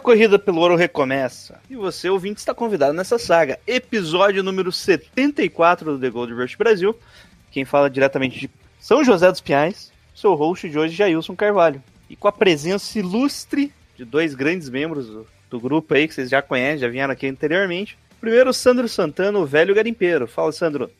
[0.00, 1.60] A corrida pelo ouro recomeça.
[1.68, 3.60] E você, ouvinte, está convidado nessa saga.
[3.66, 6.98] Episódio número 74 do The Gold Rush Brasil.
[7.50, 11.82] Quem fala diretamente de São José dos Pinhais, seu host de hoje, Jailson Carvalho.
[12.08, 16.30] E com a presença ilustre de dois grandes membros do, do grupo aí, que vocês
[16.30, 17.98] já conhecem, já vieram aqui anteriormente.
[18.18, 20.26] Primeiro, Sandro Santana, o velho garimpeiro.
[20.26, 20.90] Fala, Sandro.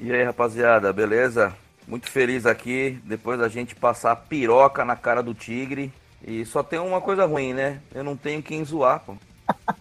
[0.00, 1.54] E aí, rapaziada, beleza?
[1.86, 5.92] Muito feliz aqui, depois da gente passar a piroca na cara do tigre.
[6.26, 7.80] E só tem uma coisa ruim, né?
[7.94, 9.16] Eu não tenho quem zoar, pô.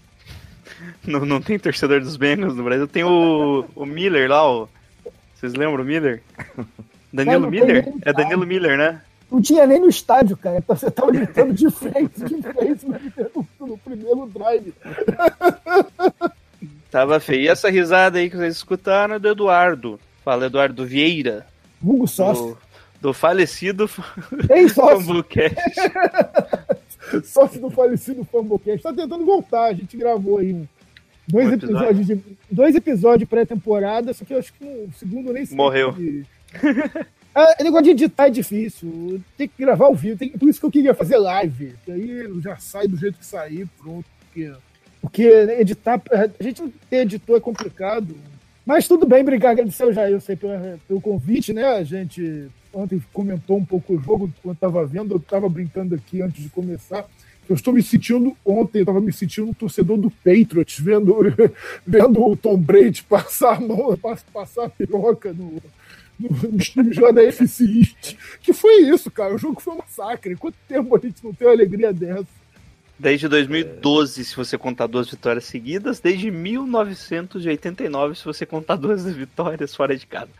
[1.04, 2.88] Não, não tem torcedor dos Bengals no Brasil.
[2.88, 4.70] Tem o, o Miller lá, o...
[5.34, 6.22] vocês lembram o Miller?
[7.12, 7.94] Danilo não tem Miller?
[8.06, 9.02] É Danilo Miller, né?
[9.32, 10.58] Não tinha nem no estádio, cara.
[10.60, 14.74] Então você tava gritando de frente, de frente no, no primeiro drive.
[16.90, 17.42] Tava feio.
[17.42, 20.00] E essa risada aí que vocês escutaram é do Eduardo.
[20.24, 21.46] Fala, Eduardo Vieira.
[21.82, 22.58] Vulgo sócio.
[23.08, 23.88] Do, do falecido
[24.74, 25.02] sócio.
[25.02, 25.56] Fambucast.
[27.24, 28.84] sócio do falecido Fumblecast.
[28.84, 29.66] Tá tentando voltar.
[29.66, 30.68] A gente gravou aí
[31.28, 31.78] dois Um episódio.
[31.78, 35.48] episódios de dois episódios pré-temporada, só que eu acho que no segundo nem.
[35.52, 35.96] Morreu.
[37.36, 39.22] É, negócio de editar é difícil.
[39.38, 40.18] Tem que gravar ao vivo.
[40.18, 41.76] Tem, por isso que eu queria fazer live.
[41.86, 44.06] Que aí já sai do jeito que sair, pronto.
[44.20, 44.52] Porque,
[45.02, 45.24] porque
[45.60, 46.02] editar.
[46.12, 48.16] A gente não ter editor é complicado.
[48.66, 49.54] Mas tudo bem, obrigado.
[49.54, 50.52] Agradecer ao Jair sei, pelo,
[50.86, 51.66] pelo convite, né?
[51.66, 55.14] A gente ontem comentou um pouco o jogo quando estava vendo.
[55.14, 57.06] Eu estava brincando aqui antes de começar.
[57.50, 61.16] Eu estou me sentindo, ontem eu estava me sentindo um torcedor do Patriots, vendo,
[61.88, 65.62] vendo o Tom Brady passar a mão, pass- passar a piroca no,
[66.20, 68.16] no- nos times lá da FC East.
[68.42, 69.34] Que foi isso, cara.
[69.34, 70.36] O jogo foi um massacre.
[70.36, 72.28] Quanto tempo a gente não tem uma alegria dessa?
[73.00, 76.00] Desde 2012, se você contar duas vitórias seguidas.
[76.02, 80.32] Desde 1989, se você contar duas vitórias fora de casa.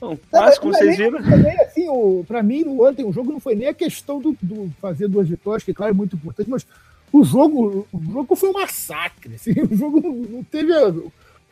[0.00, 3.04] Bom, mas como Não é vocês nem- viram, nem assim, o, pra mim, no- ontem,
[3.04, 5.94] o jogo não foi nem a questão do, do fazer duas vitórias, que claro é
[5.94, 6.66] muito importante, mas
[7.12, 9.34] o jogo, o jogo foi um massacre.
[9.34, 10.72] assim, o jogo não, não teve.
[10.72, 10.88] a-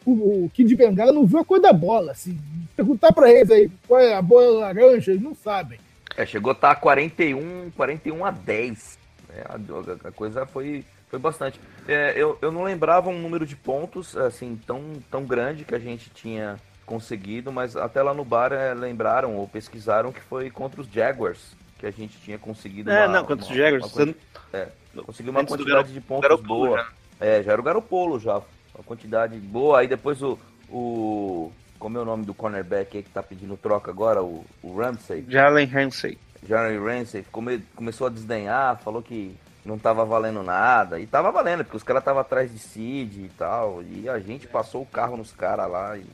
[0.07, 2.13] o, o Kid Bengala não viu a cor da bola.
[2.13, 2.39] Assim,
[2.75, 5.79] perguntar pra eles aí qual é a bola laranja, eles não sabem.
[6.17, 8.99] É, chegou a estar 41, 41 a 10.
[9.37, 11.61] É, a, a coisa foi, foi bastante.
[11.87, 15.79] É, eu, eu não lembrava um número de pontos assim tão, tão grande que a
[15.79, 20.81] gente tinha conseguido, mas até lá no bar é, lembraram ou pesquisaram que foi contra
[20.81, 22.91] os Jaguars que a gente tinha conseguido.
[22.91, 23.95] É, uma- não, contra os uma- Jaguars.
[23.95, 24.15] uma
[24.53, 24.69] é,
[25.05, 26.79] conseguiu uma quantidade de pontos boa.
[26.79, 26.89] já.
[27.21, 28.37] É, já era o Garopolo já.
[28.75, 29.81] Uma quantidade boa.
[29.81, 30.39] Aí depois o.
[30.71, 34.21] o como é o nome do cornerback aí que tá pedindo troca agora?
[34.23, 35.25] O, o Ramsey.
[35.29, 36.19] Jalen Ramsey.
[36.47, 40.99] Jerry Ramsey come- começou a desdenhar, falou que não tava valendo nada.
[40.99, 43.83] E tava valendo, porque os caras estavam atrás de Cid e tal.
[43.83, 45.97] E a gente passou o carro nos caras lá.
[45.97, 46.05] E...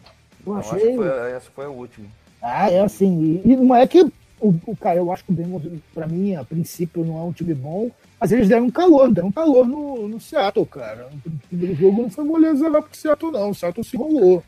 [0.47, 2.07] Eu Então, acho achei- que foi, essa foi a última.
[2.43, 3.41] Ah, é assim.
[3.45, 4.03] E, e não é que
[4.41, 5.63] o, o cara, eu acho que o Bengals,
[5.95, 7.91] pra mim, a princípio, não é um time bom,
[8.21, 11.09] mas eles deram um calor, deram um calor no, no Seattle, cara.
[11.25, 13.51] O primeiro jogo não foi moleza lá pro Seattle, não.
[13.51, 14.43] O Seattle se rolou.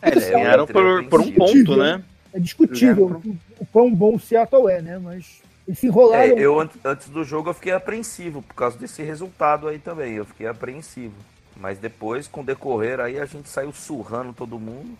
[0.00, 2.02] É, eles ganharam por, por um ponto, né?
[2.32, 3.20] É discutível
[3.58, 4.98] o, quão bom o Seattle é, né?
[5.02, 6.38] Mas eles se É, enrolaram.
[6.38, 10.12] eu an- antes do jogo eu fiquei apreensivo por causa desse resultado aí também.
[10.14, 11.14] Eu fiquei apreensivo.
[11.56, 14.96] Mas depois, com o decorrer aí, a gente saiu surrando todo mundo.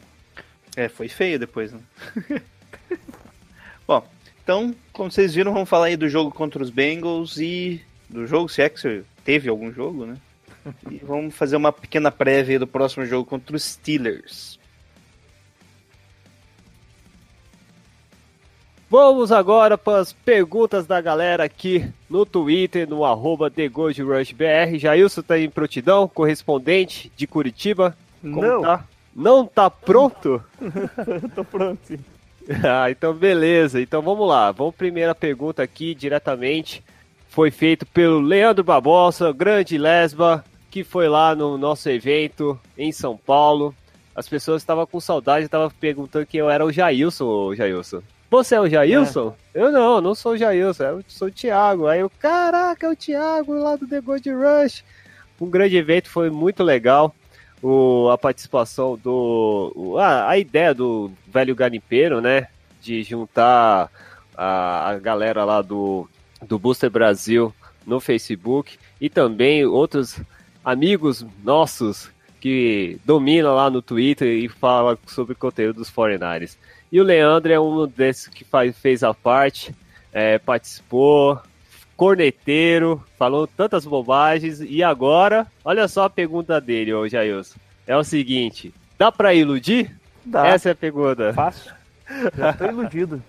[0.80, 1.80] É, foi feio depois, né?
[3.86, 4.02] Bom,
[4.42, 8.48] então, como vocês viram, vamos falar aí do jogo contra os Bengals e do jogo,
[8.48, 10.16] se é que teve algum jogo, né?
[10.90, 14.58] E vamos fazer uma pequena prévia aí do próximo jogo contra os Steelers.
[18.88, 24.78] Vamos agora para as perguntas da galera aqui no Twitter, no arroba TheGoldRushBR.
[24.78, 27.94] Jailson tá em prontidão, correspondente de Curitiba.
[28.22, 28.62] Como Não.
[28.62, 28.86] tá?
[29.14, 30.42] Não tá pronto?
[31.34, 31.98] Tô pronto, sim.
[32.64, 33.80] Ah, então beleza.
[33.80, 34.50] Então vamos lá.
[34.50, 36.82] Vamos primeira pergunta aqui diretamente.
[37.28, 43.16] Foi feito pelo Leandro Barbosa, grande lesba, que foi lá no nosso evento em São
[43.16, 43.74] Paulo.
[44.14, 48.02] As pessoas estavam com saudade, estavam perguntando quem eu era o Jailson, ô Jailson.
[48.28, 49.34] Você é o Jailson?
[49.54, 51.86] Eu não, não sou o Jailson, eu sou o Thiago.
[51.86, 54.84] Aí eu, caraca, é o Thiago lá do The Gold Rush.
[55.40, 57.14] Um grande evento, foi muito legal.
[57.62, 59.72] O, a participação do.
[59.76, 62.48] o- a, a ideia do velho garimpeiro, né?
[62.80, 63.90] De juntar
[64.36, 66.08] a, a galera lá do,
[66.46, 67.54] do Booster Brasil
[67.86, 70.18] no Facebook e também outros
[70.64, 72.10] amigos nossos
[72.40, 76.56] que dominam lá no Twitter e fala sobre conteúdo dos 49ers.
[76.90, 79.74] E o Leandro é um desses que faz, fez a parte,
[80.12, 81.38] é, participou,
[82.00, 84.58] corneteiro, falou tantas bobagens.
[84.62, 87.58] E agora, olha só a pergunta dele, ô Jailson.
[87.86, 89.94] É o seguinte: dá pra iludir?
[90.24, 90.46] Dá.
[90.46, 91.34] Essa é a pergunta.
[91.34, 91.70] Fácil.
[92.38, 93.22] Já tô iludido.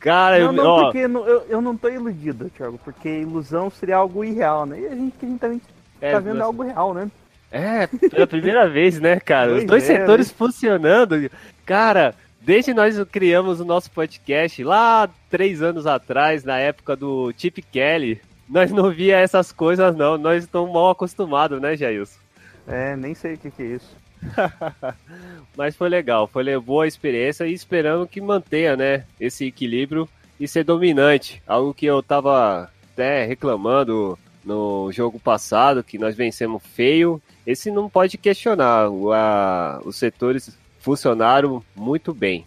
[0.00, 3.96] Cara, Não, eu, não, ó, porque eu, eu não tô iludido, Thiago, porque ilusão seria
[3.96, 4.80] algo irreal, né?
[4.80, 5.60] E a gente, a gente também
[6.00, 7.10] É, tá vendo algo real, né?
[7.50, 9.50] É, pela primeira vez, né, cara?
[9.52, 11.30] Os Pois dois é, setores funcionando.
[11.66, 12.14] Cara,
[12.46, 18.20] desde nós criamos o nosso podcast lá três anos atrás, na época do Chip Kelly,
[18.48, 20.16] nós não via essas coisas, não.
[20.16, 22.20] Nós estamos mal acostumados, né, Jailson?
[22.68, 23.96] É, nem sei o que, que é isso.
[25.56, 30.08] Mas foi legal, foi boa experiência e esperamos que mantenha, né, esse equilíbrio
[30.38, 31.42] e ser dominante.
[31.46, 37.20] Algo que eu tava até reclamando no jogo passado, que nós vencemos feio.
[37.44, 38.88] Esse não pode questionar.
[38.88, 40.56] O- a- os setores
[40.90, 42.46] funcionaram muito bem.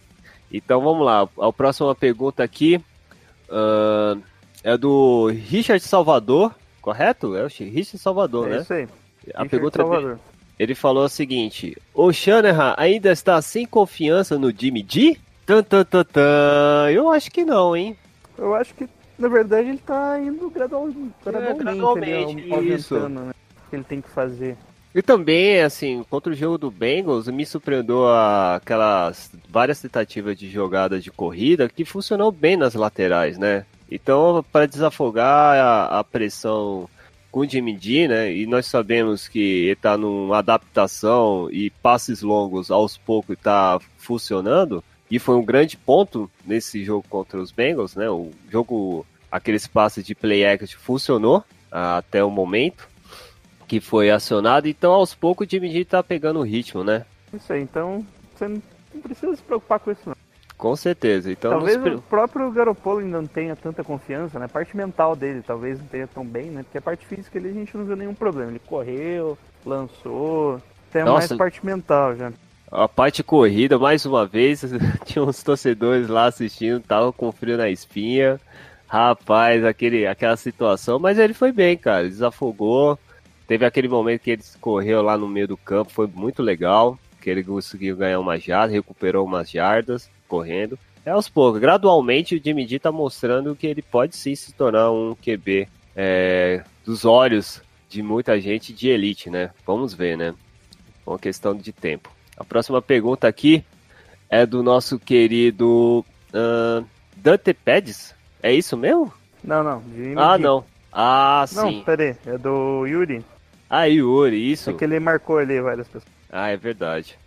[0.50, 1.28] Então vamos lá.
[1.42, 2.82] A próxima pergunta aqui
[3.52, 4.22] ahn,
[4.64, 7.36] é do Richard Salvador, correto?
[7.36, 8.62] É o Richard Salvador, é né?
[8.62, 8.84] isso aí.
[8.84, 10.20] A Richard pergunta dele- Salvador.
[10.58, 15.18] ele falou o seguinte: O Shanahan ainda está sem confiança no Jimmy G?
[15.46, 16.90] Tan, tan, tan, tan.
[16.94, 17.98] Eu acho que não, hein?
[18.38, 18.88] Eu acho que,
[19.18, 20.88] na verdade, ele tá indo gradual,
[21.26, 22.98] gradualmente, gradualmente, ali, isso.
[23.10, 23.32] né?
[23.70, 24.56] Que ele tem que fazer.
[24.94, 31.00] E também, assim, contra o jogo do Bengals, me surpreendeu aquelas várias tentativas de jogada
[31.00, 33.66] de corrida que funcionou bem nas laterais, né?
[33.92, 36.90] Então, para desafogar a, a pressão
[37.32, 38.34] com o Jimmy G, né?
[38.34, 44.84] E nós sabemos que ele tá numa adaptação e passes longos aos poucos tá funcionando.
[45.10, 48.10] E foi um grande ponto nesse jogo contra os Bengals, né?
[48.10, 52.90] O jogo, aqueles passes de play action funcionou ah, até o momento
[53.70, 54.68] que foi acionado.
[54.68, 57.06] Então, aos poucos, o Jimmy G tá pegando o ritmo, né?
[57.32, 58.04] Isso aí, então
[58.36, 58.62] você não
[59.02, 60.16] precisa se preocupar com isso, não.
[60.58, 61.32] Com certeza.
[61.32, 64.46] Então, talvez nos o próprio Garoppolo ainda não tenha tanta confiança, né?
[64.46, 66.64] A parte mental dele talvez não tenha tão bem, né?
[66.64, 68.52] Porque a parte física ali a gente não viu nenhum problema.
[68.52, 70.60] Ele correu, lançou,
[70.92, 71.30] tem Nossa.
[71.30, 72.34] mais parte mental já.
[72.72, 74.66] a parte corrida, mais uma vez,
[75.06, 78.42] tinha uns torcedores lá assistindo, tava com frio na espinha.
[78.88, 82.10] Rapaz, aquele, aquela situação, mas ele foi bem, cara.
[82.10, 82.98] Desafogou.
[83.50, 87.00] Teve aquele momento que ele correu lá no meio do campo, foi muito legal.
[87.20, 90.78] Que ele conseguiu ganhar uma jarda, recuperou umas jardas correndo.
[91.04, 94.92] É aos poucos, gradualmente o Jimmy G tá mostrando que ele pode sim se tornar
[94.92, 99.50] um QB é, dos olhos de muita gente de elite, né?
[99.66, 100.36] Vamos ver, né?
[101.08, 102.12] Uma questão de tempo.
[102.38, 103.66] A próxima pergunta aqui
[104.30, 106.86] é do nosso querido ahn,
[107.18, 108.14] Dante Pérez.
[108.44, 109.12] É isso mesmo?
[109.44, 109.82] Não, não.
[109.96, 110.44] Jimmy Ah, G.
[110.44, 110.64] não.
[110.94, 111.82] Ah, Não, sim.
[111.86, 113.26] peraí, é do Yuri.
[113.70, 114.70] Ah, Yuri, isso.
[114.72, 116.12] É que ele marcou ali várias pessoas.
[116.32, 117.18] Ah, é verdade.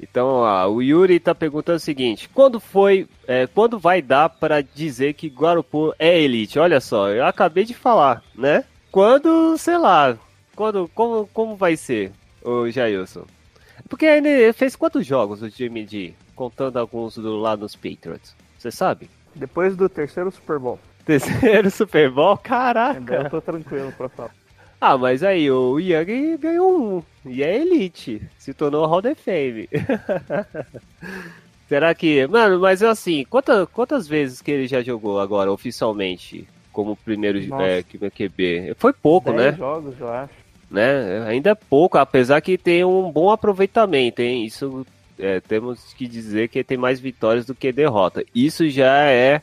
[0.00, 4.62] Então, ó, o Yuri tá perguntando o seguinte: quando foi, é, quando vai dar para
[4.62, 6.58] dizer que Guarupô é elite?
[6.58, 8.64] Olha só, eu acabei de falar, né?
[8.92, 10.16] Quando, sei lá,
[10.54, 12.12] quando, como, como vai ser,
[12.42, 13.24] o Jailson?
[13.88, 18.34] Porque ele fez quantos jogos o time de, contando alguns do lá nos Patriots?
[18.58, 19.10] Você sabe?
[19.34, 20.78] Depois do terceiro Super Bowl.
[21.04, 23.14] Terceiro Super Bowl, caraca.
[23.14, 24.30] eu tô tranquilo pra falar.
[24.80, 27.02] Ah, mas aí o Young ganhou um.
[27.28, 28.22] E é elite.
[28.38, 29.68] Se tornou Hall da Fame.
[31.68, 32.26] Será que.
[32.26, 37.82] Mano, mas assim, quanta, quantas vezes que ele já jogou agora oficialmente como primeiro é,
[37.82, 38.74] QB?
[38.78, 39.58] Foi pouco, Dez né?
[39.58, 40.32] jogos, eu acho.
[40.70, 41.26] né?
[41.26, 44.44] Ainda é pouco, apesar que tem um bom aproveitamento, hein?
[44.44, 44.86] Isso
[45.18, 48.24] é, temos que dizer que tem mais vitórias do que derrota.
[48.34, 49.42] Isso já é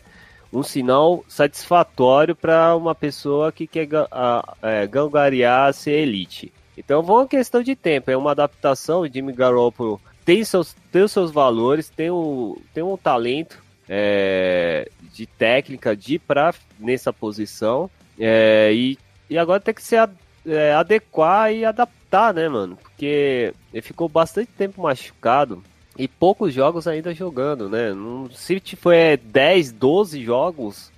[0.53, 6.51] um sinal satisfatório para uma pessoa que quer a- é, gangariar ser elite.
[6.77, 9.01] Então, foi uma questão de tempo, é uma adaptação.
[9.01, 15.25] O Jimmy Garoppolo tem seus, tem seus valores, tem, o, tem um talento é, de
[15.25, 17.89] técnica de para nessa posição.
[18.19, 18.97] é, e,
[19.29, 20.09] e agora tem que se a-
[20.45, 22.75] é, adequar e adaptar, né, mano?
[22.77, 25.63] Porque ele ficou bastante tempo machucado
[25.97, 27.91] e poucos jogos ainda jogando, né?
[28.33, 30.91] Se foi é, 10, 12 jogos,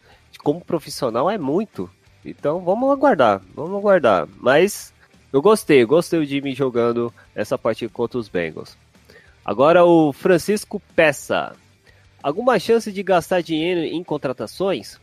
[0.43, 1.89] como profissional é muito.
[2.25, 4.27] Então vamos aguardar, vamos aguardar.
[4.39, 4.93] Mas
[5.31, 8.77] eu gostei, gostei do Jimmy jogando essa partida contra os Bengals.
[9.45, 11.55] Agora o Francisco Peça.
[12.21, 14.99] Alguma chance de gastar dinheiro em contratações?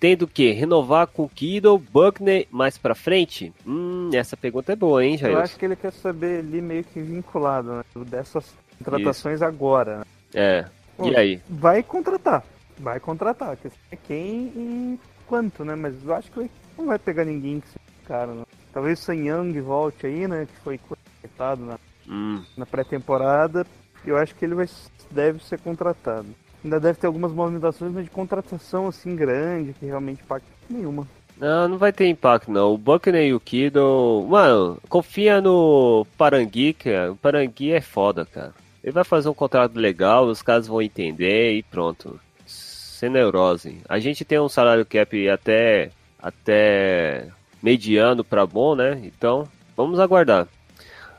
[0.00, 3.52] Tendo que renovar com Kiddle, Buckner mais pra frente?
[3.66, 5.38] Hum, essa pergunta é boa, hein, Eu Jair?
[5.38, 7.84] acho que ele quer saber ali meio que vinculado, né?
[8.06, 9.98] Dessas contratações agora.
[9.98, 10.04] né?
[10.34, 10.64] É.
[11.02, 11.40] E aí?
[11.48, 12.42] Vai contratar.
[12.78, 13.50] Vai contratar.
[13.52, 15.74] A questão é quem e quanto, né?
[15.74, 18.42] Mas eu acho que não vai pegar ninguém que seja cara, né?
[18.72, 20.46] Talvez o San Young volte aí, né?
[20.46, 20.78] Que foi
[21.22, 23.66] cortado na, Hum, na pré-temporada.
[24.04, 24.66] Eu acho que ele vai,
[25.10, 26.26] deve ser contratado.
[26.64, 31.06] Ainda deve ter algumas movimentações, mas de contratação assim grande, que realmente impacta nenhuma.
[31.36, 32.72] Não, não vai ter impacto não.
[32.74, 34.26] O Buckner e o Kido.
[34.28, 37.12] Mano, confia no Parangui, cara.
[37.12, 38.52] O Parangui é foda, cara.
[38.82, 42.18] Ele vai fazer um contrato legal, os caras vão entender e pronto.
[42.46, 43.78] Sem neurose.
[43.88, 47.28] A gente tem um salário cap até, até
[47.62, 49.00] mediano pra bom, né?
[49.04, 50.48] Então, vamos aguardar.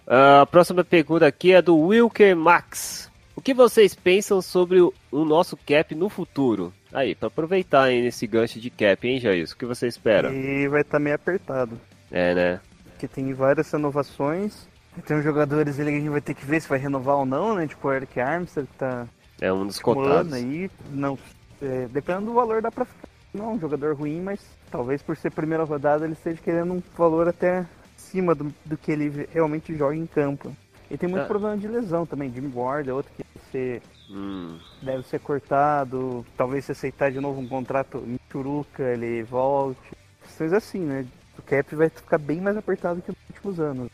[0.05, 3.09] Ah, a próxima pergunta aqui é do Wilker Max.
[3.35, 6.73] O que vocês pensam sobre o, o nosso cap no futuro?
[6.91, 9.47] Aí, pra aproveitar aí nesse gancho de cap, hein, Jair?
[9.49, 10.33] O que você espera?
[10.33, 11.79] E vai estar meio apertado.
[12.11, 12.59] É, né?
[12.83, 14.67] Porque tem várias renovações.
[15.05, 17.25] Tem uns jogadores ali que a gente vai ter que ver se vai renovar ou
[17.25, 17.67] não, né?
[17.67, 19.07] Tipo o Eric Armstead que tá
[19.39, 20.33] É um dos cotados.
[20.33, 20.69] aí.
[20.91, 21.17] Não,
[21.61, 23.07] é, dependendo do valor dá pra ficar.
[23.33, 24.39] Não, é um jogador ruim, mas
[24.71, 27.65] talvez por ser primeira rodada ele esteja querendo um valor até
[27.95, 30.51] acima do, do que ele realmente joga em campo.
[30.89, 31.27] E tem muito Ah.
[31.27, 32.31] problema de lesão também.
[32.33, 36.25] Jimmy Ward é outro que você Hum, deve ser cortado.
[36.35, 39.79] Talvez se aceitar de novo um contrato em Churuca, ele volte.
[40.23, 41.05] Questões assim, né?
[41.37, 43.89] O cap vai ficar bem mais apertado que nos últimos anos.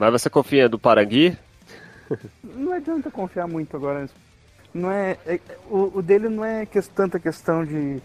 [0.00, 1.36] Mas você confia do Parangui?
[2.42, 4.08] Não adianta confiar muito agora.
[4.72, 5.38] Não é, é-
[5.68, 8.00] o, o dele não é que, tanta questão de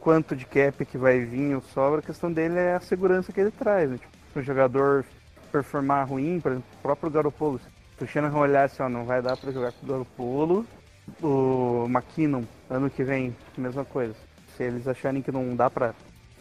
[0.00, 3.40] quanto de cap que vai vir ou sobra, a questão dele é a segurança que
[3.40, 3.88] ele traz.
[3.88, 3.98] Né?
[3.98, 5.04] Tipo, o jogador
[5.52, 7.60] performar ruim, por exemplo, o próprio Garopolo,
[7.96, 10.66] se o Shanahan olhar assim, ó, não vai dar pra jogar com o Garopolo,
[11.22, 14.16] o McKinnon, ano que vem, mesma coisa.
[14.56, 15.94] Se eles acharem que não dá pra,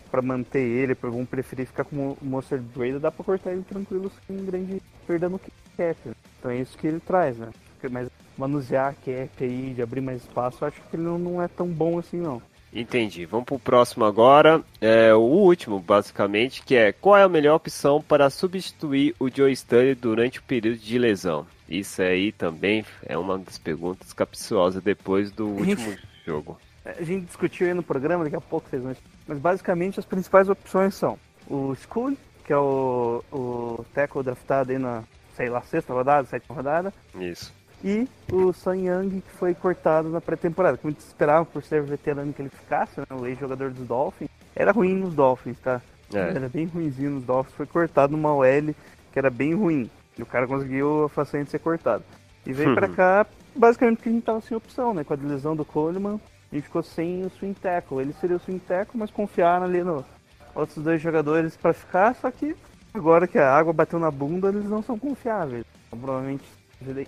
[0.09, 3.63] pra manter ele, por vão preferir ficar com o Monster Brady, dá pra cortar ele
[3.63, 5.97] tranquilo sem grande perda no cap.
[6.05, 6.13] né?
[6.39, 7.49] Então é isso que ele traz, né?
[7.91, 11.47] Mas manusear cap aí, de abrir mais espaço, eu acho que ele não, não é
[11.47, 12.41] tão bom assim não.
[12.73, 13.25] Entendi.
[13.25, 14.61] Vamos pro próximo agora.
[14.81, 19.51] É o último, basicamente, que é qual é a melhor opção para substituir o Joe
[19.53, 21.47] Stanley durante o período de lesão?
[21.69, 25.95] Isso aí também é uma das perguntas capciosas depois do último
[26.25, 26.59] jogo.
[26.83, 28.95] A gente discutiu aí no programa, daqui a pouco vocês vão.
[29.27, 31.17] Mas basicamente as principais opções são
[31.47, 35.03] o Skull, que é o, o tackle draftado aí na,
[35.35, 37.53] sei lá, sexta rodada, sétima rodada, Isso.
[37.83, 40.77] e o Sun Young, que foi cortado na pré-temporada.
[40.77, 44.29] Que muitos esperavam por ser veterano que ele ficasse, né, o ex-jogador dos Dolphins.
[44.55, 45.81] Era ruim nos Dolphins, tá?
[46.13, 46.19] É.
[46.19, 48.75] Era bem ruimzinho nos Dolphins, foi cortado numa OL
[49.11, 49.89] que era bem ruim.
[50.17, 52.03] E o cara conseguiu a façanha de ser cortado.
[52.45, 55.03] E veio pra cá, basicamente porque a gente tava sem opção, né?
[55.03, 56.19] Com a lesão do Coleman,
[56.55, 58.01] gente ficou sem o swing tackle.
[58.01, 60.05] Ele seria o swing tackle, mas confiaram ali no
[60.53, 62.55] outros dois jogadores pra ficar, só que
[62.93, 65.65] agora que a água bateu na bunda, eles não são confiáveis.
[65.87, 66.43] Então, provavelmente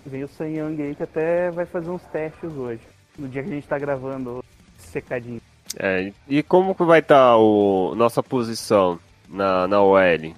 [0.06, 2.82] veio o Sam Young aí que até vai fazer uns testes hoje.
[3.18, 4.44] No dia que a gente tá gravando
[4.78, 5.42] secadinho.
[5.78, 10.34] É, e como que vai estar o nossa posição na, na OL?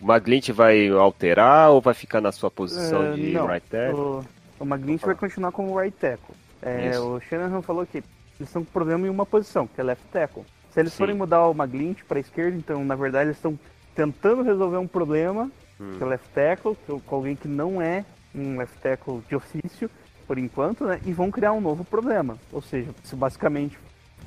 [0.00, 4.00] O Maglint vai alterar ou vai ficar na sua posição É, de não, right tackle?
[4.00, 4.24] O,
[4.60, 6.34] o McGlinch vai continuar como right tackle.
[6.62, 8.02] É, o Shanahan falou que
[8.38, 10.44] eles estão com problema em uma posição, que é left tackle.
[10.70, 10.98] Se eles Sim.
[10.98, 13.58] forem mudar o McGlinch para esquerda, então na verdade eles estão
[13.94, 15.94] tentando resolver um problema, Hum.
[15.96, 16.76] que é left tackle,
[17.06, 18.04] com alguém que não é
[18.34, 19.90] um left tackle de ofício,
[20.26, 21.00] por enquanto, né?
[21.06, 22.36] E vão criar um novo problema.
[22.52, 23.78] Ou seja, isso basicamente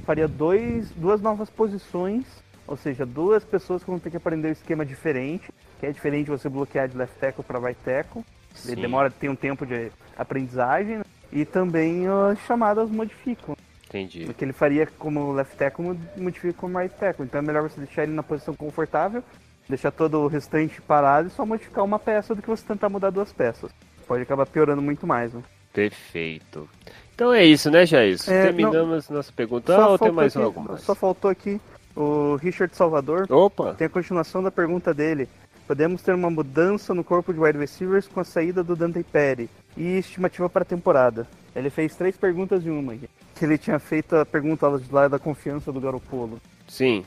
[0.06, 2.26] faria dois, duas novas posições,
[2.66, 6.30] ou seja, duas pessoas que vão ter que aprender um esquema diferente, que é diferente
[6.30, 8.24] você bloquear de left tackle para right tackle.
[8.66, 11.04] Demora, tem um tempo de aprendizagem, né?
[11.32, 13.56] e também as chamadas modificam.
[13.94, 14.26] Entendi.
[14.30, 17.26] O que ele faria como left tackle mod- modifica como right tackle.
[17.26, 19.22] Então é melhor você deixar ele na posição confortável,
[19.68, 23.10] deixar todo o restante parado e só modificar uma peça do que você tentar mudar
[23.10, 23.70] duas peças.
[24.08, 25.42] Pode acabar piorando muito mais, né?
[25.74, 26.70] Perfeito.
[27.14, 28.16] Então é isso, né, Jair?
[28.28, 29.76] É, Terminamos nossa pergunta.
[29.76, 30.78] Só ou tem mais aqui- alguma?
[30.78, 31.60] Só faltou aqui
[31.96, 33.26] o Richard Salvador.
[33.30, 33.74] Opa!
[33.74, 35.28] Tem a continuação da pergunta dele.
[35.68, 39.50] Podemos ter uma mudança no corpo de wide receivers com a saída do Dante Perry
[39.76, 41.28] e estimativa para a temporada.
[41.56, 42.96] Ele fez três perguntas em uma.
[42.96, 46.40] Que ele tinha feito a pergunta lá da confiança do Garopolo.
[46.68, 47.04] Sim.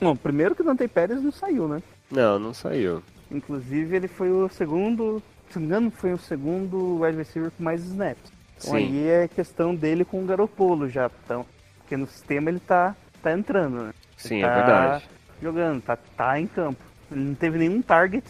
[0.00, 1.82] Bom, primeiro que o Dante Pérez não saiu, né?
[2.10, 3.02] Não, não saiu.
[3.30, 7.62] Inclusive ele foi o segundo, se não me engano, foi o segundo wide receiver com
[7.62, 8.30] mais snaps.
[8.56, 8.76] Então Sim.
[8.76, 11.10] aí é questão dele com o Garopolo já.
[11.24, 11.44] Então,
[11.78, 13.92] porque no sistema ele tá, tá entrando, né?
[14.16, 15.08] Sim, tá é verdade.
[15.42, 16.80] jogando, tá, tá em campo.
[17.10, 18.24] Ele não teve nenhum target,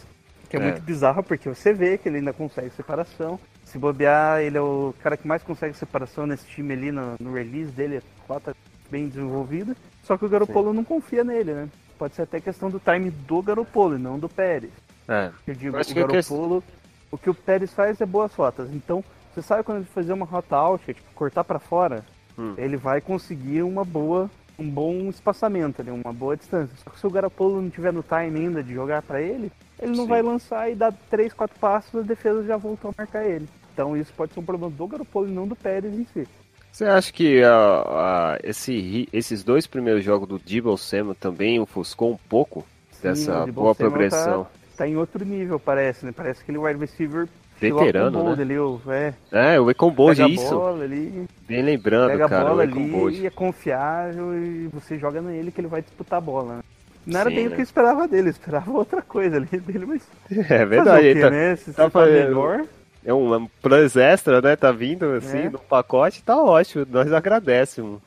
[0.49, 0.63] que é, É.
[0.63, 3.39] muito bizarro, porque você vê que ele ainda consegue separação.
[3.71, 7.33] Se bobear, ele é o cara que mais consegue separação nesse time ali no, no
[7.33, 8.55] release dele, a rota
[8.89, 9.75] bem desenvolvida.
[10.03, 11.69] Só que o Garopolo não confia nele, né?
[11.97, 14.71] Pode ser até questão do time do Garopolo e não do Pérez.
[15.07, 15.29] É.
[15.45, 16.63] Eu digo, acho o que é Garopolo,
[17.11, 18.73] o que o Pérez faz é boas rotas.
[18.73, 22.03] Então, você sabe quando ele fazer uma rota alta, tipo, cortar pra fora,
[22.39, 22.53] Hum.
[22.57, 26.75] ele vai conseguir uma boa, um bom espaçamento ali, uma boa distância.
[26.83, 29.95] Só que se o Garopolo não tiver no time ainda de jogar pra ele, ele
[29.95, 30.09] não Sim.
[30.09, 33.47] vai lançar e dar 3, 4 passos, a defesa já voltou a marcar ele.
[33.79, 36.27] Então isso pode ser um problema do Garoppolo e não do Pérez em si.
[36.69, 42.11] Você acha que ah, ah, esse esses dois primeiros jogos do Debo Samuel também ofuscou
[42.11, 42.65] um pouco
[43.01, 44.47] dessa o Debo boa Samuel progressão?
[44.75, 46.11] Tá em outro nível, parece, né?
[46.11, 48.41] Parece aquele wide receiver Veterano, né?
[48.41, 50.55] ali, o- é, É, o Econ Bold, pega a isso.
[50.55, 54.67] bola ali, Bem lembrando, pega a cara, bola o Econ ali e é confiável e
[54.67, 56.57] você joga nele que ele vai disputar a bola.
[56.57, 56.61] né?
[57.05, 57.55] Não era Sim, bem o né?
[57.55, 61.13] que eu esperava dele, eu esperava outra coisa ali dele, mas É fazer verdade, o
[61.13, 61.55] quê, ele tá, né?
[61.55, 62.65] Se tá você tá melhor,
[63.05, 64.55] é um, um plus extra, né?
[64.55, 65.49] Tá vindo assim É.
[65.49, 67.99] no pacote, tá ótimo, nós agradecemos.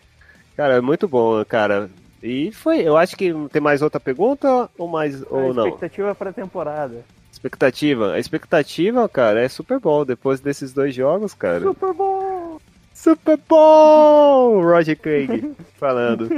[0.57, 1.89] Cara, é muito bom, cara.
[2.23, 5.67] E foi, eu acho que tem mais outra pergunta ou mais a ou não?
[5.67, 7.05] expectativa para a temporada.
[7.33, 8.13] Expectativa.
[8.13, 11.61] A expectativa, cara, é Super Bowl depois desses dois jogos, cara.
[11.61, 12.61] Super Bowl!
[12.95, 14.63] Super Bowl!
[14.63, 16.29] Roger Craig falando.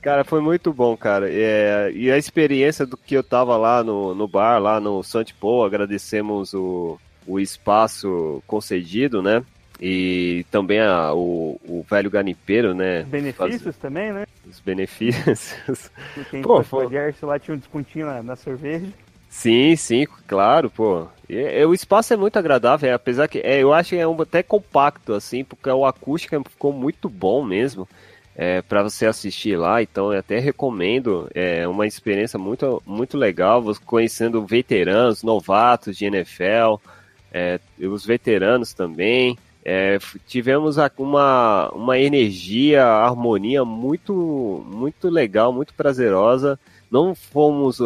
[0.00, 1.28] Cara, foi muito bom, cara.
[1.30, 5.62] É, e a experiência do que eu tava lá no, no bar, lá no Santipo,
[5.62, 9.42] agradecemos o, o espaço concedido, né?
[9.80, 13.02] E também a, o, o velho garimpeiro, né?
[13.02, 14.26] Benefícios também, né?
[14.48, 15.56] Os benefícios.
[16.30, 16.88] Quem Pô, foi
[17.22, 18.86] lá tinha um descontinho na, na cerveja.
[19.28, 21.08] Sim, sim, claro, pô.
[21.28, 24.06] E, e o espaço é muito agradável, é, apesar que é, eu acho que é
[24.06, 27.88] um, até compacto, assim, porque o acústica ficou muito bom mesmo
[28.36, 33.62] é, para você assistir lá, então eu até recomendo, é uma experiência muito, muito legal,
[33.62, 36.76] você conhecendo veteranos, novatos de NFL,
[37.32, 39.36] é, os veteranos também.
[39.64, 46.58] É, tivemos uma, uma energia, harmonia muito, muito legal, muito prazerosa
[46.92, 47.78] não fomos,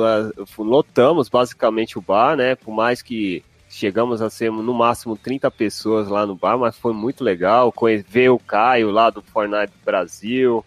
[0.59, 2.57] lotamos basicamente o bar, né?
[2.57, 6.93] Por mais que chegamos a ser no máximo 30 pessoas lá no bar, mas foi
[6.93, 7.73] muito legal.
[8.09, 10.65] Ver o Caio lá do Fortnite Brasil,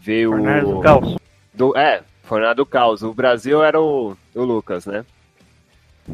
[0.00, 0.32] ver o.
[0.74, 1.16] do Caos.
[1.54, 3.02] do- é, Fortnite do Caos.
[3.04, 5.04] O Brasil era o, o Lucas, né?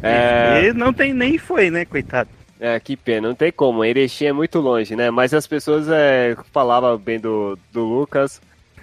[0.02, 2.28] É, E não tem nem foi, né, coitado.
[2.60, 3.84] é, que pena, não tem como.
[3.84, 5.10] Erechim é muito longe, né?
[5.10, 8.40] Mas as pessoas é, falavam bem do, do Lucas.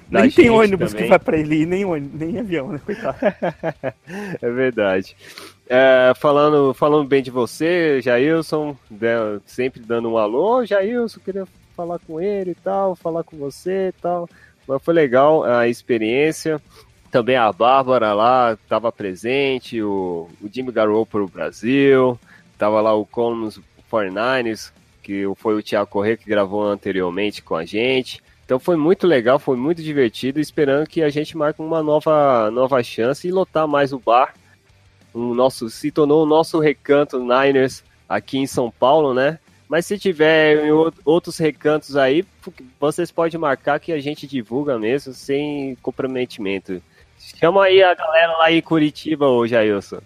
[0.10, 1.04] nem tem ônibus também.
[1.06, 3.18] que vai pra ele, nem, ônibus, nem avião, né, coitado.
[4.42, 5.16] É verdade.
[5.70, 8.76] É, falando, falando bem de você, Jailson,
[9.46, 14.02] sempre dando um alô, Jailson, queria falar com ele e tal, falar com você e
[14.02, 14.28] tal.
[14.68, 16.62] Mas foi legal a experiência.
[17.12, 22.18] Também a Bárbara lá estava presente, o, o Jimmy Garoppolo Brasil,
[22.58, 23.60] tava lá o Commons
[23.92, 24.72] 49ers,
[25.04, 28.24] que foi o Thiago Corrêa que gravou anteriormente com a gente.
[28.46, 32.82] Então foi muito legal, foi muito divertido, esperando que a gente marque uma nova, nova
[32.82, 34.34] chance e lotar mais o bar.
[35.14, 39.38] O nosso, se tornou o nosso recanto Niners aqui em São Paulo, né?
[39.68, 40.64] Mas se tiver
[41.06, 42.26] outros recantos aí,
[42.80, 46.82] vocês podem marcar que a gente divulga mesmo, sem comprometimento.
[47.40, 50.00] Chama aí a galera lá em Curitiba hoje, Ailson.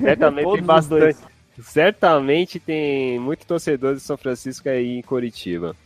[0.00, 1.18] Certamente tem bastante.
[1.62, 5.76] Certamente tem muito torcedor de São Francisco aí em Curitiba.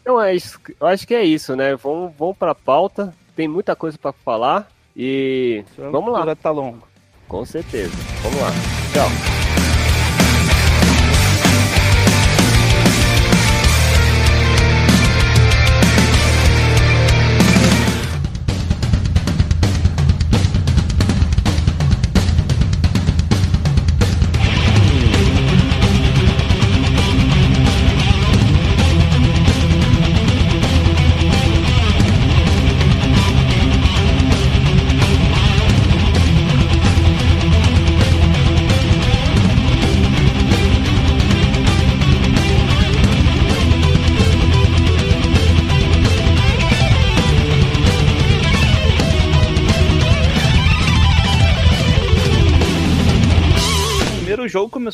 [0.00, 1.76] Então é isso, eu acho que é isso, né?
[1.76, 3.14] Vamos, vamos para a pauta.
[3.34, 6.86] Tem muita coisa para falar e vamos lá, tá longo.
[7.28, 7.94] com certeza.
[8.22, 8.50] Vamos lá.
[8.92, 9.47] Tchau.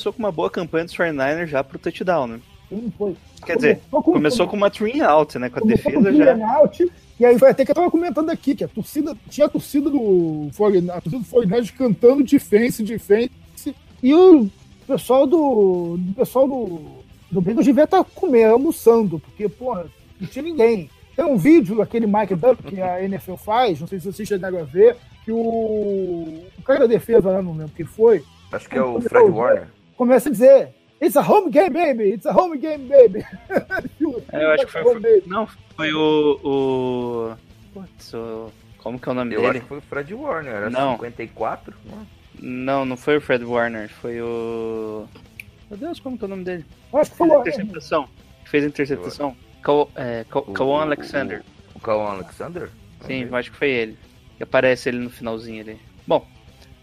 [0.05, 2.41] Começou com uma boa campanha dos 49ers já pro touchdown, né?
[2.69, 3.17] Sim, foi.
[3.47, 5.49] Quer dizer, Começou com- começou com uma three out, né?
[5.49, 6.55] Com a Começou defesa com já.
[6.57, 9.51] out, e aí foi até que eu tava comentando aqui, que a torcida, tinha a
[9.51, 13.31] torcida do 49 a torcida do 49 cantando defense, defense,
[14.03, 14.51] e o
[14.87, 16.81] pessoal do, do pessoal do,
[17.31, 19.87] do Bengals devia estar comendo, almoçando, porque, porra,
[20.21, 20.91] não tinha ninguém.
[21.17, 24.59] Tem um vídeo, aquele Mike Dump que a NFL faz, não sei se vocês chegaram
[24.59, 28.77] a ver, que o, o cara da defesa lá, não lembro quem foi, Acho que
[28.79, 29.67] é o Fred Warner.
[29.97, 30.69] Começa a dizer
[31.03, 32.11] It's a home game, baby!
[32.15, 33.25] It's a home game, baby!
[34.33, 35.23] É, eu acho que foi, baby.
[35.27, 36.41] Não, foi o.
[36.45, 37.37] o...
[37.75, 39.51] Putz, o- Como que é o nome Eu dele?
[39.53, 40.53] acho que foi o Fred Warner.
[40.55, 40.93] Era Não.
[40.93, 41.75] 54?
[41.85, 42.07] Não.
[42.41, 45.07] Não, não foi o Fred Warner, foi o.
[45.71, 46.65] Meu Deus, como que é o nome dele?
[46.93, 48.09] Eu Acho que foi Fez a o interceptação.
[48.45, 49.37] Fez a interceptação.
[49.97, 51.43] É, Kawan o- Alexander.
[51.75, 52.69] O Kawan Alexander?
[53.07, 53.99] Sim, eu acho que foi ele.
[54.37, 55.79] Que aparece ele no finalzinho ali.
[56.07, 56.27] Bom,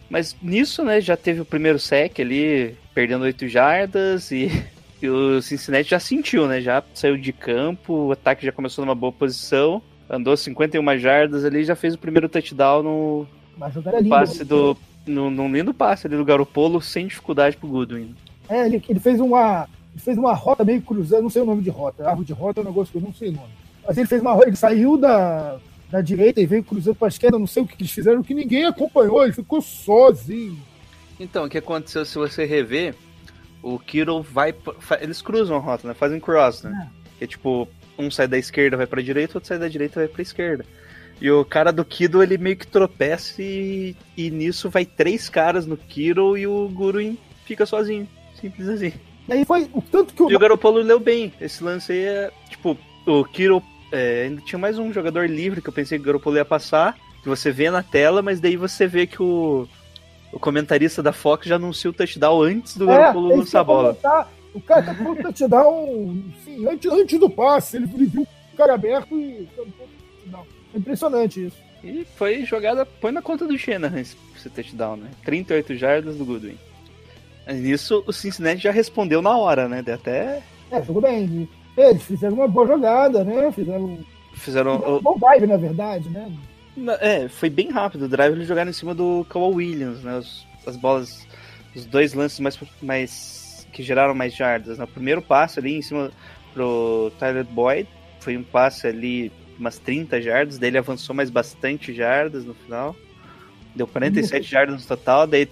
[0.09, 4.49] Mas nisso, né, já teve o primeiro sec ali, perdendo 8 jardas e,
[5.01, 6.61] e o Cincinnati já sentiu, né?
[6.61, 11.63] Já saiu de campo, o ataque já começou numa boa posição, andou 51 jardas ali,
[11.63, 13.27] já fez o primeiro touchdown no
[13.73, 14.09] jogada linda.
[14.09, 14.75] passe do
[15.05, 18.15] no, num lindo passe ali do Garopolo sem dificuldade pro Goodwin.
[18.49, 19.67] É, ele, ele fez uma.
[19.93, 22.07] Ele fez uma rota meio cruzando, não sei o nome de rota.
[22.07, 23.49] Árvore de rota é um negócio que eu não sei o nome.
[23.85, 25.57] Mas ele fez uma rota, ele saiu da,
[25.89, 28.65] da direita e veio cruzando pra esquerda, não sei o que eles fizeram, que ninguém
[28.65, 30.57] acompanhou, ele ficou sozinho.
[31.21, 32.95] Então, o que aconteceu se você rever,
[33.61, 34.55] o Kittle vai.
[34.99, 35.93] Eles cruzam a rota, né?
[35.93, 36.89] Fazem cross, né?
[37.19, 40.09] Que é tipo, um sai da esquerda, vai pra direita, outro sai da direita, vai
[40.09, 40.65] pra esquerda.
[41.21, 45.67] E o cara do Kittle, ele meio que tropeça e, e nisso vai três caras
[45.67, 48.07] no Kittle e o Guruin fica sozinho.
[48.39, 48.93] Simples assim.
[49.27, 50.31] E aí foi o tanto que o.
[50.31, 51.31] E o Garoppolo leu bem.
[51.39, 55.69] Esse lance aí é, tipo, o Kittle é, ainda tinha mais um jogador livre que
[55.69, 58.87] eu pensei que o Garoppolo ia passar, que você vê na tela, mas daí você
[58.87, 59.67] vê que o,
[60.31, 63.63] o comentarista da Fox já anunciou o touchdown antes do Garoppolo é que lançar a
[63.63, 63.97] bola.
[64.53, 64.83] O cara
[65.23, 66.23] tá te dar um.
[66.43, 68.21] Sim, antes, antes do passe, ele ele viu
[68.53, 69.47] o cara aberto e.
[70.73, 71.57] É impressionante isso.
[71.83, 74.15] E foi jogada, põe na conta do Shanahan esse
[74.53, 75.09] touchdown, né?
[75.25, 76.57] 38 jardas do Goodwin.
[77.47, 79.81] Nisso, o Cincinnati já respondeu na hora, né?
[79.81, 80.41] Deu até
[80.71, 81.49] É, jogou bem.
[81.75, 83.51] Eles fizeram uma boa jogada, né?
[83.51, 83.97] Fizeram
[84.33, 84.75] fizeram...
[84.75, 86.31] um o- bom drive, na verdade, né?
[86.99, 88.05] É, foi bem rápido.
[88.05, 90.17] O drive eles jogaram em cima do Kawhi Williams, né?
[90.17, 91.27] Os- as bolas,
[91.75, 94.77] os dois lances mais, mais que geraram mais jardas.
[94.77, 94.83] né?
[94.83, 96.11] O primeiro passe ali em cima
[96.53, 97.87] pro Tyler Boyd
[98.19, 102.95] foi um passe ali umas 30 jardas, daí ele avançou mais bastante jardas no final.
[103.75, 105.47] Deu 47 jardas no total, daí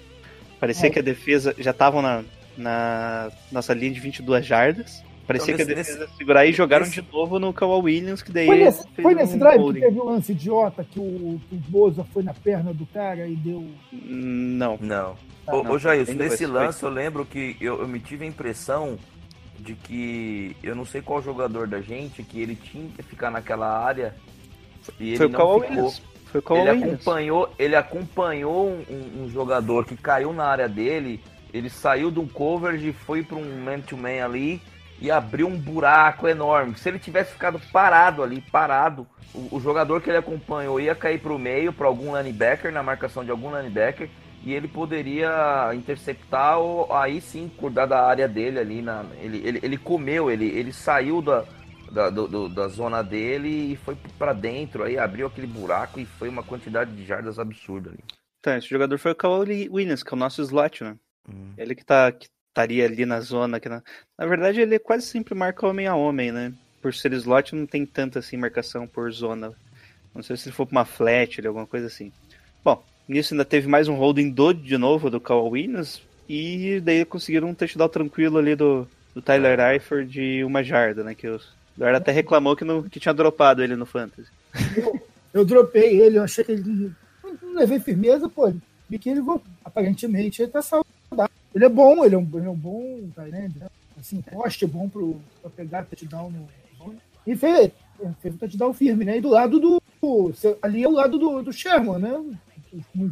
[0.60, 0.90] parecia É.
[0.92, 2.24] que a defesa já estavam na,
[2.58, 5.04] na nossa linha de 22 jardas.
[5.30, 7.82] Parecia Então, que a nesse- defesa ia segurar e jogaram nesse- de novo no Kawhi
[7.84, 9.80] Williams, que daí Foi nesse, fez foi nesse um drive holding.
[9.80, 13.28] que teve um lance idiota que o, que o Boza foi na perna do cara
[13.28, 13.64] e deu.
[13.94, 14.78] Não.
[14.82, 15.16] Não.
[15.46, 15.72] Ah, Ô, não.
[15.74, 18.98] ô Jair, nesse lance eu lembro que eu, eu me tive a impressão
[19.60, 23.68] de que eu não sei qual jogador da gente que ele tinha que ficar naquela
[23.68, 24.16] área
[25.00, 25.76] e ele Foi o não Kawhi ficou.
[25.76, 26.02] Williams.
[26.32, 31.20] Foi o Ele acompanhou, ele acompanhou um, um- jogador que caiu na área dele,
[31.54, 34.62] ele saiu um coverage, foi para um man-to-man ali
[35.02, 36.78] e abriu um buraco enorme.
[36.78, 41.20] Se ele tivesse ficado parado ali, parado, o, o jogador que ele acompanhou ia cair
[41.20, 44.10] para o meio, para algum linebacker, na marcação de algum linebacker,
[44.44, 48.82] e ele poderia interceptar ou aí sim cuidar da área dele ali.
[48.82, 51.46] Na, ele, ele, ele comeu, ele, ele saiu da,
[51.92, 56.06] da, do- do- da zona dele e foi pra dentro, aí abriu aquele buraco e
[56.06, 58.00] foi uma quantidade de jardas absurda ali.
[58.40, 60.96] Então, esse jogador foi o Kawhi Williams, que é o nosso slot, né?
[61.28, 61.54] Hum.
[61.58, 63.60] Ele que tá que estaria ali na zona.
[63.60, 63.84] Que na...
[64.20, 66.52] na verdade, ele quase sempre marca homem a homem, né?
[66.82, 69.54] Por ser slot, não tem tanta assim marcação por zona.
[70.14, 72.12] Não sei se ele for pra uma flat, alguma coisa assim.
[72.62, 76.02] Bom, nisso ainda teve mais um holding do de novo do Kawhi Williams.
[76.28, 81.16] E daí conseguiram um touchdown tranquilo ali do, do Tyler Eifert de uma jarda, né?
[81.16, 81.40] Que o
[81.78, 84.30] Eduardo até reclamou que, não, que tinha dropado ele no Fantasy.
[85.34, 86.92] Eu dropei ele, eu achei que ele.
[87.42, 88.52] Não levei firmeza, pô.
[88.90, 89.22] Vi que ele.
[89.64, 91.30] Aparentemente ele tá saudável.
[91.56, 93.68] Ele é bom, ele é um, ele é um bom Tyrande, né?
[94.00, 96.48] Assim, poste bom pro, pra pegar touchdown no.
[97.28, 97.72] E fez,
[98.22, 99.18] fez um touchdown firme, né?
[99.18, 99.82] E do lado do.
[100.62, 102.38] Ali é o lado do, do Sherman, né?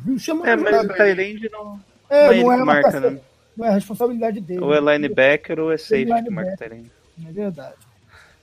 [0.07, 3.19] O Sherman É, mas jogar, o Tyrande não, é, não é não é marca, né?
[3.57, 4.61] não é a responsabilidade dele.
[4.61, 6.91] Ou é linebacker ou é safety que marca o Tyrande.
[7.27, 7.75] É verdade.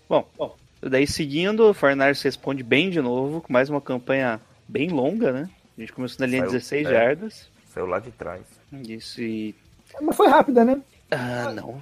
[0.09, 4.91] Bom, bom, daí seguindo, o Fornars responde bem de novo, com mais uma campanha bem
[4.91, 5.49] longa, né?
[5.77, 6.91] A gente começou na linha Saiu, 16 é.
[6.91, 7.51] jardas.
[7.73, 8.43] Saiu lá de trás.
[8.87, 9.55] Isso e.
[10.01, 10.81] Mas foi rápida, né?
[11.11, 11.81] Ah, não.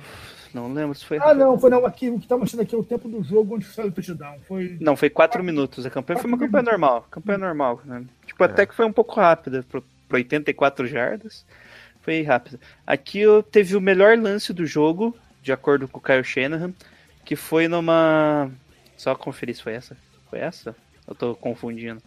[0.55, 1.19] Não lembro se foi.
[1.19, 1.85] Ah, não, foi não.
[1.87, 4.39] Aqui, o que tá mostrando aqui é o tempo do jogo onde saiu o touchdown.
[4.47, 4.77] Foi.
[4.81, 5.87] Não, foi 4 minutos.
[5.87, 7.07] A campanha foi uma campanha normal.
[7.11, 8.05] Campanha normal, né?
[8.27, 9.65] Tipo, até que foi um pouco rápida.
[9.69, 11.45] Pro, pro 84 jardas.
[12.03, 12.59] Foi rápida.
[12.87, 16.73] Aqui eu teve o melhor lance do jogo, de acordo com o Kyle Shanahan,
[17.25, 18.51] que foi numa.
[18.97, 19.97] Só conferir se foi essa.
[20.29, 20.75] Foi essa?
[21.07, 22.03] Eu tô confundindo.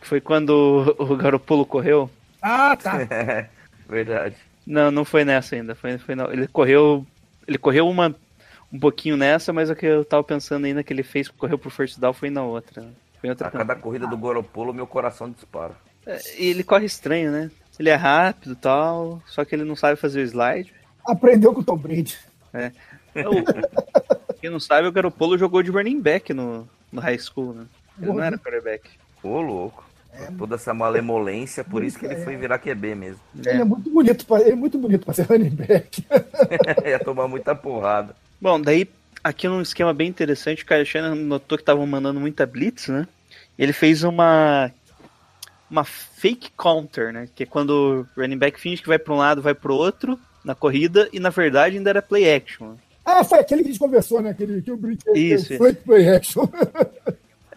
[0.00, 2.10] Que foi quando o o Garopolo correu.
[2.42, 2.98] Ah, tá.
[3.88, 4.36] Verdade.
[4.66, 5.74] Não, não foi nessa ainda.
[5.74, 6.32] Foi, foi não.
[6.32, 7.06] Ele correu.
[7.46, 8.14] Ele correu uma
[8.72, 11.70] um pouquinho nessa, mas o que eu tava pensando ainda que ele fez, correu pro
[11.70, 12.86] first down, foi na outra.
[13.20, 15.74] Foi outra A cada corrida do Goropolo, meu coração dispara.
[16.04, 17.50] É, E ele corre estranho, né?
[17.78, 20.72] Ele é rápido e tal, só que ele não sabe fazer o slide.
[21.06, 22.18] Aprendeu com o Tom Brady.
[23.14, 27.66] O- Quem não sabe, o Garopolo jogou de running back no, no high school, né?
[27.98, 28.90] Ele não era quarterback.
[29.22, 29.85] Ô, louco.
[30.38, 33.20] Toda essa malemolência, por isso que ele foi virar QB mesmo.
[33.36, 36.04] Ele é muito bonito, pra, ele é muito bonito pra ser running back.
[36.86, 38.14] Ia tomar muita porrada.
[38.40, 38.88] Bom, daí,
[39.22, 43.06] aqui num esquema bem interessante, o Kyle Shannon notou que estavam mandando muita blitz, né?
[43.58, 44.70] Ele fez uma
[45.70, 47.28] uma fake counter, né?
[47.34, 49.76] Que é quando o running back finge que vai para um lado, vai para o
[49.76, 52.74] outro na corrida e na verdade ainda era play action.
[53.04, 54.30] Ah, foi aquele que a gente conversou, né?
[54.30, 55.12] Aquele que eu brinquei.
[55.14, 56.44] Isso, Foi play action.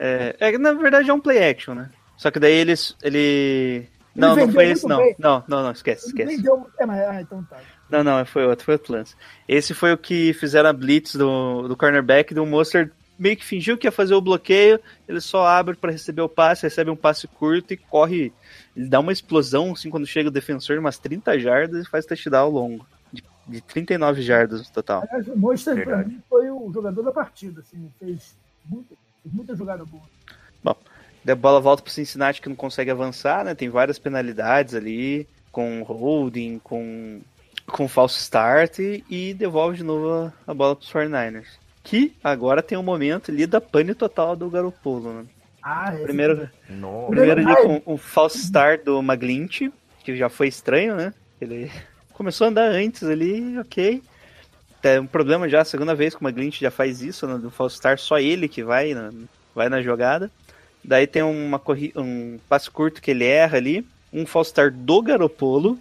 [0.02, 1.90] É, é, na verdade é um play action, né?
[2.20, 2.98] Só que daí eles.
[3.02, 3.88] Ele.
[4.14, 4.98] Não, não vendeu foi esse, não.
[4.98, 5.16] bem.
[5.18, 6.36] Não, não, não, esquece, Ele esquece.
[6.36, 6.70] vendeu.
[6.78, 7.58] É, mas, ah, então tá.
[7.90, 9.16] Não, não, foi outro, foi outro lance.
[9.48, 13.78] Esse foi o que fizeram a blitz do, do cornerback, do Monster meio que fingiu
[13.78, 17.28] que ia fazer o bloqueio, ele só abre para receber o passe, recebe um passe
[17.28, 18.32] curto e corre.
[18.76, 22.50] Ele dá uma explosão, assim, quando chega o defensor, umas 30 jardas e faz touchdown
[22.50, 22.86] longo.
[23.12, 25.04] De, de 39 jardas no total.
[25.04, 27.60] Aliás, o Monster, pra mim, foi o jogador da partida.
[27.60, 30.04] Assim, fez, muita, fez muita jogada boa.
[31.30, 33.54] Daí a bola volta pro Cincinnati que não consegue avançar, né?
[33.54, 37.22] Tem várias penalidades ali, com holding, com,
[37.68, 41.46] com falso start e, devolve de novo a, a bola pros 49ers.
[41.84, 45.26] Que agora tem um momento ali da pane total do Garoppolo, né?
[45.62, 47.12] Ah, esse- Primeiro, Nossa.
[47.12, 49.70] primeiro ali com o false start do Maglint,
[50.04, 51.14] que já foi estranho, né?
[51.40, 51.70] Ele
[52.12, 54.02] começou a andar antes ali, ok.
[54.82, 57.52] Tem um problema já, a segunda vez que o Maglint já faz isso, né, do
[57.52, 59.12] false start, só ele que vai na,
[59.54, 60.32] vai na jogada.
[60.90, 65.04] Daí tem uma corri um passe curto que ele erra ali, um false start do
[65.04, 65.78] Garopolo,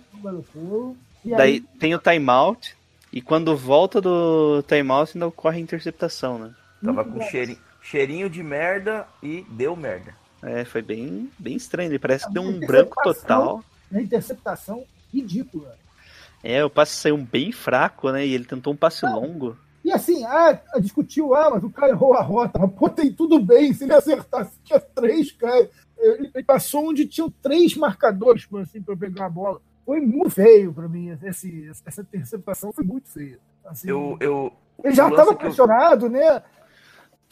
[1.25, 2.77] daí aí, tem o timeout,
[3.11, 6.55] e quando volta do timeout ainda ocorre a interceptação, né?
[6.85, 10.15] Tava com cheirinho, cheirinho de merda e deu merda.
[10.43, 13.65] É, foi bem, bem estranho, ele parece que deu um branco total.
[13.91, 15.75] Uma interceptação ridícula.
[16.45, 18.27] É, o passe saiu bem fraco, né?
[18.27, 19.57] E ele tentou um passe longo.
[19.89, 22.59] E assim, ah, discutiu, ah, mas o cara errou a rota.
[22.59, 23.73] Mas, pô, tem tudo bem.
[23.73, 25.67] Se ele acertasse, tinha três, cara.
[25.99, 29.61] Ele, ele passou onde tinham três marcadores assim, para pegar a bola.
[29.87, 31.17] Foi muito feio para mim.
[31.25, 33.39] Esse, essa interceptação foi muito feia.
[33.65, 34.53] Assim, Eu, eu,
[34.85, 36.43] ele já estava que eu- pressionado, né?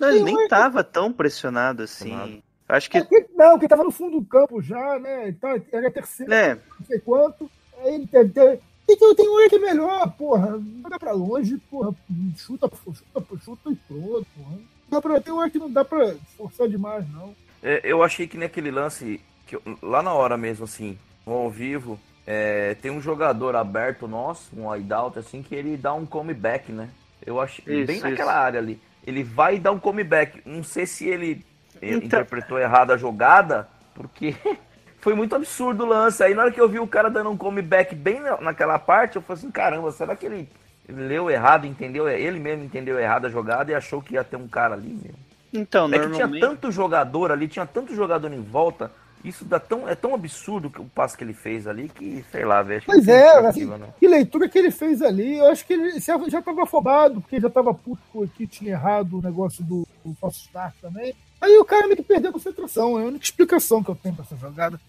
[0.01, 2.09] Não, ele nem muito- tava tão pressionado assim.
[2.11, 2.42] Pressionado.
[2.69, 2.99] Acho que.
[2.99, 5.29] É que- não, que tava no fundo do campo já, né?
[5.29, 7.51] Então, era a terceira, É, não sei quanto.
[7.79, 8.61] Aí ele teve.
[8.87, 10.61] Tem, que- tem um outro melhor, porra.
[10.83, 11.94] Joga pra longe, porra.
[12.37, 14.59] Chuta, chuta, chuta e pronto, porra.
[14.88, 17.35] Dá pra, tem um outro que não dá pra forçar demais, não.
[17.62, 20.96] é, eu achei que naquele lance, que eu- lá na hora mesmo, assim,
[21.27, 26.07] ao vivo, é, tem um jogador aberto nosso, um wideout, assim, que ele dá um
[26.07, 26.88] comeback, né?
[27.25, 28.09] Eu achei Isso, bem isso.
[28.09, 28.81] naquela área ali.
[29.05, 30.40] Ele vai dar um comeback.
[30.44, 31.44] Não sei se ele
[31.83, 34.35] eh, Então- interpretou errado a jogada, porque
[35.07, 36.21] foi muito absurdo o lance.
[36.21, 39.14] Aí na hora que eu vi o cara dando um comeback bem na- naquela parte,
[39.14, 40.49] eu falei assim, caramba, será que ele
[40.88, 42.09] leu errado, entendeu?
[42.09, 45.14] Ele mesmo entendeu errado a jogada e achou que ia ter um cara ali, meu.
[45.53, 46.40] então, É que tinha normalmente.
[46.40, 48.90] tanto jogador ali, tinha tanto jogador em volta.
[49.25, 52.45] Isso dá tão, é tão absurdo que o passe que ele fez ali que, sei
[52.45, 52.83] lá, velho.
[52.85, 56.19] Pois é, justificativa, assim, que leitura que ele fez ali, eu acho que ele já
[56.29, 60.40] já estava afobado, porque já estava puto que tinha errado o negócio do, do falso
[60.47, 61.14] start também.
[61.40, 64.14] Aí o cara meio que perdeu a concentração, é a única explicação que eu tenho
[64.14, 64.81] pra essa jogada.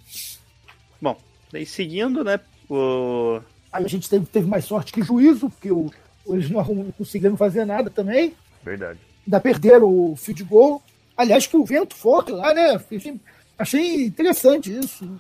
[1.02, 1.18] Bom,
[1.52, 2.40] daí seguindo, né?
[2.70, 3.40] O.
[3.72, 5.92] Aí a gente teve, teve mais sorte que juízo, porque o,
[6.28, 8.34] eles não, não conseguiram fazer nada também.
[8.64, 9.00] Verdade.
[9.26, 10.82] Ainda perderam o field goal.
[11.16, 12.76] Aliás, que o vento forte lá, né?
[12.76, 13.20] Achei,
[13.58, 15.20] achei interessante isso.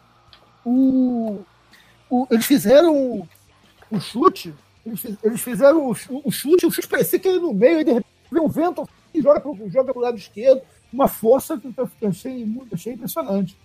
[0.66, 1.42] O,
[2.10, 3.28] o- eles fizeram o,
[3.92, 4.54] o chute,
[4.86, 5.92] eles, fiz- eles fizeram o,
[6.24, 8.88] o chute, o chute parecia que ia no meio, aí de repente vem um vento
[9.14, 10.62] e joga pro, joga pro lado esquerdo.
[10.92, 11.68] Uma força que
[12.02, 13.58] eu achei, muito- achei impressionante.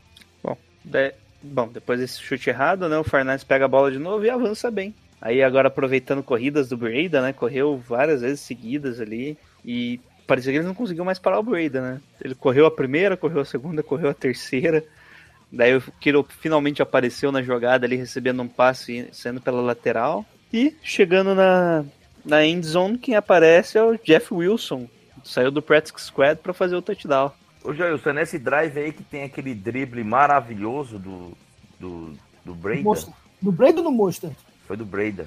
[0.43, 2.99] Bom, de- bom, depois desse chute errado, né?
[2.99, 4.95] O Fernandes pega a bola de novo e avança bem.
[5.21, 7.33] Aí agora aproveitando corridas do Breda, né?
[7.33, 9.39] Correu várias vezes seguidas ali.
[9.65, 12.01] E parecia que ele não conseguiu mais parar o Breda, né?
[12.21, 14.85] Ele correu a primeira, correu a segunda, correu a terceira.
[15.51, 20.25] Daí o Kiro finalmente apareceu na jogada ali, recebendo um passe sendo pela lateral.
[20.53, 21.85] E chegando na,
[22.25, 24.89] na end zone, quem aparece é o Jeff Wilson.
[25.25, 27.31] Saiu do practice squad para fazer o touchdown.
[27.65, 31.37] Ô, Jailson, é nesse drive aí que tem aquele drible maravilhoso do,
[31.79, 32.13] do,
[32.45, 32.83] do Breda.
[32.83, 33.15] Monster.
[33.41, 34.31] No Brady ou no Monster?
[34.67, 35.27] Foi do Breda.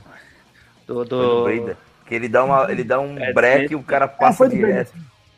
[0.88, 1.38] Do, Foi do...
[1.40, 1.78] do Breda.
[2.06, 4.66] Que ele dá, uma, ele dá um É, break e o cara passa do Brady.
[4.66, 4.94] direto.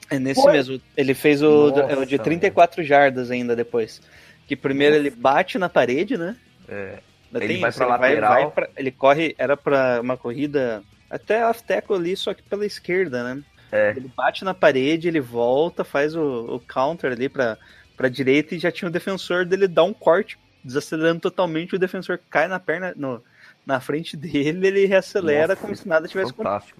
[0.10, 0.52] É nesse Foi.
[0.54, 0.82] mesmo.
[0.96, 4.02] Ele fez o, Nossa, é o de 34 jardas ainda depois.
[4.48, 6.36] Que primeiro ele bate na parede, né?
[6.68, 7.00] É.
[7.34, 8.34] Ainda Ele tem vai isso, pra lateral.
[8.34, 12.66] vai pra- ele corre, era pra uma corrida até off tackle ali, só que pela
[12.66, 13.44] esquerda, né?
[13.72, 13.92] É.
[13.96, 17.58] Ele bate na parede, ele volta, faz o, o counter ali pra,
[17.96, 22.20] pra direita e já tinha o defensor dele dá um corte, desacelerando totalmente, o defensor
[22.30, 23.22] cai na perna, no,
[23.66, 26.78] na frente dele, ele reacelera Nossa, como se nada tivesse acontecido.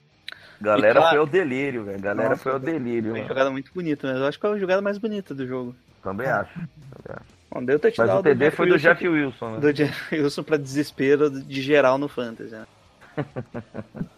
[0.60, 2.00] Galera claro- foi ao delírio, velho.
[2.00, 3.12] Galera Nossa, foi ao delírio.
[3.12, 5.46] Foi uma jogada muito bonita, mas eu acho que é a jogada mais bonita do
[5.46, 5.76] jogo.
[6.02, 6.60] Também acho.
[7.52, 9.60] Bom, deu Mas touchdown o TD foi do Jeff Wilson, né?
[9.60, 12.52] do Jeff Wilson pra desespero de geral no Fantasy.
[12.52, 12.66] Né?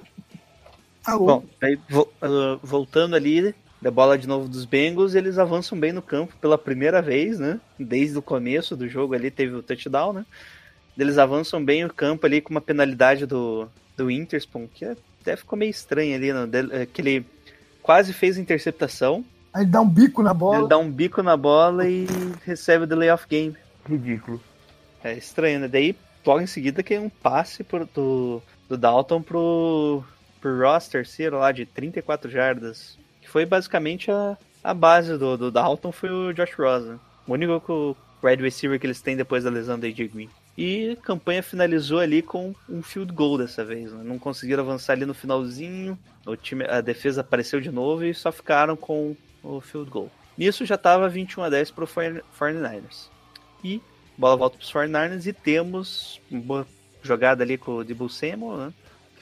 [1.06, 1.26] Alô?
[1.26, 5.92] Bom, aí vo- uh, voltando ali, da bola de novo dos Bengals, eles avançam bem
[5.94, 7.60] no campo pela primeira vez, né?
[7.78, 10.26] Desde o começo do jogo ali teve o touchdown, né?
[10.98, 14.86] Eles avançam bem o campo ali com uma penalidade do, do Interspawn, que
[15.22, 16.46] até ficou meio estranho ali, né?
[16.46, 17.26] Del- que ele
[17.82, 20.60] quase fez a interceptação, Aí dá um bico na bola.
[20.60, 22.06] ele dá um bico na bola e
[22.46, 23.56] recebe o delay of game.
[23.88, 24.40] Ridículo.
[25.04, 25.68] É estranho, né?
[25.68, 30.04] Daí, logo em seguida, que é um passe pro- do, do Dalton pro,
[30.40, 32.98] pro Ross terceiro lá de 34 jardas.
[33.22, 37.00] Que foi basicamente a, a base do, do Dalton foi o Josh Rosen.
[37.28, 37.96] O único que o
[38.42, 40.30] receiver que eles têm depois da lesão do AJ Green.
[40.58, 43.94] E a campanha finalizou ali com um field goal dessa vez.
[43.94, 44.02] Né?
[44.04, 45.98] Não conseguiram avançar ali no finalzinho.
[46.26, 50.12] O time, a defesa apareceu de novo e só ficaram com o field goal.
[50.38, 53.10] Nisso já estava 21 a 10 pro 49ers.
[53.64, 53.82] E
[54.18, 56.68] bola volta para os 49ers e temos uma boa
[57.02, 58.74] jogada ali com o Debo Samuel, né?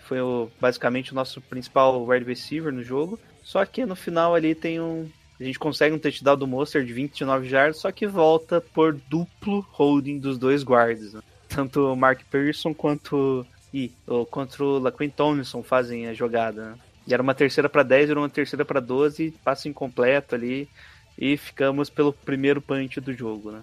[0.08, 3.20] Foi o, basicamente o nosso principal wide receiver no jogo.
[3.44, 5.10] Só que no final ali tem um.
[5.40, 9.66] A gente consegue um touchdown do Monster de 29 jardas, só que volta por duplo
[9.72, 11.14] holding dos dois guards.
[11.14, 11.22] né?
[11.48, 13.92] Tanto o Mark Pearson quanto, e,
[14.32, 16.72] quanto o Laquin Tomlinson fazem a jogada.
[16.72, 16.80] né?
[17.06, 20.68] E era uma terceira para 10, era uma terceira para 12, passo incompleto ali.
[21.18, 23.62] E ficamos pelo primeiro punch do jogo, né?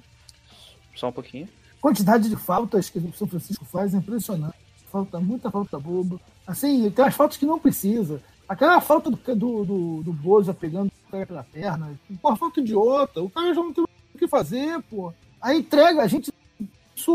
[0.94, 1.48] Só um pouquinho.
[1.80, 4.63] quantidade de faltas que o São Francisco faz é impressionante.
[4.94, 6.20] Falta, muita falta boba.
[6.46, 8.22] Assim, tem as faltas que não precisa.
[8.48, 11.98] Aquela falta do, do, do, do Boza pegando o cara pela perna.
[12.22, 13.20] Porra, falta idiota.
[13.20, 15.12] O cara já não tem o que fazer, pô.
[15.42, 16.32] A entrega, a gente.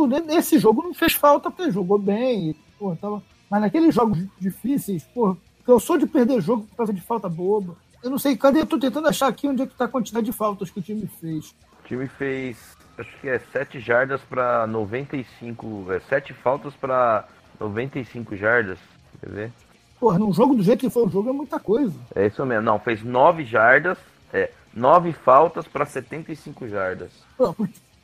[0.09, 2.53] Né, nesse jogo não fez falta, porque jogou bem.
[2.77, 7.29] Pô, tava, mas naqueles jogos difíceis, pô, cansou de perder jogo por causa de falta
[7.29, 7.77] boba.
[8.03, 8.59] Eu não sei, cadê?
[8.59, 10.83] Eu tô tentando achar aqui onde é que tá a quantidade de faltas que o
[10.83, 11.55] time fez.
[11.81, 17.25] O time fez, acho que é 7 jardas pra 95, é 7 faltas pra
[17.59, 18.79] 95 jardas.
[19.19, 19.51] Quer ver?
[19.99, 21.93] Porra, num jogo do jeito que foi o jogo é muita coisa.
[22.15, 22.63] É isso mesmo.
[22.63, 23.97] Não, fez 9 jardas,
[24.31, 27.11] é, 9 faltas pra 75 jardas.
[27.37, 27.53] Pô,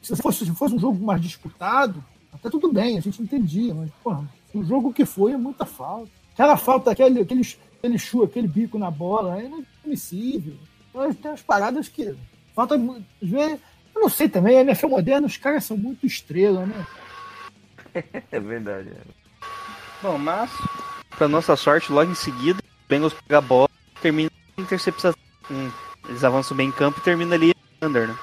[0.02, 3.90] se fosse, se fosse um jogo mais disputado, até tudo bem, a gente entendia, mas,
[4.04, 6.10] porra, o jogo que foi é muita falta.
[6.34, 10.56] Aquela falta, aquele, aquele, aquele chu, aquele bico na bola, é inadmissível.
[10.94, 12.16] Mas tem umas paradas que.
[12.54, 12.76] Falta.
[12.76, 13.60] às vezes,
[13.94, 16.86] Eu não sei também, a NFL moderna, os caras são muito estrela, né?
[18.30, 18.90] É verdade.
[18.90, 19.25] é.
[20.06, 20.52] Bom, mas,
[21.18, 23.68] pra nossa sorte, logo em seguida, o Bengals pega a bola
[24.00, 25.20] termina a interceptação.
[25.50, 25.72] Hum,
[26.08, 28.16] eles avançam bem em campo e termina ali under, né?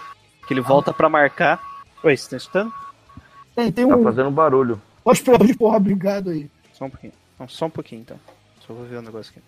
[0.46, 1.60] Que ele volta pra marcar.
[2.04, 2.72] Oi, você tá escutando?
[3.56, 4.04] Tem, tem Tá um.
[4.04, 4.80] fazendo barulho.
[5.04, 6.48] Os pilotos de porra, obrigado aí.
[6.72, 7.12] Só um pouquinho.
[7.36, 8.16] Não, só um pouquinho então.
[8.64, 9.42] Só vou ver um negócio aqui.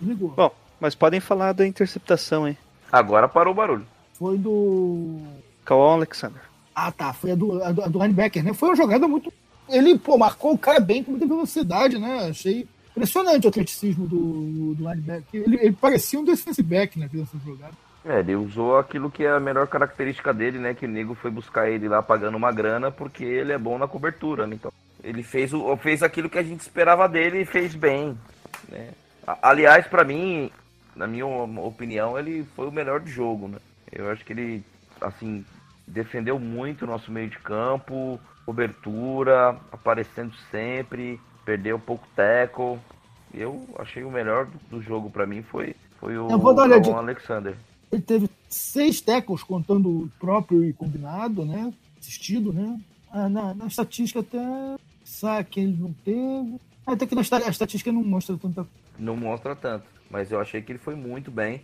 [0.00, 0.30] Ligou.
[0.30, 2.56] Bom, mas podem falar da interceptação, hein?
[2.92, 3.86] Agora parou o barulho.
[4.12, 5.18] Foi do.
[5.64, 6.40] Kawan Alexander.
[6.72, 7.12] Ah, tá.
[7.12, 8.54] Foi a do, a do, a do linebacker, né?
[8.54, 9.32] Foi uma jogada muito.
[9.68, 12.28] Ele, pô, marcou o cara bem com muita velocidade, né?
[12.28, 15.42] Achei impressionante o atleticismo do, do linebacker.
[15.46, 17.08] Ele, ele parecia um defensive back, né?
[17.12, 17.74] Nessa jogada.
[18.04, 20.74] É, ele usou aquilo que é a melhor característica dele, né?
[20.74, 23.88] Que o nego foi buscar ele lá pagando uma grana porque ele é bom na
[23.88, 24.56] cobertura, né?
[24.56, 24.70] Então,
[25.02, 28.16] ele fez, o, fez aquilo que a gente esperava dele e fez bem.
[28.68, 28.90] Né?
[29.42, 30.50] Aliás, pra mim,
[30.94, 33.58] na minha opinião, ele foi o melhor do jogo, né?
[33.90, 34.62] Eu acho que ele,
[35.00, 35.44] assim,
[35.86, 42.78] defendeu muito o nosso meio de campo, cobertura, aparecendo sempre, perdeu pouco tackle.
[43.32, 46.28] Eu achei o melhor do, do jogo pra mim foi, foi o.
[46.28, 47.56] Calvin Alexander.
[47.90, 51.72] Ele teve seis tackles, contando o próprio e combinado, né?
[51.98, 52.80] Assistido, né?
[53.10, 56.60] Ah, na, na estatística até saque ele não teve.
[56.86, 58.66] Até que na a estatística não mostra tanta
[58.98, 59.86] não mostra tanto.
[60.10, 61.62] Mas eu achei que ele foi muito bem.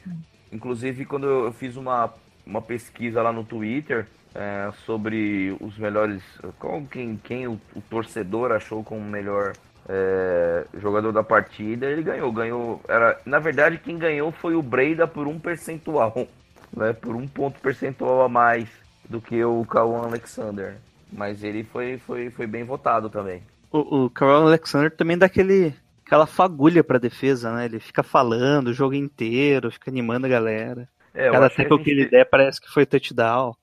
[0.53, 2.13] Inclusive, quando eu fiz uma,
[2.47, 6.23] uma pesquisa lá no Twitter é, sobre os melhores.
[6.59, 9.53] Qual, quem quem o, o torcedor achou como melhor
[9.89, 12.33] é, jogador da partida, ele ganhou.
[12.33, 12.81] Ganhou.
[12.89, 16.15] Era, na verdade, quem ganhou foi o Breida por um percentual.
[16.73, 18.69] Né, por um ponto percentual a mais
[19.09, 20.77] do que o Kawan Alexander.
[21.13, 23.43] Mas ele foi, foi, foi bem votado também.
[23.73, 25.75] O, o Kawan Alexander também dá aquele,
[26.07, 27.65] aquela fagulha pra defesa, né?
[27.65, 30.89] Ele fica falando o jogo inteiro, fica animando a galera.
[31.15, 33.55] É, Cada que tempo que gente- ele der parece que foi touchdown.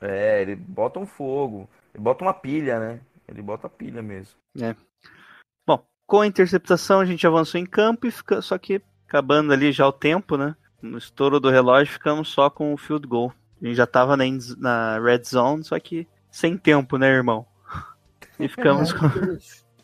[0.00, 1.68] É, ele bota um fogo.
[1.94, 3.00] Ele bota uma pilha, né?
[3.28, 4.34] Ele bota pilha mesmo.
[5.66, 9.72] Bom, com a interceptação a gente avançou em campo e fica, só que acabando ali
[9.72, 10.54] já o tempo, né?
[10.80, 13.32] No estouro do relógio ficamos só com o field goal.
[13.60, 14.24] A gente já tava na,
[14.58, 17.46] na red zone, só que sem tempo, né, irmão?
[18.40, 19.06] E ficamos É, com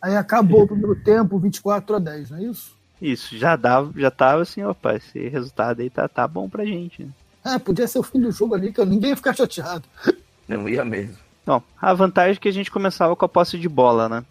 [0.01, 2.78] Aí acabou o primeiro tempo, 24 a 10, não é isso?
[3.01, 3.37] Isso.
[3.37, 7.03] Já dava, já tava assim, opa, esse resultado aí tá, tá bom pra gente.
[7.05, 7.11] Né?
[7.55, 9.85] É, podia ser o fim do jogo ali, que ninguém ia ficar chateado.
[10.49, 11.17] Não ia mesmo.
[11.47, 14.25] Bom, a vantagem é que a gente começava com a posse de bola, né?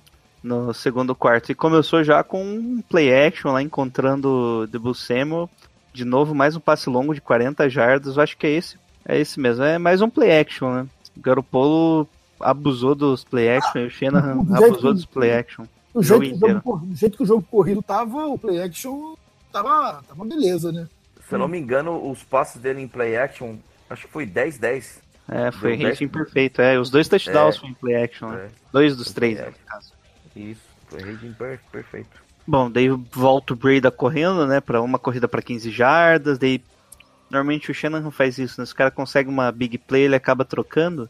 [0.44, 1.52] No segundo quarto.
[1.52, 4.30] E começou já com um play action lá, encontrando
[4.64, 5.50] o Debo Samuel
[5.94, 8.18] De novo, mais um passe longo de 40 jardas.
[8.18, 8.78] Eu acho que é esse.
[9.04, 9.64] É esse mesmo.
[9.64, 10.88] É mais um play action, né?
[11.16, 12.08] O Garopolo
[12.40, 15.66] abusou dos play action e o Shanahan abusou que- dos play action.
[15.94, 18.62] Do O jeito, que o jogo, do jeito que o jogo corrido tava, o play
[18.62, 19.16] action
[19.52, 20.88] tava, tava beleza, né?
[21.28, 23.56] Se eu não me engano, os passes dele em play action,
[23.90, 25.00] acho que foi 10-10.
[25.30, 26.12] É, foi Deu rating 10.
[26.12, 26.62] perfeito.
[26.62, 27.60] É, os dois touchdowns É.
[27.60, 28.46] foram em play action, né?
[28.46, 28.50] É.
[28.72, 29.92] Dois dos três, no caso.
[30.36, 32.28] Isso, foi rating per- perfeito.
[32.46, 36.62] Bom, daí volta o Breda correndo, né, pra uma corrida pra 15 jardas, daí
[37.30, 40.46] normalmente o Shanahan faz isso, né, se o cara consegue uma big play, ele acaba
[40.46, 41.10] trocando,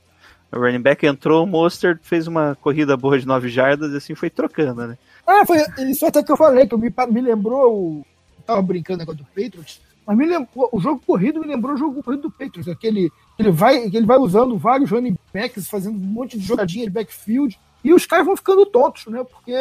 [0.51, 4.15] o running back entrou, o Mostert fez uma corrida boa de 9 jardas e assim
[4.15, 4.97] foi trocando, né.
[5.25, 5.57] Ah, foi
[5.89, 8.05] isso até que eu falei, que eu me, me lembrou o.
[8.45, 12.01] Tava brincando negócio do Patriots, mas me lembrou, o jogo corrido me lembrou o jogo
[12.01, 15.97] corrido do Patriots, aquele que ele vai, que ele vai usando vários running backs, fazendo
[15.97, 19.21] um monte de jogadinha de backfield, e os caras vão ficando tontos, né?
[19.23, 19.51] Porque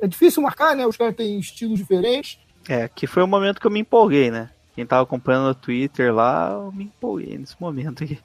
[0.00, 0.86] é difícil marcar, né?
[0.86, 2.38] Os caras têm estilos diferentes.
[2.68, 4.50] É, que foi o momento que eu me empolguei, né.
[4.76, 8.18] Quem tava acompanhando no Twitter lá, eu me empolguei nesse momento aqui.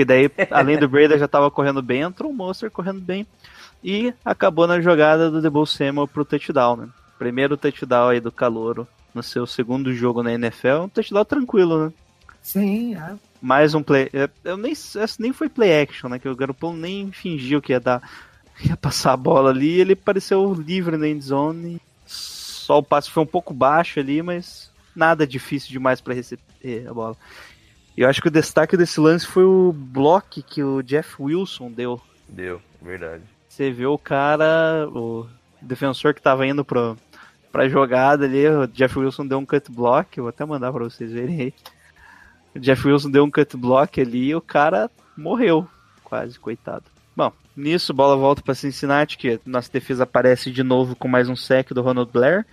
[0.00, 3.26] Porque daí, além do Breda já tava correndo bem, entrou o Monster correndo bem.
[3.84, 6.88] E acabou na jogada do Debo Samuel pro touchdown, né?
[7.18, 11.92] Primeiro touchdown aí do Calouro no seu segundo jogo na NFL, um touchdown tranquilo, né?
[12.40, 13.14] Sim, é.
[13.42, 14.08] Mais um play.
[14.14, 16.18] é, Eu nem, essa nem foi play action, né?
[16.18, 18.00] Que o Garoppolo nem fingiu que ia dar.
[18.64, 19.80] ia passar a bola ali.
[19.80, 21.80] Ele pareceu livre na end zone.
[22.06, 26.94] Só o passe foi um pouco baixo ali, mas nada difícil demais para receber a
[26.94, 27.16] bola.
[27.96, 32.00] Eu acho que o destaque desse lance foi o bloco que o Jeff Wilson deu.
[32.28, 33.24] Deu, verdade.
[33.48, 35.26] Você vê o cara, o
[35.60, 36.96] defensor que tava indo pro,
[37.50, 40.84] pra jogada ali, o Jeff Wilson deu um cut block, eu vou até mandar pra
[40.84, 41.54] vocês verem aí.
[42.54, 45.68] O Jeff Wilson deu um cut block ali e o cara morreu,
[46.02, 46.84] quase, coitado.
[47.14, 51.36] Bom, nisso, bola volta pra Cincinnati, que nossa defesa aparece de novo com mais um
[51.36, 52.46] sec do Ronald Blair,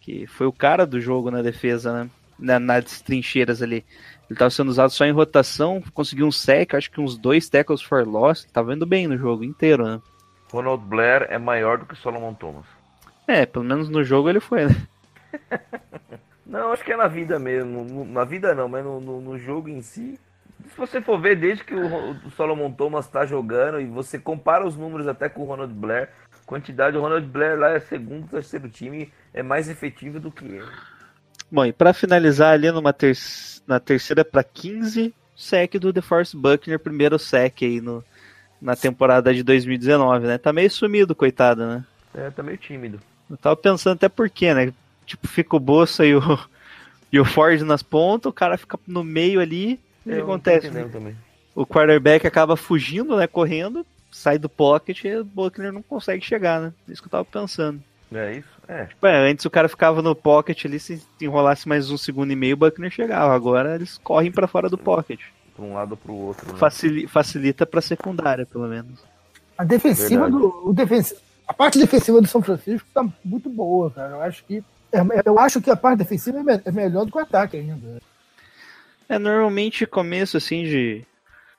[0.00, 2.10] que foi o cara do jogo na defesa, né?
[2.38, 3.84] Na, nas trincheiras ali.
[4.28, 7.82] Ele tava sendo usado só em rotação, conseguiu um sec, acho que uns dois tackles
[7.82, 10.00] for loss, tava indo bem no jogo inteiro, né?
[10.50, 12.64] Ronald Blair é maior do que Solomon Thomas.
[13.26, 14.76] É, pelo menos no jogo ele foi, né?
[16.46, 18.04] Não, acho que é na vida mesmo.
[18.04, 20.18] Na vida não, mas no, no- no jogo em si.
[20.70, 24.66] Se você for ver, desde que o, o Solomon Thomas tá jogando e você compara
[24.66, 28.28] os números até com o Ronald Blair, a quantidade do Ronald Blair lá é segundo,
[28.28, 30.68] terceiro time, é mais efetivo do que ele.
[31.50, 33.14] Bom, e pra finalizar ali numa ter
[33.66, 38.04] na terceira pra 15, sec do DeForest Buckner, primeiro sec aí no,
[38.60, 40.38] na temporada de 2019, né?
[40.38, 41.84] Tá meio sumido, coitado, né?
[42.14, 43.00] É, tá meio tímido.
[43.28, 44.72] Eu tava pensando até por quê, né?
[45.06, 46.20] Tipo, fica o Bolsa e o,
[47.12, 50.66] e o Ford nas pontas, o cara fica no meio ali, o que tô acontece?
[50.66, 51.16] entendendo também.
[51.54, 53.26] O quarterback acaba fugindo, né?
[53.26, 56.72] Correndo, sai do pocket e o Buckner não consegue chegar, né?
[56.88, 57.82] Isso que eu tava pensando.
[58.14, 58.48] É isso?
[58.68, 58.88] É.
[59.02, 62.54] Ué, antes o cara ficava no pocket ali, se enrolasse mais um segundo e meio,
[62.54, 63.34] o Buckner chegava.
[63.34, 65.20] Agora eles correm pra fora do pocket.
[65.54, 66.52] Pra um lado ou pro outro.
[66.52, 66.58] Né?
[66.58, 69.00] Facili- facilita pra secundária, pelo menos.
[69.56, 70.42] A defensiva Verdade.
[70.42, 70.68] do.
[70.68, 74.10] O defensi- a parte defensiva do São Francisco tá muito boa, cara.
[74.14, 74.64] Eu acho que.
[74.92, 77.56] é- eu acho que a parte defensiva é, me- é melhor do que o ataque
[77.56, 78.00] ainda.
[79.08, 81.04] É, normalmente começo assim de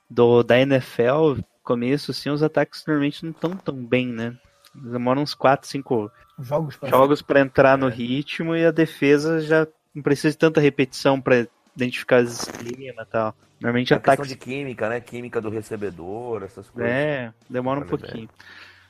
[0.09, 4.35] do da NFL, começo assim, os ataques normalmente não estão tão bem, né?
[4.73, 9.67] Demoram uns 4, 5 Jogos pra jogos pra entrar no ritmo e a defesa já
[9.93, 13.35] não precisa de tanta repetição pra identificar as esquemas e tal.
[13.61, 14.99] Normalmente É ataques de química, né?
[14.99, 16.91] Química do recebedor, essas coisas.
[16.91, 18.29] É, demora um Vale pouquinho.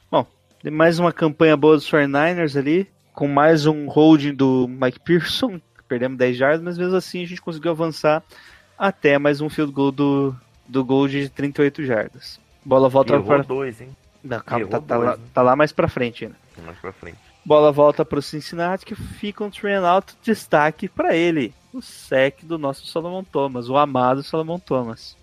[0.10, 0.26] Bom,
[0.62, 5.62] tem mais uma campanha boa dos 49ers ali, com mais um holding do Mike Pearson,
[5.88, 8.24] perdemos 10 jardas, mas mesmo assim a gente conseguiu avançar
[8.78, 10.36] até mais um field goal do,
[10.68, 12.39] do Gold de 38 jardas.
[12.64, 13.43] Bola volta para.
[13.43, 13.96] dois, hein?
[14.24, 15.24] Não, calma, tá, tá dois, lá, né?
[15.34, 16.36] tá lá mais pra frente ainda.
[16.66, 17.18] Mais pra frente.
[17.46, 21.54] Bola volta pro Cincinnati, que fica um train out destaque pra ele.
[21.72, 25.16] O sec do nosso Solomon Thomas, o amado Solomon Thomas.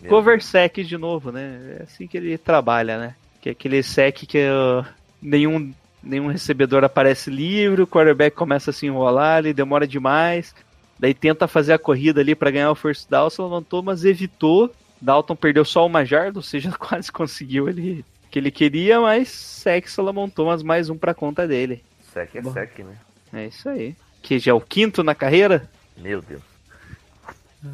[0.00, 1.78] Meu Cover sec de novo, né?
[1.80, 3.16] É assim que ele trabalha, né?
[3.40, 4.86] Que é aquele sec que uh,
[5.20, 10.54] nenhum, nenhum recebedor aparece livre, o quarterback começa a se enrolar, ele demora demais.
[10.98, 14.72] Daí tenta fazer a corrida ali para ganhar o first down, o Solomon Thomas evitou.
[15.00, 18.04] Dalton perdeu só uma jarda, ou seja, quase conseguiu ele
[18.36, 21.82] que ele queria, mas sec Solomon Thomas mais um pra conta dele.
[22.12, 22.52] Sec é Bom.
[22.52, 22.94] sec, né?
[23.32, 23.96] É isso aí.
[24.20, 25.70] Que já é o quinto na carreira?
[25.96, 26.42] Meu Deus.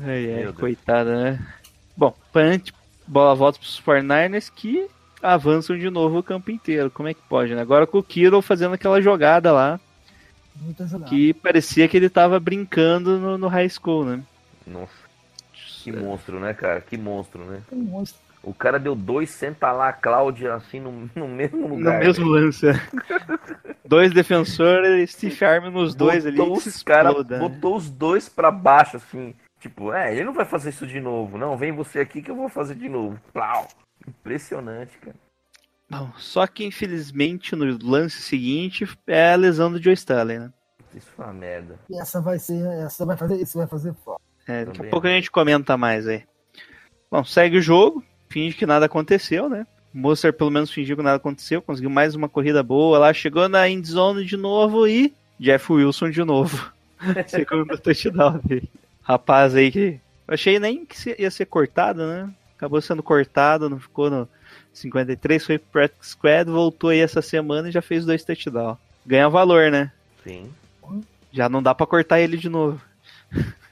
[0.05, 0.57] Ai, ai, Meu Deus.
[0.59, 1.47] coitada, né?
[1.97, 2.73] Bom, punch,
[3.09, 4.87] bola volta pros 49ers que
[5.21, 6.93] avançam de novo o campo inteiro.
[6.93, 7.61] Como é que pode, né?
[7.61, 9.81] Agora com o Kittle fazendo aquela jogada lá,
[10.55, 11.11] muita jogada.
[11.11, 14.23] que parecia que ele tava brincando no, no high school, né?
[14.65, 14.95] Nossa.
[15.83, 16.81] Que monstro, né, cara?
[16.81, 17.63] Que monstro, né?
[17.73, 18.21] Um monstro.
[18.43, 22.01] O cara deu dois, senta lá Cláudia, assim, no, no mesmo No lugar.
[22.01, 22.67] mesmo lance.
[22.69, 22.73] é.
[23.85, 26.37] dois defensores, Steve Arm nos dois ali.
[26.37, 27.49] botou se os cara, exploda, né?
[27.49, 29.35] botou os dois pra baixo, assim.
[29.61, 31.39] Tipo, é, ele não vai fazer isso de novo.
[31.39, 33.17] Não, vem você aqui que eu vou fazer de novo.
[33.33, 33.69] Plau.
[34.09, 35.15] Impressionante, cara.
[35.89, 40.53] Bom, só que infelizmente no lance seguinte é a lesão do Joe Stanley, né?
[40.95, 41.79] Isso foi uma merda.
[41.89, 42.61] E essa vai ser.
[42.85, 43.41] Essa vai fazer.
[43.41, 44.21] Isso vai fazer falta.
[44.49, 46.25] É, daqui a pouco a gente comenta mais aí.
[47.11, 48.03] Bom, segue o jogo,
[48.33, 49.67] finge que nada aconteceu, né?
[49.95, 53.47] O Monster pelo menos fingiu que nada aconteceu, conseguiu mais uma corrida boa lá, chegou
[53.49, 56.73] na endzone de novo e Jeff Wilson de novo.
[57.29, 58.69] Segundo touchdown dele.
[59.03, 60.01] Rapaz aí que.
[60.27, 62.31] Eu achei nem que ia ser cortado, né?
[62.57, 64.29] Acabou sendo cortado, não ficou no
[64.73, 68.79] 53, foi pro practice squad, voltou aí essa semana e já fez dois touchdowns.
[69.05, 69.93] Ganha valor, né?
[70.25, 70.49] Sim.
[71.33, 72.81] Já não dá pra cortar ele de novo.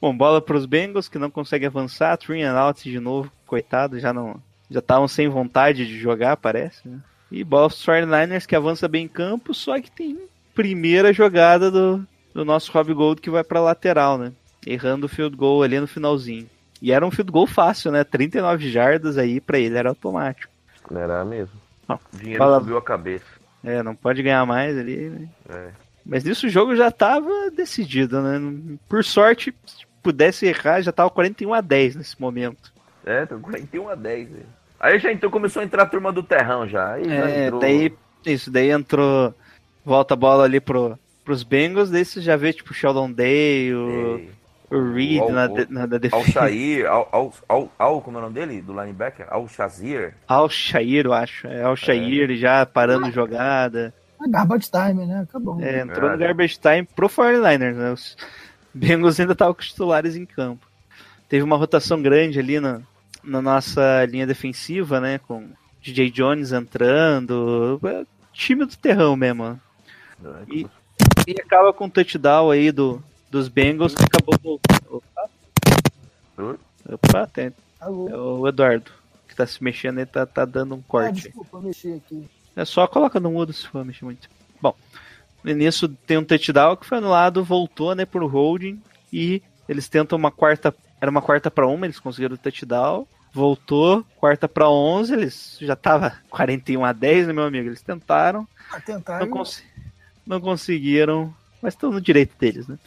[0.00, 4.12] Bom, bola pros Bengals que não conseguem avançar, three and out de novo, coitado, já
[4.12, 4.40] não
[4.70, 7.00] já estavam sem vontade de jogar, parece, né?
[7.30, 10.16] E pros 49ers que avança bem em campo, só que tem
[10.54, 14.32] primeira jogada do, do nosso Rob Gold que vai pra lateral, né?
[14.64, 16.48] Errando o field goal ali no finalzinho.
[16.80, 18.04] E era um field goal fácil, né?
[18.04, 20.52] 39 jardas aí pra ele era automático.
[20.94, 21.54] Era mesmo.
[21.88, 23.24] O dinheiro fala- subiu a cabeça.
[23.64, 25.28] É, não pode ganhar mais ali, né?
[25.48, 25.68] É.
[26.06, 28.78] Mas nisso o jogo já tava decidido, né?
[28.88, 32.72] Por sorte, se pudesse errar, já tava 41 a 10 nesse momento.
[33.04, 34.28] É, tô 41 a 10.
[34.30, 34.46] velho.
[34.78, 36.94] Aí já entrou, começou a entrar a turma do terrão já.
[36.94, 37.60] Aí já É, entrou.
[37.60, 37.92] daí,
[38.24, 39.34] isso, daí entrou,
[39.84, 43.74] volta a bola ali pro, pros Bengals, daí você já vê, tipo, o Sheldon Day,
[43.74, 44.30] o, Ei,
[44.70, 46.30] o Reed Al- na, de- na Al defesa.
[46.30, 48.62] Shair, Al, Al, Al, Al, como é o nome dele?
[48.62, 49.26] Do linebacker?
[49.28, 50.14] Al Shazir.
[50.26, 51.46] Al Shair, eu acho.
[51.46, 53.92] É Al Shair já parando jogada.
[54.22, 55.20] É garbage time, né?
[55.28, 55.58] Acabou.
[55.60, 56.18] É, entrou no É.
[56.18, 57.92] garbage time pro 49ers, né?
[57.92, 58.16] Os
[58.72, 60.66] Bengals ainda estavam com os titulares em campo.
[61.30, 62.82] Teve uma rotação grande ali na,
[63.24, 65.18] na nossa linha defensiva, né?
[65.18, 65.48] Com
[65.80, 67.80] DJ Jones entrando.
[67.84, 69.58] É, Time do terrão mesmo.
[70.48, 70.66] E,
[71.26, 74.96] e acaba com o touchdown aí do, dos Bengals que acabou voltando.
[74.96, 75.30] Opa,
[76.38, 76.58] Oi?
[76.92, 78.08] opa tem, Alô?
[78.08, 78.90] é o Eduardo
[79.28, 81.22] que tá se mexendo e tá, tá dando um Ah, corte.
[81.22, 82.28] desculpa, eu mexi aqui.
[82.56, 84.28] É só coloca no mudo se for mexer muito.
[84.60, 84.74] Bom,
[85.44, 88.80] e nisso tem um touchdown que foi anulado, voltou, né, pro holding
[89.12, 94.04] e eles tentam uma quarta, era uma quarta para uma, eles conseguiram o touchdown, voltou,
[94.16, 98.80] quarta para 11, eles já tava 41 a 10, né, meu amigo, eles tentaram, Ah,
[98.80, 99.20] tentar.
[99.20, 99.62] não, cons-
[100.26, 102.78] não conseguiram, mas estão no direito deles, né?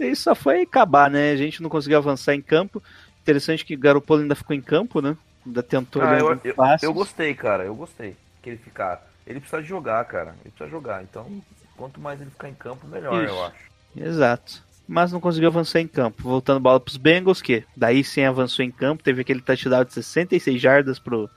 [0.00, 1.32] E isso só foi acabar, né?
[1.32, 2.80] A gente não conseguiu avançar em campo.
[3.22, 5.16] Interessante que Garoppolo ainda ficou em campo, né?
[5.44, 7.64] Ainda tentou Ah, eu, eu, eu gostei, cara.
[7.64, 9.04] Eu gostei que ele ficar.
[9.26, 10.36] Ele precisa de jogar, cara.
[10.44, 11.02] Ele precisa jogar.
[11.02, 11.26] Então,
[11.76, 13.32] quanto mais ele ficar em campo, melhor, Isso.
[13.34, 13.56] eu acho.
[13.96, 14.62] Exato.
[14.88, 16.22] Mas não conseguiu avançar em campo.
[16.22, 19.02] Voltando bola pros Bengals, que daí sim avançou em campo.
[19.02, 21.28] Teve aquele touchdown de 66 jardas pro,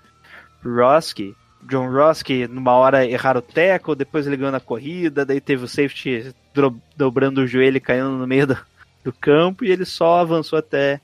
[0.64, 1.90] Ross, que John
[2.24, 6.34] que numa hora erraram o tackle, depois ele ganhou na corrida, daí teve o safety
[6.96, 8.58] dobrando o joelho e caindo no meio do,
[9.04, 11.00] do campo, e ele só avançou até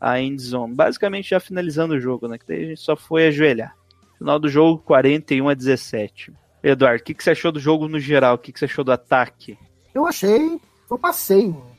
[0.00, 0.74] a end zone.
[0.74, 2.36] Basicamente já finalizando o jogo, né?
[2.36, 3.74] Que daí a gente só foi ajoelhar.
[4.18, 6.32] Final do jogo, 41 a 17.
[6.62, 8.34] Eduardo, o que, que você achou do jogo no geral?
[8.34, 9.58] O que, que você achou do ataque?
[9.94, 10.60] Eu achei.
[10.86, 11.73] Foi um passeio.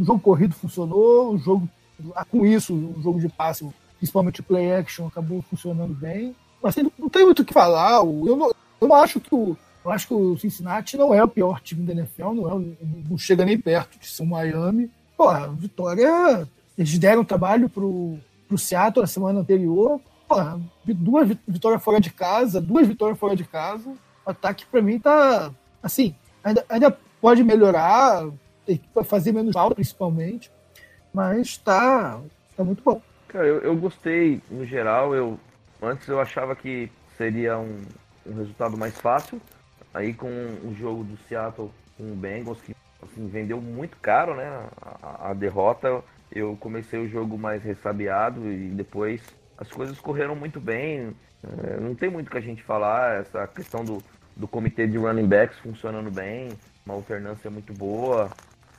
[0.00, 1.68] O jogo corrido funcionou, o jogo.
[2.14, 3.66] ah, Com isso, o jogo de passe,
[3.98, 6.34] principalmente play action, acabou funcionando bem.
[6.62, 7.96] Mas tem- não tem muito o que falar.
[8.04, 9.56] Eu não, eu não acho que o.
[9.84, 12.74] Eu acho que o Cincinnati não é o pior time da NFL, não, é,
[13.10, 14.90] não chega nem perto de ser o Miami.
[15.16, 16.48] Pô, a vitória.
[16.76, 18.18] Eles deram trabalho pro,
[18.48, 20.00] pro Seattle na semana anterior.
[20.26, 20.36] Pô,
[20.86, 23.90] duas vi- vitórias fora de casa, duas vitórias fora de casa.
[24.26, 25.52] O ataque, pra mim, tá.
[25.82, 28.26] Assim, ainda, ainda pode melhorar,
[28.64, 30.50] que fazer menos falta, principalmente.
[31.12, 32.20] Mas tá,
[32.56, 33.00] tá muito bom.
[33.28, 35.14] Cara, eu, eu gostei no geral.
[35.14, 35.38] Eu
[35.82, 37.82] antes eu achava que seria um,
[38.26, 39.40] um resultado mais fácil.
[39.92, 44.46] Aí com o jogo do Seattle com o Bengals que assim, vendeu muito caro, né?
[44.80, 46.02] A, a derrota.
[46.32, 49.22] Eu comecei o jogo mais ressabiado e depois
[49.56, 51.14] as coisas correram muito bem.
[51.42, 53.20] É, não tem muito que a gente falar.
[53.20, 54.02] Essa questão do,
[54.34, 56.48] do comitê de running backs funcionando bem,
[56.84, 58.30] uma alternância muito boa.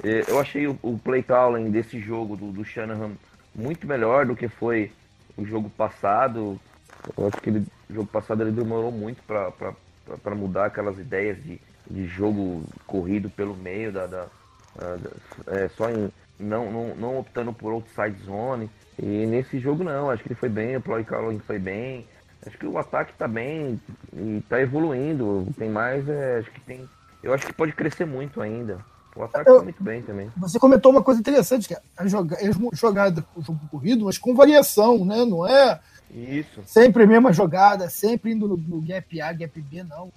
[0.04, 3.12] É, Eu achei o, play calling desse jogo do, do Shanahan
[3.54, 4.92] muito melhor do que foi
[5.38, 6.60] o jogo passado.
[7.18, 12.08] Eu acho que o jogo passado ele demorou muito para mudar aquelas ideias de, de
[12.08, 14.28] jogo corrido pelo meio, da, da-
[14.78, 18.70] da- é, só em não, não, não optando por outside zone.
[19.00, 22.06] E nesse jogo não, acho que ele foi bem, o play calling foi bem.
[22.46, 23.80] Acho que o ataque tá bem
[24.14, 25.48] e tá evoluindo.
[25.58, 26.88] Tem mais, é, acho que tem.
[27.24, 28.80] Eu acho que pode crescer muito ainda.
[29.16, 30.30] O ataque Eu- tá muito bem também.
[30.38, 34.06] Você comentou uma coisa interessante, que é a joga- as mo- jogadas com jogo corrido,
[34.06, 35.24] mas com variação, né?
[35.24, 35.80] Não é
[36.14, 36.62] Isso.
[36.66, 40.12] sempre a mesma jogada, sempre indo no, no gap A, gap B, não.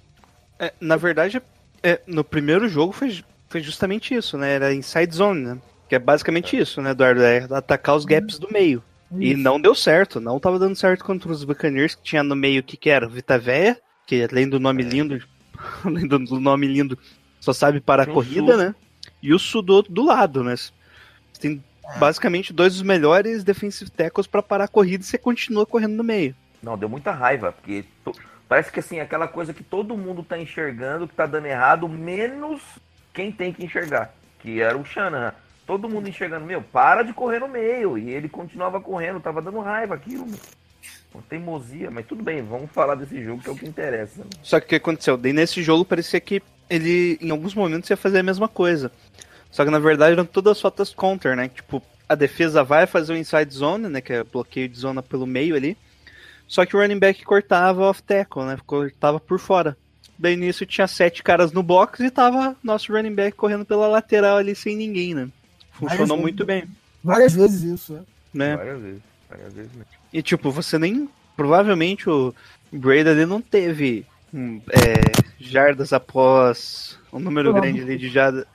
[0.59, 1.41] É, na verdade,
[1.81, 4.53] é, no primeiro jogo foi, foi justamente isso, né?
[4.55, 5.57] Era inside zone, né?
[5.87, 7.23] Que é basicamente isso, né, Eduardo?
[7.23, 8.83] É atacar os gaps do meio.
[9.17, 9.39] E Isso.
[9.41, 12.63] não deu certo, não tava dando certo contra os Buccaneers, que tinha no meio o
[12.63, 13.07] que, que era?
[13.07, 13.75] Vita Véia,
[14.05, 15.19] que além do nome lindo,
[15.83, 16.95] além do, nome lindo,
[17.39, 18.57] só sabe parar a o corrida, Su.
[18.59, 18.75] né?
[19.21, 20.55] E o Sudo do lado, né?
[20.55, 20.71] Você
[21.39, 21.63] tem
[21.97, 26.03] basicamente dois dos melhores defensive tackles pra parar a corrida e você continua correndo no
[26.03, 26.35] meio.
[26.61, 28.13] Não, deu muita raiva, porque to-
[28.47, 32.61] parece que assim, aquela coisa que todo mundo tá enxergando que tá dando errado, menos
[33.13, 35.33] quem tem que enxergar, que era o Shanahan.
[35.65, 37.97] Todo mundo enxergando, meu, para de correr no meio.
[37.97, 40.25] E ele continuava correndo, tava dando raiva aquilo.
[41.13, 44.19] Uma teimosia, mas tudo bem, vamos falar desse jogo que é o que interessa.
[44.19, 44.29] né?
[44.43, 45.15] Só que o que aconteceu?
[45.17, 48.91] Daí nesse jogo parecia que ele, em alguns momentos, ia fazer a mesma coisa.
[49.51, 51.49] Só que na verdade eram todas as rotas counter, né?
[51.49, 54.01] Tipo, a defesa vai fazer o inside zone, né?
[54.01, 55.77] Que é bloqueio de zona pelo meio ali.
[56.47, 58.57] Só que o running back cortava off tackle, né?
[58.65, 59.77] Cortava por fora.
[60.17, 64.37] Daí nisso tinha sete caras no box e tava nosso running back correndo pela lateral
[64.37, 65.29] ali sem ninguém, né?
[65.71, 66.65] Funcionou Várias muito bem,
[67.01, 68.01] Várias vezes isso, né?
[68.33, 68.57] né?
[68.57, 69.85] Várias vezes, várias vezes mesmo.
[70.11, 71.09] E tipo, você nem.
[71.37, 72.35] Provavelmente o
[72.69, 76.99] Brady ali não teve hum, é, jardas após.
[77.13, 77.61] Um número Não.
[77.61, 78.45] grande ali de jarda-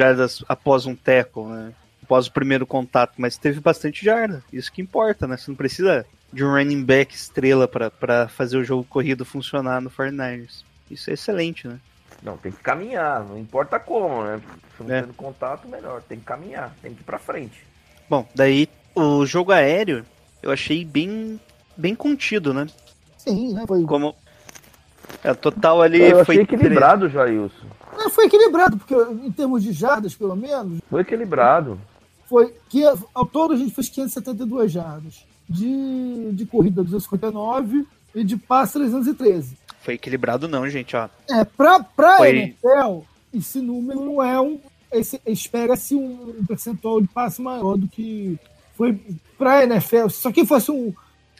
[0.00, 1.72] jardas após um tackle, né?
[2.02, 4.42] Após o primeiro contato, mas teve bastante jarda.
[4.52, 5.36] Isso que importa, né?
[5.36, 9.80] Você não precisa de um running back estrela pra- pra fazer o jogo corrido funcionar
[9.80, 10.64] no 49ers.
[10.90, 11.78] Isso é excelente, né?
[12.22, 14.40] Não, tem que caminhar, não importa como, né?
[14.76, 15.00] Se não É.
[15.02, 16.02] tendo contato, melhor.
[16.02, 17.64] Tem que caminhar, tem que ir pra frente.
[18.08, 20.04] Bom, daí o jogo aéreo
[20.42, 21.38] eu achei bem,
[21.76, 22.66] bem contido, né?
[23.18, 23.64] Sim, né?
[23.68, 24.14] Foi, Como.
[25.22, 26.34] É, total ali Eu foi.
[26.36, 27.66] achei equilibrado, Jailson.
[28.00, 31.78] É, foi equilibrado, porque em termos de jardas, pelo menos, Foi equilibrado.
[32.28, 32.82] foi que
[33.14, 35.24] ao todo a gente fez 572 jardas.
[35.48, 37.84] De, de corrida 259
[38.14, 39.56] e de passe 313.
[39.80, 41.08] Foi equilibrado, não, gente, ó.
[41.28, 43.00] É, pra, pra Foi- NFL,
[43.34, 44.60] esse número não é um.
[45.26, 48.38] Espera-se um, um percentual de passe maior do que
[48.76, 48.98] foi
[49.36, 50.08] pra NFL.
[50.08, 50.92] Se isso aqui fosse um,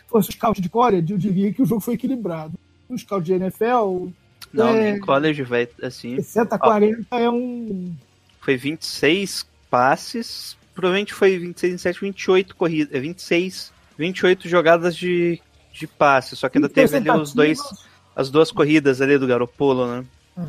[0.08, 2.54] fosse um scout de college, eu diria que o jogo foi equilibrado.
[2.88, 4.08] Um scout de NFL,
[4.52, 4.92] Não, É.
[4.92, 6.16] nem college vai assim.
[6.16, 7.94] 60 a 40 é um.
[8.40, 10.56] Foi 26 passes.
[10.74, 13.00] Provavelmente foi 26, 27, 28 corridas.
[13.02, 15.40] 26, 28 jogadas de,
[15.72, 16.34] de passe.
[16.36, 17.58] Só que ainda teve ali os dois,
[18.16, 20.04] as duas corridas ali do Garopolo, né?
[20.38, 20.42] É.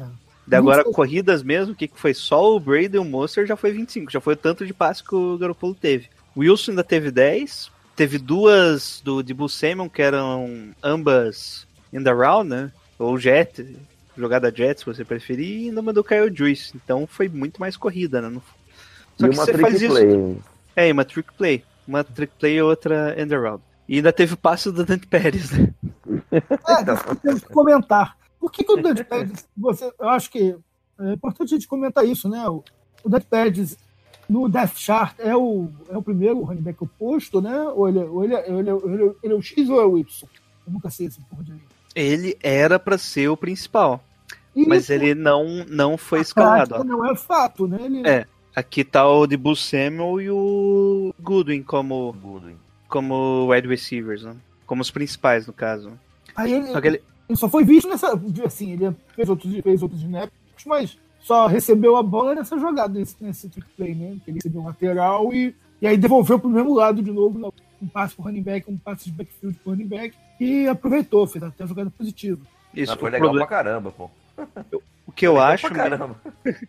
[0.47, 0.95] Daí agora, 26.
[0.95, 2.13] corridas mesmo, o que que foi?
[2.13, 4.11] Só o Brady e o Monster já foi 25.
[4.11, 6.07] Já foi o tanto de passe que o Garopolo teve.
[6.35, 7.69] O Wilson ainda teve 10.
[7.95, 12.71] Teve duas do de Bull Samuel, que eram ambas in the round, né?
[12.97, 13.75] Ou jet,
[14.17, 16.73] jogada jet, se você preferir, e ainda mandou Kyle Juice.
[16.75, 18.29] Então foi muito mais corrida, né?
[18.29, 18.41] Não-
[19.17, 19.93] Só e que uma você trick faz isso.
[19.93, 20.37] play.
[20.75, 21.63] É, uma trick play.
[21.87, 23.61] Uma trick play e outra in the round.
[23.87, 25.73] E ainda teve o passe do Dante Pérez, né?
[26.31, 28.17] É, temos que comentar.
[28.39, 30.55] Por que, que o Dante Pérez, você, eu acho que
[30.99, 32.47] é importante a gente comentar isso, né?
[32.47, 32.63] O,
[33.03, 33.77] o Dante Pérez
[34.29, 37.63] no Death Chart é o, é o primeiro running back oposto, né?
[37.63, 39.97] Ou ele, ou ele, ou ele, ou ele, ele é o X ou é o
[39.97, 40.29] Y?
[40.65, 41.51] Eu nunca sei esse porra de
[41.95, 44.03] Ele era pra ser o principal,
[44.55, 46.83] E mas ele não, não foi na escalado.
[46.83, 47.79] não é fato, né?
[47.81, 48.25] Ele, É.
[48.53, 52.57] Aqui tá o de Bull Samuel e o Goodwin como, Goodwin.
[52.89, 54.35] como wide receivers, né?
[54.65, 55.91] Como os principais, no caso.
[56.35, 58.11] Aí ele, Só que ele, ele só foi visto nessa.
[58.45, 60.33] Assim, ele fez outros, fez outros snaps,
[60.65, 64.17] mas só recebeu a bola nessa jogada, nesse, nesse trick play, né?
[64.25, 67.47] Que ele recebeu o lateral e, e aí devolveu pro mesmo lado de novo, né?
[67.81, 71.43] Um passe pro running back, um passe de backfield pro running back, e aproveitou, fez
[71.43, 72.39] até jogada positiva.
[72.73, 74.09] isso, Mas foi o, legal problema- pra caramba, pô.
[75.07, 76.15] o que eu Legal acho, pra caramba.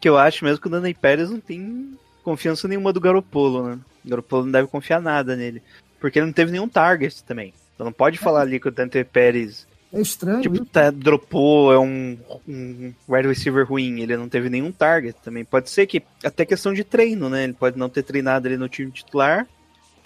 [0.00, 3.78] que eu acho mesmo que o Danny Pérez não tem confiança nenhuma do Garopolo, né?
[4.04, 5.62] O Garopolo não deve confiar nada nele.
[6.00, 7.52] Porque ele não teve nenhum target também.
[7.74, 11.78] Então não pode falar ali que o Dante Pérez É estranho tipo, tá, dropou, é
[11.78, 15.44] um, um wide receiver ruim, ele não teve nenhum target também.
[15.44, 17.44] Pode ser que até questão de treino, né?
[17.44, 19.46] Ele pode não ter treinado ali no time titular,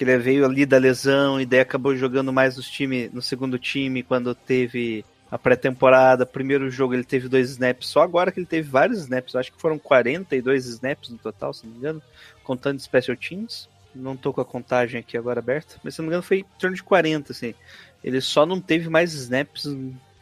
[0.03, 3.57] que ele veio ali da lesão e daí acabou jogando mais nos time, no segundo
[3.57, 6.27] time quando teve a pré-temporada.
[6.27, 9.61] Primeiro jogo ele teve dois snaps, só agora que ele teve vários snaps, acho que
[9.61, 12.03] foram 42 snaps no total, se não me engano,
[12.43, 13.69] contando special teams.
[13.95, 16.45] Não tô com a contagem aqui agora aberta, mas se não me engano foi em
[16.59, 17.55] torno de 40, assim.
[18.03, 19.69] Ele só não teve mais snaps.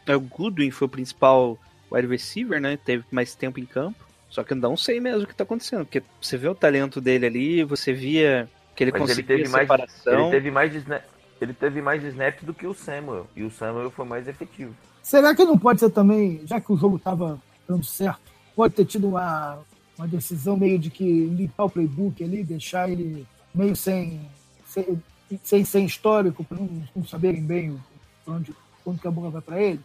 [0.05, 1.57] é, O Goodwin foi o principal
[1.91, 2.77] wide receiver, né?
[2.77, 4.05] Teve mais tempo em campo.
[4.29, 5.85] Só que eu não sei mesmo o que tá acontecendo.
[5.85, 8.47] Porque você vê o talento dele ali, você via
[8.81, 9.63] que ele Mas ele conseguia teve mais.
[9.63, 10.13] separação.
[10.13, 11.03] Ele teve mais snap.
[11.39, 13.27] Ele teve mais snaps do que o Samuel.
[13.35, 14.75] E o Samuel foi mais efetivo.
[15.03, 18.21] Será que não pode ser também, já que o jogo estava dando certo,
[18.55, 19.59] pode ter tido uma,
[19.97, 24.21] uma decisão meio de que limpar o playbook ali, deixar ele meio sem,
[24.65, 25.03] sem,
[25.43, 27.79] sem, sem histórico, para não, não saberem bem
[28.27, 28.53] onde,
[28.83, 29.79] quando que a bola vai para ele?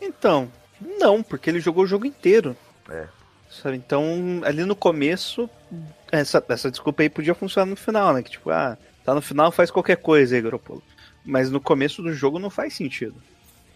[0.00, 0.50] Então,
[0.98, 2.56] não, porque ele jogou o jogo inteiro.
[2.88, 3.06] É.
[3.50, 3.76] Sabe?
[3.76, 5.50] Então, ali no começo,
[6.10, 8.22] essa, essa desculpa aí podia funcionar no final, né?
[8.22, 10.82] Que tipo, ah, tá no final, faz qualquer coisa aí, Garoppolo.
[11.24, 13.14] Mas no começo do jogo não faz sentido.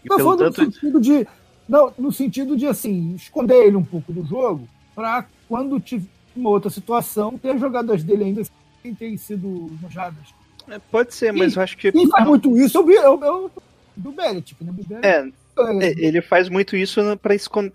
[0.03, 0.63] E Não, pelo tanto.
[0.63, 1.27] no sentido de.
[1.67, 6.49] Não, no sentido de assim, esconder ele um pouco do jogo, para quando tiver uma
[6.49, 8.43] outra situação, ter as jogadas dele ainda
[8.81, 10.33] sem terem sido manjadas.
[10.67, 11.91] É, pode ser, mas eu acho que.
[11.91, 13.51] Quem faz muito isso, eu vi, eu, eu,
[13.95, 14.71] do Belichick, né?
[14.71, 17.01] Do Belichick, É, é, ele faz muito isso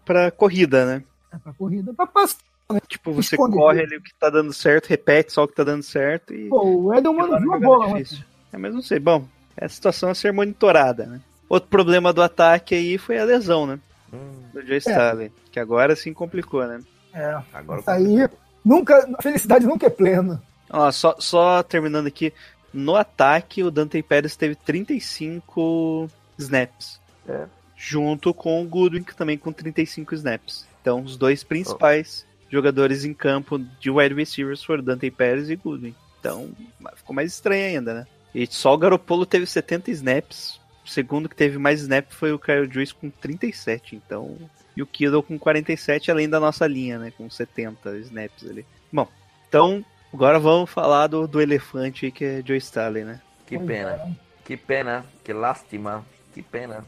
[0.04, 1.02] pra corrida, né?
[1.32, 2.38] É pra corrida, pra passar.
[2.86, 3.56] Tipo, você Esconde.
[3.56, 6.48] corre ali o que tá dando certo, repete só o que tá dando certo e.
[6.48, 8.04] Pô, o Edelman viu a bola, né?
[8.52, 9.00] É, mas não sei.
[9.00, 9.26] Bom,
[9.56, 11.20] é a situação a ser monitorada, né?
[11.48, 13.80] Outro problema do ataque aí foi a lesão, né?
[14.12, 15.32] Hum, Do Joe Staley.
[15.50, 16.80] Que agora sim complicou, né?
[17.12, 18.28] É, agora isso aí,
[18.64, 20.40] nunca, a felicidade nunca é plena.
[20.70, 22.32] Ó, só, só terminando aqui.
[22.72, 26.08] No ataque, o Dante Pérez teve 35
[26.38, 27.00] snaps.
[27.28, 27.46] É.
[27.76, 30.66] Junto com o Goodwin, que também com 35 snaps.
[30.80, 35.94] Então, os dois principais jogadores em campo de wide receivers foram Dante Pérez e Goodwin.
[36.18, 36.50] Então,
[36.96, 38.06] ficou mais estranho ainda, né?
[38.34, 40.60] E só o Garoppolo teve 70 snaps.
[40.84, 43.96] O segundo que teve mais snaps foi o Kyle Juice com 37.
[43.96, 44.36] Então,
[44.76, 47.12] e o Kittle com 47, além da nossa linha, né?
[47.16, 48.64] Com 70 snaps ali.
[48.92, 49.08] Bom,
[49.48, 53.20] então, agora vamos falar do, do elefante aí, que é Joe Staley, né?
[53.50, 54.16] que pena.
[54.44, 56.84] Que pena, que lástima, que pena.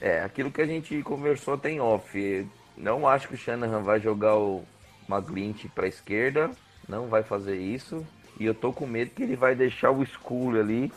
[0.00, 2.46] É, aquilo que a gente conversou tem off.
[2.76, 4.64] Não acho que o Shanahan vai jogar o
[5.08, 6.50] McGlinch pra esquerda.
[6.88, 8.04] Não vai fazer isso.
[8.38, 10.92] E eu tô com medo que ele vai deixar o School ali.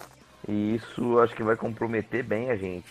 [0.48, 2.88] E isso acho que vai comprometer bem a gente.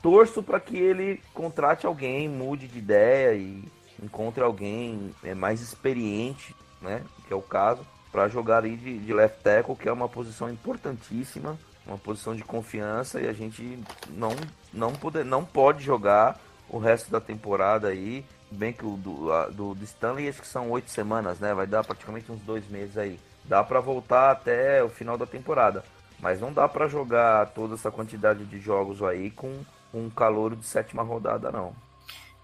[0.00, 3.64] Torço para que ele contrate alguém, mude de ideia e
[4.02, 7.02] encontre alguém é, mais experiente, né?
[7.26, 10.48] Que é o caso, para jogar ali de, de left tackle, que é uma posição
[10.50, 13.78] importantíssima, uma posição de confiança e a gente
[14.08, 14.30] não
[14.72, 18.24] não pode, não pode jogar o resto da temporada aí.
[18.50, 21.52] Bem que o do, a- do, do Stanley acho que são oito semanas, né?
[21.54, 23.18] Vai dar praticamente uns dois meses aí.
[23.44, 25.84] Dá para voltar até o final da temporada.
[26.20, 29.60] Mas não dá para jogar toda essa quantidade de jogos aí com
[29.92, 31.72] um calouro de sétima rodada, não.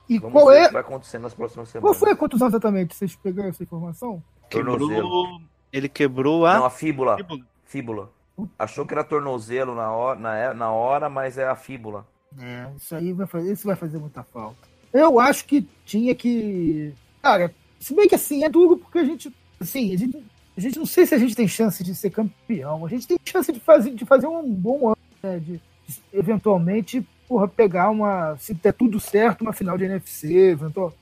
[0.08, 0.66] E Vamos qual ver o é.
[0.66, 1.98] que vai acontecer nas próximas Qual semanas.
[1.98, 2.94] foi a contusão exatamente?
[2.96, 4.22] Vocês pegaram essa informação?
[4.50, 4.88] Tornozelo.
[4.88, 5.40] Quebrou,
[5.72, 6.54] ele quebrou a.
[6.58, 7.16] Não, a fíbula.
[7.16, 7.40] Fíbula.
[7.64, 8.10] Fíbula.
[8.58, 12.04] Achou que era tornozelo na hora, na, na hora, mas é a fíbula.
[12.38, 14.68] É, isso aí vai fazer, isso vai fazer muita falta.
[14.92, 16.92] Eu acho que tinha que.
[17.22, 19.32] Cara, se bem que assim, é duro porque a gente.
[19.58, 20.24] Assim, a gente,
[20.56, 22.86] a gente não sei se a gente tem chance de ser campeão.
[22.86, 25.38] A gente tem chance de fazer, de fazer um bom ano, né?
[25.38, 28.36] De, de eventualmente, porra, pegar uma.
[28.38, 30.92] Se der tudo certo, uma final de NFC, eventual,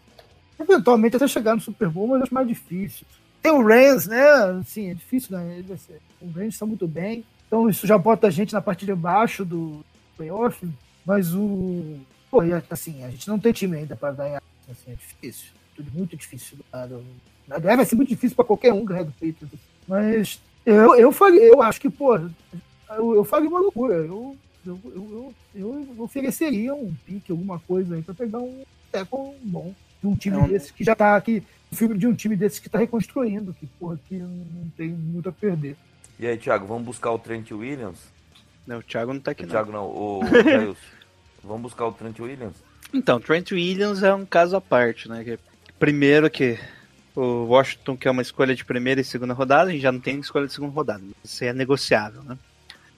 [0.58, 3.06] eventualmente até chegar no Super Bowl, mas acho mais difícil.
[3.42, 4.22] Tem o Rams, né?
[4.60, 5.62] Assim, é difícil, né?
[6.20, 7.24] O Rams está muito bem.
[7.46, 9.84] Então isso já bota a gente na parte de baixo do
[10.16, 10.66] playoff.
[11.08, 11.96] Mas o.
[12.30, 14.42] Pô, e, assim, a gente não tem time ainda para ganhar.
[14.70, 15.52] Assim, é difícil.
[15.74, 16.58] Tudo muito difícil.
[16.70, 17.00] Cara.
[17.46, 19.58] Na ganhar vai ser muito difícil para qualquer um ganhar do Patriots.
[19.88, 22.14] Mas eu, eu, faria, eu acho que, pô,
[22.90, 23.94] eu, eu faria uma loucura.
[23.94, 24.36] Eu,
[24.66, 29.74] eu, eu, eu, eu ofereceria um pique, alguma coisa aí, para pegar um teco bom
[30.02, 31.42] de um time É um- desse que já tá aqui.
[31.96, 35.74] De um time desse que tá reconstruindo, que, porra, que não tem muito a perder.
[36.20, 37.98] E aí, Thiago, vamos buscar o Trent Williams?
[38.66, 39.50] Não, o Thiago não tá aqui, O não.
[39.52, 40.76] Thiago não, o Jailson.
[41.48, 42.56] Vamos buscar o Trent Williams?
[42.92, 45.24] Então, Trent Williams é um caso à parte, né?
[45.24, 45.38] Que,
[45.78, 46.58] primeiro que
[47.14, 50.20] o Washington quer uma escolha de primeira e segunda rodada, a gente já não tem
[50.20, 51.02] escolha de segunda rodada.
[51.24, 52.38] Isso é negociável, né?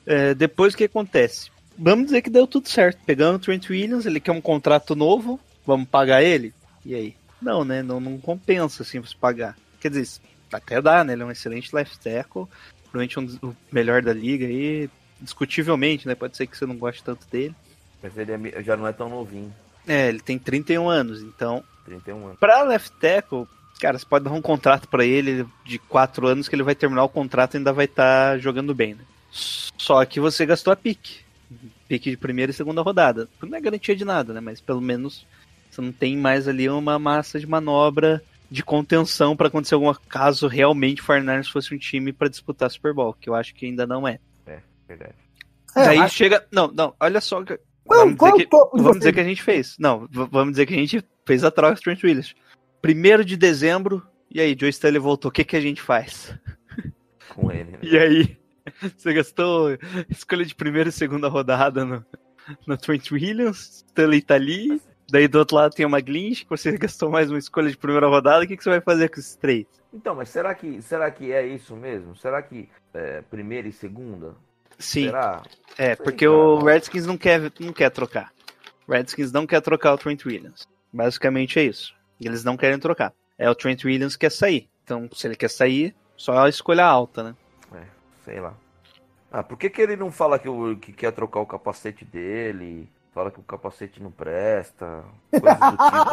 [0.04, 1.50] É, depois o que acontece?
[1.78, 2.98] Vamos dizer que deu tudo certo.
[3.06, 6.52] Pegamos o Trent Williams, ele quer um contrato novo, vamos pagar ele?
[6.84, 7.16] E aí?
[7.40, 7.82] Não, né?
[7.82, 9.56] Não, não compensa assim você pagar.
[9.80, 10.20] Quer dizer,
[10.52, 11.14] até dá, né?
[11.14, 12.46] Ele é um excelente left tackle,
[12.90, 14.90] provavelmente um o melhor da liga aí,
[15.20, 16.14] discutivelmente, né?
[16.14, 17.54] Pode ser que você não goste tanto dele.
[18.02, 19.52] Mas ele é já não é tão novinho.
[19.86, 22.38] É, ele tem 31 anos, então 31 anos.
[22.38, 23.46] Pra left tackle,
[23.80, 27.04] cara, você pode dar um contrato pra ele de 4 anos que ele vai terminar
[27.04, 29.04] o contrato e ainda vai estar jogando bem, né?
[29.30, 31.20] Só que você gastou a pique.
[31.88, 33.28] Pique de primeira e segunda rodada.
[33.42, 34.40] Não é garantia de nada, né?
[34.40, 35.26] Mas pelo menos
[35.70, 40.46] você não tem mais ali uma massa de manobra de contenção pra acontecer algum caso
[40.48, 43.86] realmente o 49ers fosse um time pra disputar Super Bowl, que eu acho que ainda
[43.86, 44.18] não é.
[44.88, 45.14] Verdade.
[45.76, 46.44] É, Daí acho- chega.
[46.50, 47.44] Não, não, olha só.
[47.90, 48.98] Qual- vamos qual dizer, o que, vamos vocês?
[48.98, 49.76] dizer que a gente fez.
[49.78, 52.34] Não, vamos dizer que a gente fez a troca do Trent Williams.
[52.80, 56.34] Primeiro de dezembro, e aí, Joe Stanley voltou, o que, que a gente faz?
[57.34, 57.72] Com ele.
[57.72, 57.78] né?
[57.82, 58.38] E aí,
[58.96, 59.76] você gastou
[60.08, 62.04] escolha de primeira e segunda rodada no,
[62.66, 64.80] no Trent Williams, Stanley tá ali,
[65.12, 68.06] Daí do outro lado tem uma Glitch, que você gastou mais uma escolha de primeira
[68.06, 68.44] rodada.
[68.44, 69.66] O que, que você vai fazer com esses três?
[69.92, 72.14] Então, mas será que, será que é isso mesmo?
[72.14, 74.36] Será que é, primeira e segunda?
[74.80, 75.42] Sim, Será?
[75.78, 76.36] é, Sei, porque cara.
[76.36, 78.32] o Redskins não quer, não quer trocar.
[78.88, 80.66] O Redskins não quer trocar o Trent Williams.
[80.92, 81.94] Basicamente é isso.
[82.20, 83.12] Eles não querem trocar.
[83.38, 84.68] É o Trent Williams que quer sair.
[84.84, 87.36] Então, se ele quer sair, só a escolha alta, né?
[87.74, 87.84] É,
[88.24, 88.54] sei lá.
[89.30, 92.88] Ah, por que, que ele não fala que, o, que quer trocar o capacete dele?
[93.14, 95.04] Fala que o capacete não presta.
[95.30, 96.10] Coisas do tipo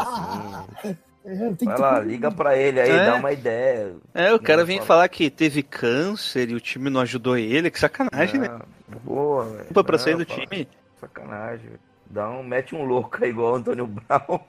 [0.83, 0.97] assim.
[1.29, 3.05] É, tem que Vai lá, liga pra ele aí, É.
[3.05, 3.95] dá uma ideia.
[4.13, 4.87] É, o cara vem fala.
[4.87, 7.69] falar que teve câncer e o time não ajudou ele.
[7.69, 8.57] Que sacanagem, né?
[9.03, 9.65] Boa, velho.
[9.65, 10.67] Culpa pra Não, sair do fala- time.
[11.01, 11.71] Sacanagem.
[12.09, 14.39] Dá um, mete um louco aí igual o Antônio Brown.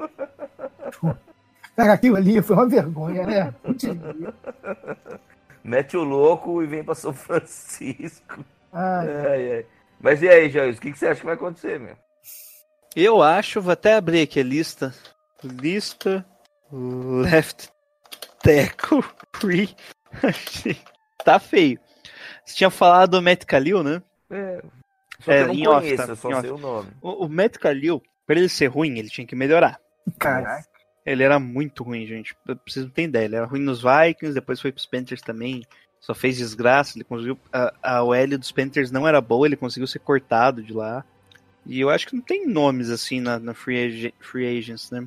[1.76, 3.54] Cara, aquilo ali foi uma vergonha, né?
[5.62, 8.44] Mete o louco e vem pra São Francisco.
[8.72, 9.66] ai, Ai, ai.
[10.00, 11.96] Mas e aí, Jair, o que, que você acha que vai acontecer, meu?
[12.94, 14.94] Eu acho, vou até abrir aqui a lista.
[15.42, 16.24] Lista
[16.72, 17.70] left
[18.42, 19.02] tackle
[19.32, 19.74] free.
[21.24, 21.78] tá feio.
[22.44, 24.02] Você tinha falado do Matt Khalil, né?
[24.30, 24.62] É.
[25.20, 26.12] Só É, eu não off, conheço, tá?
[26.12, 26.90] eu só sei o nome.
[27.02, 29.78] O, o Matt Khalil, pra ele ser ruim, ele tinha que melhorar.
[30.18, 30.62] cara.
[31.04, 32.34] Ele era muito ruim, gente.
[32.44, 33.24] Pra Vocês não terem ideia.
[33.24, 35.64] Ele era ruim nos Vikings, depois foi pros Panthers também.
[36.00, 36.98] Só fez desgraça.
[36.98, 37.38] Ele conseguiu.
[37.50, 41.02] A, a OL dos Panthers não era boa, ele conseguiu ser cortado de lá.
[41.64, 45.06] E eu acho que não tem nomes assim na, na free, Ag- free Agents, né?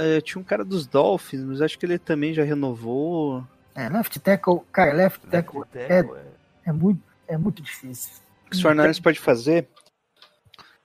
[0.00, 3.44] Eh, tinha um cara dos Dolphins, mas acho que ele também já renovou.
[3.74, 6.70] É, left tackle, cara, left tackle Left é, tackle, é.
[6.70, 8.12] é, muito, é muito difícil.
[8.46, 9.66] O que o Fernandes pode fazer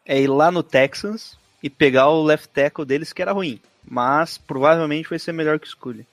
[0.03, 3.61] é ir lá no Texans e pegar o left tackle deles que era ruim.
[3.85, 6.07] Mas provavelmente vai ser melhor que o Scully.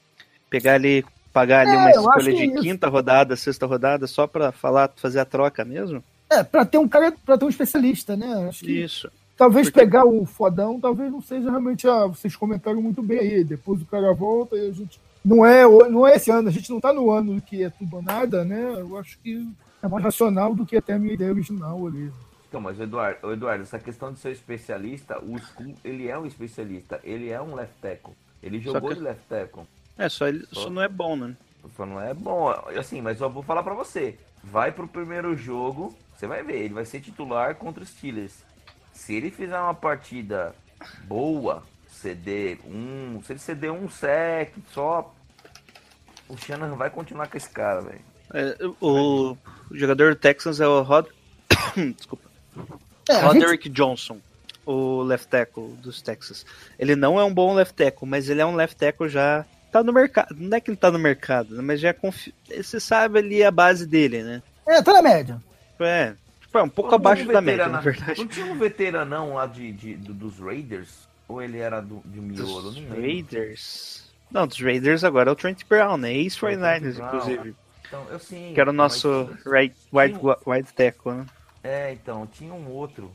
[0.51, 2.63] Pegar ali, pagar ali É, uma escolha de isso.
[2.63, 6.05] quinta rodada, sexta rodada, só pra falar, fazer a troca mesmo?
[6.29, 8.47] É, pra ter um cara, pra ter um especialista, né?
[8.49, 9.11] Acho que Isso.
[9.41, 12.07] Talvez Porque- pegar o fodão, talvez não seja realmente a.
[12.07, 13.43] Vocês comentaram muito bem aí.
[13.43, 15.01] Depois o cara volta e a gente.
[15.25, 17.97] Não é, não é esse ano, a gente não tá no ano que é tudo
[17.97, 18.75] ou nada, né?
[18.79, 19.47] Eu acho que
[19.83, 22.11] é mais racional do que até a minha ideia original ali.
[22.49, 26.27] Então, mas o Eduardo, Eduardo, essa questão de ser especialista, o Skull, ele é um
[26.27, 28.13] especialista, ele é um left tackle.
[28.43, 29.63] Ele jogou que- de left tackle.
[29.97, 30.63] É, só ele Só.
[30.63, 31.37] só não é bom, né?
[31.77, 34.17] Só não é bom, assim, mas eu vou falar pra você.
[34.43, 38.43] Vai pro primeiro jogo, você vai ver, ele vai ser titular contra os Steelers.
[39.01, 40.55] Se ele fizer uma partida
[41.05, 45.15] boa, CD um, se ele ceder um sec só,
[46.29, 48.01] o Shannon vai continuar com esse cara, velho.
[48.35, 49.33] É, o,
[49.71, 51.07] o jogador do Texans é o Rod...
[51.97, 52.29] Desculpa.
[53.09, 54.19] É, gente, Roderick Johnson,
[54.67, 56.45] o left tackle dos Texas.
[56.79, 59.83] Ele não é um bom left tackle, mas ele é um left tackle já tá
[59.83, 60.37] no mercado.
[60.39, 62.35] Não é que ele tá no mercado, né, mas já confi...
[62.47, 64.43] você sabe ali a base dele, né?
[64.69, 65.43] é, tá na média.
[65.81, 66.15] É,
[66.55, 68.19] é um pouco abaixo um da média, na verdade.
[68.21, 71.09] Não tinha um veteranão lá de, de- do- dos Raiders?
[71.29, 72.63] Ou ele era do, de miolo?
[72.63, 73.01] Dos Não lembro.
[73.01, 74.11] Raiders.
[74.31, 76.13] Não, dos Raiders agora é o Trent Brown, né?
[76.15, 77.07] Ex-49ers, Brown.
[77.09, 77.55] inclusive.
[77.87, 78.53] Então, eu sim.
[78.55, 81.27] Que era o mas nosso tinha- right, wide, wide tackle, né?
[81.63, 83.11] É, então, tinha um outro.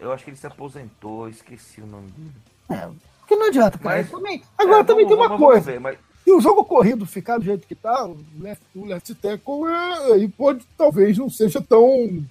[0.00, 2.32] Eu acho que ele se aposentou, esqueci o nome dele.
[2.70, 2.88] É,
[3.20, 3.96] porque não adianta, cara.
[3.98, 5.70] Mas- também, agora É, também vamos- tem uma vamos coisa.
[5.72, 9.14] ver, mas- Se o jogo corrido ficar do jeito que tá, o left, o left
[9.16, 12.24] tackle é, aí pode, talvez não seja tão,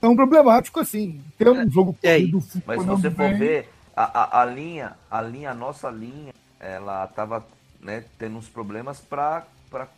[0.00, 1.20] tão problemático assim.
[1.38, 2.30] Ter um jogo E aí?
[2.30, 5.90] corrido Mas se você for bem, ver, a, a, a linha, a linha, a nossa
[5.90, 7.46] linha, ela tava
[7.80, 9.46] né, tendo uns problemas para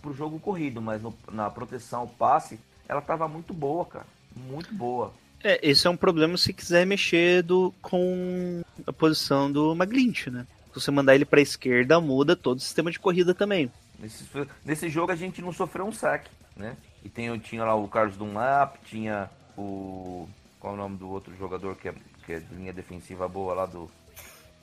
[0.04, 4.06] o jogo corrido, mas no- na proteção, o passe, ela tava muito boa, cara.
[4.36, 5.12] Muito boa.
[5.42, 10.46] É, esse é um problema se quiser mexer do, com a posição do McGlinch, né?
[10.74, 13.70] Se você mandar ele pra esquerda, muda todo o sistema de corrida também.
[13.98, 14.24] Nesse,
[14.64, 16.76] nesse jogo a gente não sofreu um saque, né?
[17.04, 19.30] E tem, tinha lá o Carlos Dunlap, tinha
[19.62, 20.28] o.
[20.60, 21.94] Qual é o nome do outro jogador que é,
[22.26, 23.88] que é de linha defensiva boa lá do.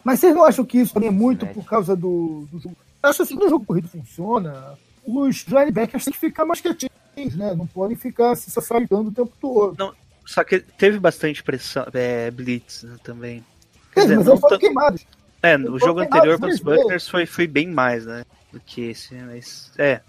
[0.03, 2.75] Mas vocês não acham que isso também é muito por causa do, do jogo?
[3.01, 7.35] Eu acho assim, quando o jogo corrido funciona, os linebackers têm que ficar mais quietinhos,
[7.35, 7.53] né?
[7.55, 9.95] Não podem ficar se sassaricando o tempo todo.
[10.25, 13.43] Só que teve bastante pressão, é, blitz né, também.
[13.93, 15.05] Quer É, dizer, mas não eles foram queimados.
[15.41, 16.59] é, o jogo anterior para os.
[16.59, 18.25] Buckers foi, foi bem mais, né?
[18.51, 19.71] Do que esse, mas.
[19.77, 20.01] É.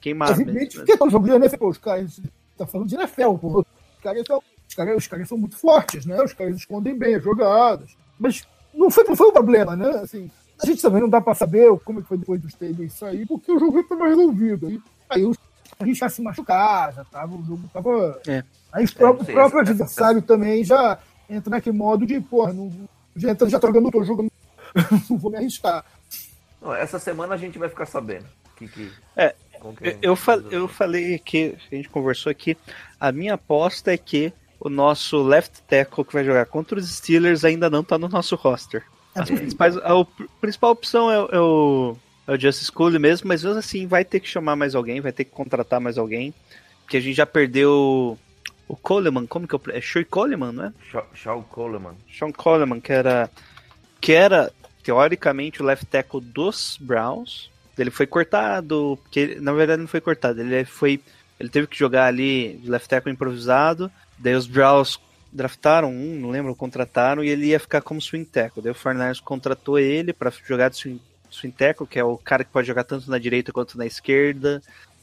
[0.00, 0.80] Queimado Evidente, mesmo.
[0.80, 2.20] porque estão jogando NFL, pô, os caras.
[2.56, 3.66] Tá falando de NFL, pô.
[4.06, 6.22] Os caras, são, os, caras, os caras são muito fortes, né?
[6.22, 7.96] Os caras escondem bem as jogadas.
[8.18, 8.44] Mas
[8.74, 9.88] não foi, não foi um problema, né?
[10.02, 10.30] Assim,
[10.62, 13.26] a gente também não dá pra saber como é que foi depois dos tables sair,
[13.26, 14.66] porque o jogo estava resolvido.
[14.68, 14.80] Aí,
[15.10, 15.36] aí os,
[15.78, 18.20] a gente já se machucar, já tava, o jogo tava.
[18.26, 18.42] É.
[18.72, 20.98] Aí pró- o sei, próprio essa- adversário também já
[21.28, 22.70] entra naquele modo de, porra, não,
[23.16, 24.30] já, entra, já tá jogando, tô jogando,
[25.10, 25.84] não vou me arriscar.
[26.62, 28.26] Não, essa semana a gente vai ficar sabendo.
[28.56, 29.34] Que, que, É,
[30.02, 32.56] Eu, eu, fa- eu falei aqui, a gente conversou aqui,
[33.00, 37.44] a minha aposta é que o nosso left tackle que vai jogar contra os Steelers
[37.44, 38.82] ainda não tá no nosso roster.
[39.14, 41.96] As principais- a, op- principal opção é, o- é o,
[42.28, 45.12] é o Justice School mesmo, mas mesmo assim vai ter que chamar mais alguém, vai
[45.12, 46.32] ter que contratar mais alguém.
[46.82, 48.16] Porque a gente já perdeu
[48.68, 49.60] o Coleman, como que é o.
[49.76, 50.72] É Shui Coleman, não é?
[51.14, 51.94] Shaw Coleman.
[52.12, 53.30] Sean Coleman, que era,
[54.00, 54.52] que era
[54.84, 57.50] teoricamente o left tackle dos Browns.
[57.78, 61.00] Ele foi cortado, porque na verdade não foi cortado, ele foi,
[61.38, 63.90] ele teve que jogar ali de left tackle improvisado.
[64.18, 64.98] Daí os Browns
[65.32, 68.62] draftaram um, não lembro, contrataram e ele ia ficar como swing tackle.
[68.62, 72.44] Daí o Fernandes contratou ele para jogar de swing, swing tackle, que é o cara
[72.44, 74.62] que pode jogar tanto na direita quanto na esquerda.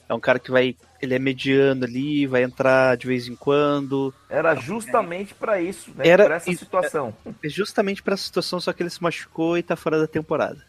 [0.10, 4.14] É um cara que vai, ele é mediano ali, vai entrar de vez em quando.
[4.30, 6.08] Era justamente pra isso, né?
[6.08, 7.16] Era- pra essa situação.
[7.44, 10.62] É justamente para essa situação, só que ele se machucou e tá fora da temporada.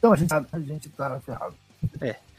[0.00, 1.54] Então a gente, tá- a gente tá ferrado.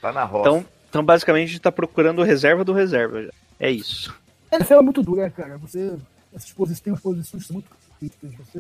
[0.02, 0.50] Tá na roça.
[0.50, 3.24] Então, então basicamente, a gente tá procurando o reserva do reserva.
[3.24, 3.30] já.
[3.60, 4.14] É isso.
[4.52, 5.58] A NFL é muito dura, né, cara?
[5.60, 5.96] Você.
[6.34, 8.32] Essas posições tem umas posições muito críticas.
[8.36, 8.60] Você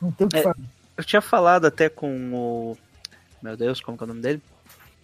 [0.00, 0.42] não tem o que É.
[0.42, 0.60] fazer.
[0.96, 2.78] Eu tinha falado até com o.
[3.42, 4.42] Meu Deus, como que é o nome dele?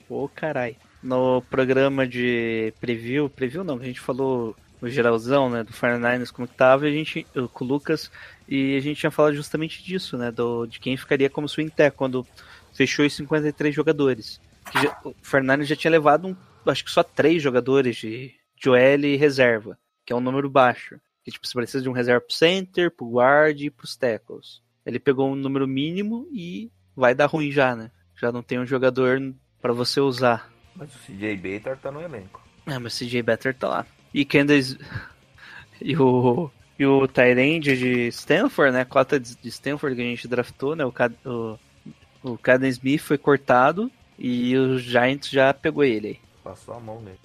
[0.08, 0.76] Ô, carai.
[1.02, 6.30] No programa de preview, preview não, que a gente falou o geralzão, né, do 49ers,
[6.30, 8.10] como que tava, e a gente, eu, com o Lucas,
[8.48, 11.96] e a gente tinha falado justamente disso, né, do, de quem ficaria como swing tackle,
[11.98, 12.26] quando
[12.74, 14.40] fechou os 53 jogadores.
[14.74, 16.36] Já- o 49ers já tinha levado, um,
[16.70, 21.00] acho que só três jogadores de, de OL e reserva, que é um número baixo.
[21.24, 24.62] Que, tipo, você precisa de um reserva pro center, pro guard e pros tackles.
[24.86, 27.90] Ele pegou um número mínimo e vai dar ruim já, né?
[28.16, 29.20] Já não tem um jogador
[29.60, 30.50] pra você usar.
[30.74, 32.42] Mas o CJ Bator tá no elenco.
[32.66, 33.86] É, mas CJ Better tá lá.
[34.14, 34.78] E Candace...
[35.82, 36.50] E o...
[36.78, 38.84] E o Tyrande de Stanford, né?
[38.86, 40.84] Cota de Stanford que a gente draftou, né?
[40.84, 40.92] O,
[41.26, 41.58] o...
[42.22, 46.20] o Caden Smith foi cortado e o Giants já pegou ele aí.
[46.42, 47.18] Passou a mão nele.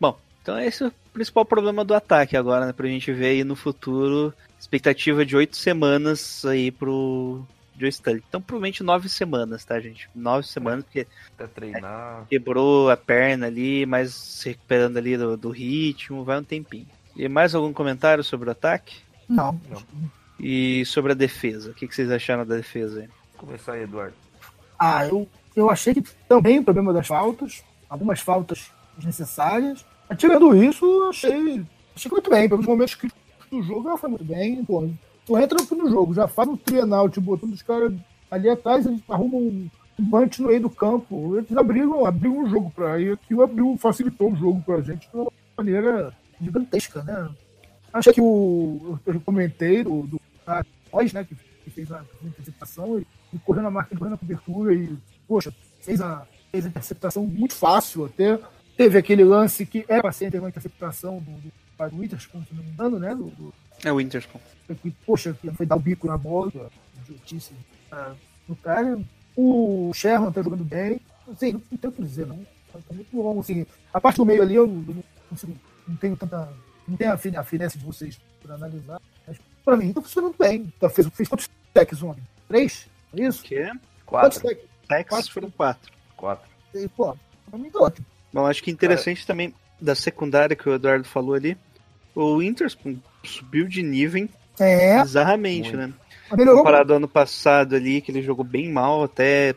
[0.00, 2.72] Bom, então esse é o principal problema do ataque agora, né?
[2.72, 4.34] Pra gente ver aí no futuro.
[4.58, 7.44] Expectativa de oito semanas aí pro
[7.78, 8.22] Joe Stanley.
[8.28, 10.08] Então provavelmente nove semanas, tá, gente?
[10.14, 12.26] Nove semanas, porque Até treinar.
[12.28, 16.86] quebrou a perna ali, mas se recuperando ali do, do ritmo, vai um tempinho.
[17.16, 18.98] E mais algum comentário sobre o ataque?
[19.28, 19.60] Não.
[19.70, 19.82] Não.
[20.40, 21.70] E sobre a defesa?
[21.70, 23.08] O que, que vocês acharam da defesa aí?
[23.36, 24.14] Começar aí, Eduardo.
[24.78, 29.84] Ah, eu, eu achei que também o problema das faltas, algumas faltas desnecessárias.
[30.08, 31.64] Mas, Tirando isso, achei,
[31.94, 32.48] achei que muito bem.
[32.48, 34.64] Pelos momentos críticos do jogo, ela foi muito bem.
[34.64, 34.88] Pô,
[35.24, 37.92] tu entra no jogo, já faz um trienal, tipo, botando os caras
[38.30, 41.36] ali atrás, eles arrumam um, bunch no meio do campo.
[41.38, 45.16] Eles abriram, abriram um jogo pra aí, aquilo abriu, facilitou o jogo pra gente de
[45.16, 47.28] uma maneira gigantesca, né?
[47.92, 48.98] Achei que o.
[49.06, 50.62] Eu comentei do, do a
[50.92, 54.74] Nós, né, que, que fez a interceptação e, e correu na marca, correu na cobertura
[54.74, 54.96] e,
[55.26, 58.38] poxa, fez a, fez a interceptação muito fácil até.
[58.76, 62.62] Teve aquele lance que era pra ser uma interceptação do, do, do Witherspoon, se não
[62.62, 63.14] me engano, né?
[63.14, 63.54] Do, do,
[63.84, 64.40] É o Winterspoon.
[64.82, 66.68] que, poxa, que foi dar o bico na bola, que é
[67.02, 67.52] idiotice
[67.90, 68.14] ah,
[68.48, 68.98] do cara.
[69.36, 71.00] O Sherman tá jogando bem.
[71.30, 72.38] Assim, não, não tenho o que dizer, não.
[72.72, 73.40] Tá, tá muito bom.
[73.40, 75.56] Assim, a parte do meio ali eu não, consigo,
[75.86, 76.52] não tenho tanta.
[76.86, 79.00] Não tenho a, a finesse de vocês para analisar.
[79.64, 80.72] Pra mim tá funcionando bem.
[80.78, 82.22] Tá, fez, fez quantos techs ontem?
[82.48, 82.86] Três?
[83.16, 83.42] É isso?
[83.42, 83.70] Que?
[84.04, 84.58] Quantos Quatro.
[84.88, 85.08] techs?
[85.08, 85.32] Quatro.
[85.32, 85.92] foram quatro.
[86.16, 86.48] Quatro.
[86.74, 87.16] E, Pô,
[87.48, 88.06] pra mim tá ótimo.
[88.32, 91.56] Bom, acho que interessante também da secundária que o Eduardo falou ali.
[92.14, 95.88] O Winterspoon subiu de nível É, bizarramente, Muito.
[95.88, 95.94] né?
[96.36, 96.58] melhorou.
[96.58, 99.54] Comparado ao ano passado ali, que ele jogou bem mal, até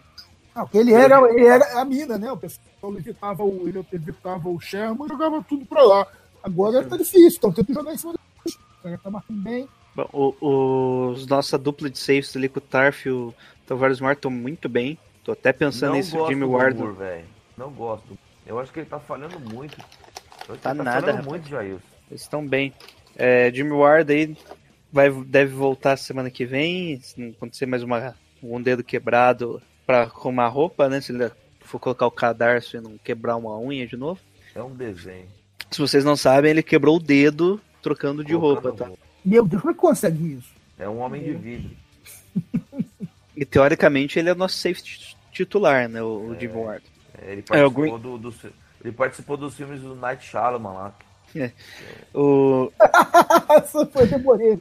[0.55, 2.31] Não, porque ele era, ele era a mina, né?
[2.31, 6.07] O pessoal evitava o, ele evitava o Sherman e jogava tudo pra lá.
[6.43, 8.59] Agora tá difícil, então tem que jogar em cima deles.
[8.79, 9.67] O cara tá marcando bem.
[9.97, 10.07] Bom,
[10.39, 13.33] o- os nossa dupla de safes ali com o Tarf e o
[13.65, 14.95] Tavares Mar estão muito bem.
[15.23, 16.77] Tô até pensando Não nesse gosto Jimmy Ward.
[16.79, 17.25] Moore, velho.
[17.57, 18.17] Não gosto.
[18.45, 19.75] Eu acho que ele tá falhando muito.
[20.61, 21.77] Tá ele nada, muito, Jair.
[22.09, 22.71] Eles estão bem.
[23.15, 24.37] É, Jimmy Ward aí
[24.93, 27.01] vai, deve voltar semana que vem.
[27.01, 31.01] Se não acontecer mais uma, um dedo quebrado pra arrumar roupa, né?
[31.01, 31.29] Se ele
[31.61, 34.21] for colocar o cadarço e não quebrar uma unha de novo.
[34.53, 35.25] É um desenho.
[35.71, 39.06] Se vocês não sabem, ele quebrou o dedo trocando de roupa, Colocando tá?
[39.27, 40.49] Meu Deus, como é que consegue isso?
[40.79, 41.75] É um homem de vidro.
[43.35, 46.01] E teoricamente ele é o nosso safety titular, né?
[46.01, 46.83] O, o Jimmy Ward.
[47.21, 48.33] É, Ele É, o participou, do, do-
[48.83, 50.95] ele participou dos filmes do Night Shyamalan lá.
[52.13, 52.71] O,
[53.51, 54.59] Essa foi, demorei.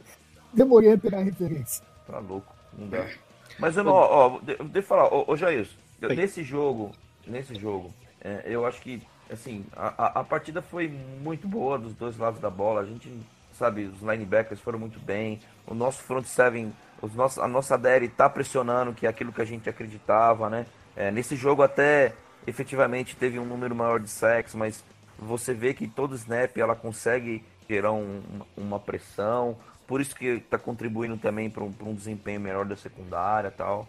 [0.53, 1.85] Demorei a pegar a referência.
[2.07, 3.07] Tá louco, não dá.
[3.59, 5.67] Mas eu não, ó, ó, de- deixa eu falar, ô, ô Jair,
[6.03, 6.17] Oi.
[6.17, 6.93] nesse jogo,
[7.27, 9.01] nesse jogo, é, eu acho que,
[9.31, 10.89] assim, a, a, a partida foi
[11.23, 12.81] muito boa dos dois lados da bola.
[12.81, 13.09] A gente,
[13.57, 15.41] sabe, os linebackers foram muito bem.
[15.67, 19.43] O nosso front seven, os nossos, a nossa DL tá pressionando, que é aquilo que
[19.43, 20.67] a gente acreditava, né?
[20.95, 22.15] É, nesse jogo até,
[22.47, 24.85] efetivamente, teve um número maior de sacks, mas
[25.19, 28.23] você vê que todo snap ela consegue gerar um-
[28.57, 29.57] uma pressão.
[29.87, 33.87] por isso que está contribuindo também para um, um desempenho melhor da secundária tal.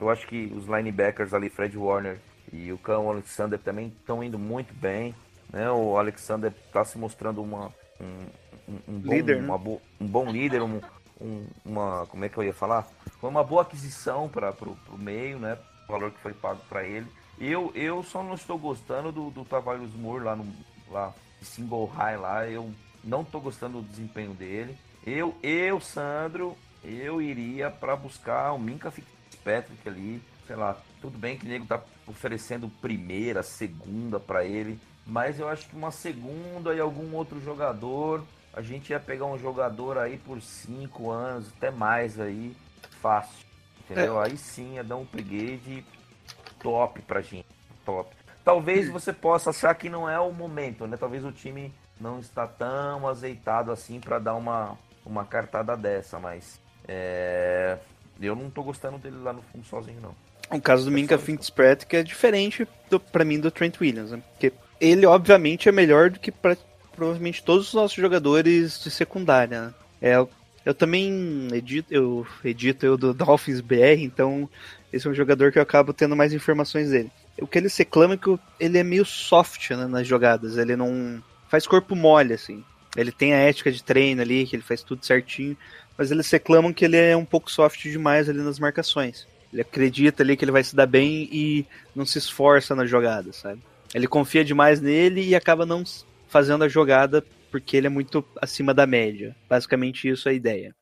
[0.00, 2.18] Eu acho que os linebackers ali, Fred Warner
[2.50, 5.14] e o Cão Alexander também estão indo muito bem.
[5.52, 5.70] Né?
[5.70, 7.66] O Alexander está se mostrando uma,
[8.00, 8.26] um,
[8.68, 9.44] um, um bom, Líder, né?
[9.48, 10.80] uma bo- um bom líder, um,
[11.20, 12.06] um- uma.
[12.06, 12.86] Como é que eu ia falar?
[13.20, 14.52] Foi uma boa aquisição para
[14.90, 15.58] o meio, né?
[15.88, 17.06] O valor que foi pago para ele.
[17.38, 20.46] Eu, eu só não estou gostando do, do Tavares Moore lá no
[20.90, 21.12] lá,
[21.42, 22.46] single high lá.
[22.46, 24.76] Eu não estou gostando do desempenho dele.
[25.06, 30.22] Eu, eu, Sandro, eu iria para buscar o Minka Fitzpatrick ali.
[30.46, 34.78] Sei lá, tudo bem que o nego tá oferecendo primeira, segunda para ele.
[35.06, 38.22] Mas eu acho que uma segunda e algum outro jogador.
[38.56, 42.54] A gente ia pegar um jogador aí por cinco anos, até mais aí.
[43.00, 43.44] Fácil.
[43.80, 44.18] Entendeu?
[44.18, 45.84] Aí sim ia dar um upgrade
[46.60, 47.46] top pra gente.
[47.84, 48.14] Top.
[48.44, 50.96] Talvez você possa achar que não é o momento, né?
[50.96, 56.60] Talvez o time não está tão azeitado assim para dar uma, uma cartada dessa, mas
[56.86, 57.78] é,
[58.20, 60.14] eu não tô gostando dele lá no fundo sozinho, não.
[60.50, 64.22] O caso do Minka Fitzpatrick é diferente do, pra mim do Trent Williams, né?
[64.30, 66.56] Porque ele, obviamente, é melhor do que pra,
[66.94, 69.62] provavelmente todos os nossos jogadores de secundária.
[69.66, 69.74] né?
[70.00, 70.14] É,
[70.64, 74.48] eu- também edito, eu edito eu do Dolphins BR, então
[74.92, 77.10] esse é um jogador que eu acabo tendo mais informações dele.
[77.40, 81.22] O que eles reclamam é que ele é meio soft né, nas jogadas, ele não
[81.48, 82.64] faz corpo mole, assim.
[82.96, 85.56] Ele tem a ética de treino ali, que ele faz tudo certinho,
[85.98, 89.26] mas eles reclamam que ele é um pouco soft demais ali nas marcações.
[89.52, 93.32] Ele acredita ali que ele vai se dar bem e não se esforça na jogada,
[93.32, 93.60] sabe?
[93.92, 95.82] Ele confia demais nele e acaba não
[96.34, 99.36] fazendo a jogada porque ele é muito acima da média.
[99.48, 100.74] Basicamente isso é a ideia.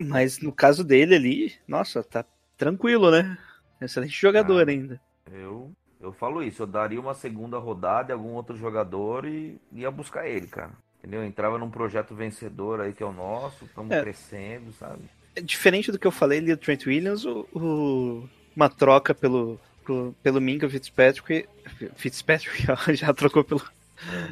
[0.00, 2.24] Mas no caso dele ali, nossa, tá
[2.58, 3.38] tranquilo, né?
[3.80, 4.70] Excelente jogador Ah.
[4.72, 5.00] ainda.
[5.32, 9.90] Eu, eu falo isso, eu daria uma segunda rodada em algum outro jogador e ia
[9.92, 10.72] buscar ele, cara.
[10.98, 11.24] Entendeu?
[11.24, 14.00] Entrava num projeto vencedor aí que é o nosso, estamos É.
[14.02, 15.02] crescendo, sabe?
[15.36, 19.60] É Diferente do que eu falei ali do Trent Williams, o, o- uma troca pelo,
[19.84, 21.46] pelo, pelo Minka Fitzpatrick.
[21.94, 23.62] Fitzpatrick ó, já trocou pelo,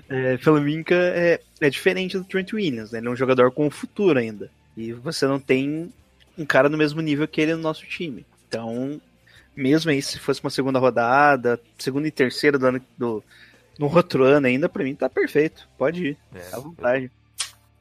[0.08, 2.98] é, pelo Minka é, é diferente do Trent Williams, né?
[2.98, 4.50] Ele é um jogador com futuro ainda.
[4.76, 5.92] E você não tem
[6.36, 8.26] um cara no mesmo nível que ele no nosso time.
[8.48, 9.00] Então,
[9.56, 13.22] mesmo aí se fosse uma segunda rodada, segunda e terceira do ano do,
[13.78, 15.68] no outro ano ainda, pra mim tá perfeito.
[15.78, 16.18] Pode ir.
[16.34, 17.10] É, À vontade.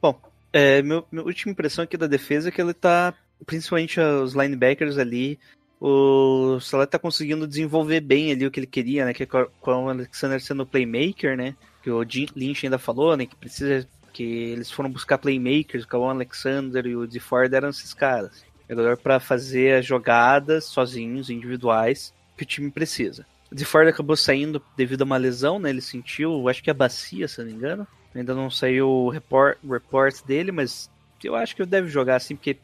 [0.00, 0.20] Bom,
[0.52, 3.14] é, meu, minha última impressão aqui da defesa é que ele tá,
[3.46, 5.38] principalmente os linebackers ali,
[5.80, 9.12] o Salé tá conseguindo desenvolver bem ali o que ele queria, né?
[9.12, 11.54] Que é com o Alexander sendo playmaker, né?
[11.84, 13.26] Que o Jim Lynch ainda falou, né?
[13.26, 13.86] Que precisa.
[14.10, 18.42] Que eles foram buscar playmakers, o Alexander e o DeFord eram esses caras.
[18.70, 23.26] Jogador pra fazer as jogadas sozinhos, individuais, que o time precisa.
[23.52, 25.68] O DeFord acabou saindo devido a uma lesão, né?
[25.68, 27.86] Ele sentiu, acho que a bacia, se não me engano.
[28.14, 30.88] Ainda não saiu o report, report dele, mas
[31.22, 32.56] eu acho que ele deve jogar assim, porque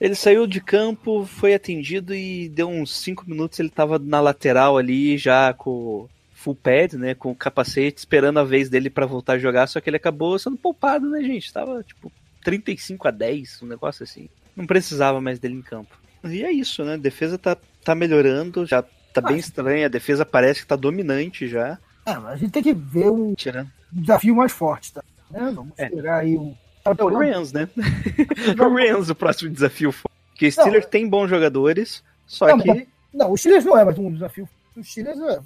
[0.00, 4.78] ele saiu de campo, foi atendido e deu uns 5 minutos ele tava na lateral
[4.78, 6.08] ali, já com
[6.40, 9.78] full pad, né, com o capacete, esperando a vez dele pra voltar a jogar, só
[9.80, 11.52] que ele acabou sendo poupado, né, gente?
[11.52, 12.10] Tava tipo
[12.42, 14.28] 35 a 10, um negócio assim.
[14.56, 15.94] Não precisava mais dele em campo.
[16.24, 16.94] E é isso, né?
[16.94, 18.82] A defesa tá, tá melhorando, já
[19.12, 21.78] tá bem estranha, a defesa parece que tá dominante já.
[22.06, 25.04] É, mas a gente tem que ver um Tirando desafio mais forte, tá?
[25.30, 25.52] Né?
[25.54, 25.84] Vamos É.
[25.86, 26.56] esperar aí o.
[26.82, 27.68] Tá É o Rams, né?
[28.58, 29.94] o Rams, o próximo desafio.
[30.30, 32.88] Porque o Steelers tem bons jogadores, só Não, que.
[33.12, 34.48] não, o Steelers não é mais um desafio.
[34.74, 35.40] O Steelers é.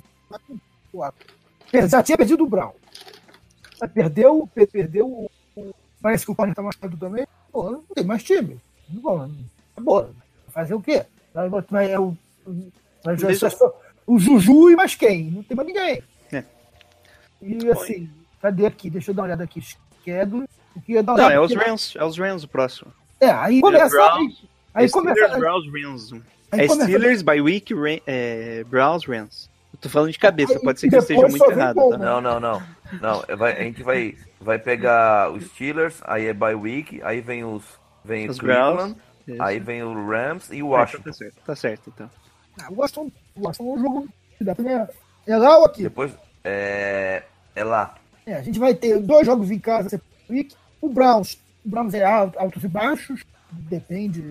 [1.88, 2.72] Já tinha perdido o Brown.
[3.92, 5.30] Perdeu, per- perdeu o.
[6.00, 7.26] Parece que o Corner tá machucado também.
[7.50, 8.58] Pô, não tem mais time.
[8.88, 9.28] Bom,
[9.72, 10.10] acabou.
[10.48, 11.04] Fazer o quê?
[11.32, 12.16] Vai- vai- é o,
[13.04, 13.74] vai- Deixa- só-
[14.06, 15.30] o Juju e mais quem?
[15.30, 16.02] Não tem mais ninguém.
[16.32, 16.44] É.
[17.42, 18.88] E assim, cadê aqui?
[18.90, 19.60] Deixa eu dar uma olhada aqui.
[20.06, 21.64] Uma Não, olhada é os aqui.
[21.64, 22.92] Rams, é os Rams o próximo.
[23.20, 23.88] É, aí começa.
[23.96, 24.44] Browns,
[24.74, 25.14] Aí é começa.
[25.16, 26.12] Steelers, Browns, Rams.
[26.52, 29.48] aí É começa- Steelers, by week, Ram- é, Browns, Rams.
[29.84, 31.98] Tô falando de cabeça, pode ser que eu esteja muito errado, tá?
[31.98, 32.62] Não, não, não.
[33.02, 37.20] Não, é, vai- a gente vai, vai pegar os Steelers, aí é bye week, aí
[37.20, 37.62] vem os
[38.02, 38.38] vem Os
[39.28, 39.42] Isso.
[39.42, 41.02] aí vem o Rams e o então Washington.
[41.04, 42.10] Tá certo, tá certo, então.
[42.62, 44.08] Ah, o Washington, o Washington é um jogo
[44.38, 44.88] que dá pra ganhar.
[45.26, 45.82] É lá ou aqui?
[45.82, 46.12] Depois
[46.42, 47.22] é,
[47.54, 47.94] é lá.
[48.26, 50.00] É, a gente vai ter dois jogos em casa.
[50.30, 50.54] week.
[50.80, 54.22] O Browns, o Browns é alto- altos e baixos, depende,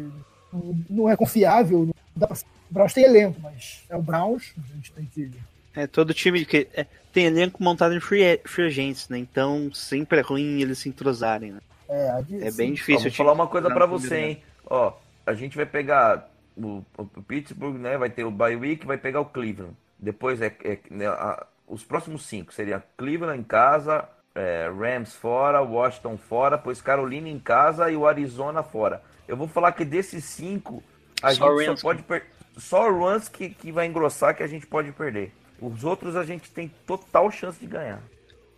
[0.51, 1.85] não- não é confiável.
[1.85, 2.37] Não dá pra,
[2.73, 5.31] o Browns tem elenco, mas é o Browns, a gente tem que.
[5.75, 9.17] É, todo time que é, tem elenco montado em free, free agents, né?
[9.19, 11.59] Então sempre é ruim eles se entrosarem, né?
[11.89, 12.09] É,
[12.47, 13.01] É bem Ó, difícil.
[13.01, 14.09] vou o time falar uma coisa combina.
[14.09, 14.43] você, hein?
[14.65, 14.93] Ó,
[15.25, 17.97] a gente vai pegar o, o Pittsburgh, né?
[17.97, 19.75] Vai ter o bye week, vai pegar o Cleveland.
[19.99, 25.61] Depois é, é, né, a- os próximos cinco seria Cleveland em casa, é, Rams fora,
[25.61, 29.01] Washington fora, pois Carolina em casa e o Arizona fora.
[29.27, 30.83] Eu vou falar que desses cinco,
[31.21, 32.27] a Só gente Rams só pode perder.
[32.57, 35.31] Só o que, que vai engrossar que a gente pode perder.
[35.59, 38.01] Os outros a gente tem total chance de ganhar.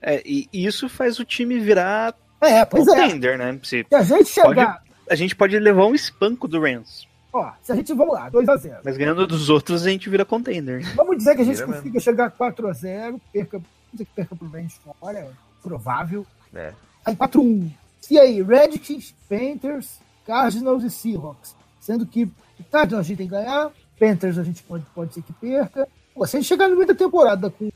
[0.02, 2.92] É, e isso faz o time virar É, pois é.
[2.92, 3.60] contender, né?
[3.64, 4.84] Se, Se a gente chegar.
[5.10, 7.08] a gente pode levar um espanco do Rams.
[7.34, 7.94] Ó, se a gente.
[7.94, 8.80] Vamos lá, 2x0.
[8.84, 10.84] Mas ganhando dos outros, a gente vira contender.
[10.96, 13.58] Vamos dizer que a gente Vira consiga chegar a 4x0, perca.
[13.58, 15.30] Vamos dizer que perca pro Rams fora, é
[15.62, 16.26] provável.
[16.54, 16.72] É.
[17.06, 17.72] Aí 4x1.
[18.10, 21.56] E aí, Redskins, Panthers, Cardinals e Seahawks.
[21.82, 25.22] Sendo que o Cardinals a gente tem que ganhar, Panthers a gente pode, pode ser
[25.22, 25.88] que perca.
[26.14, 27.70] Pô, se a gente chegar no meio da temporada com,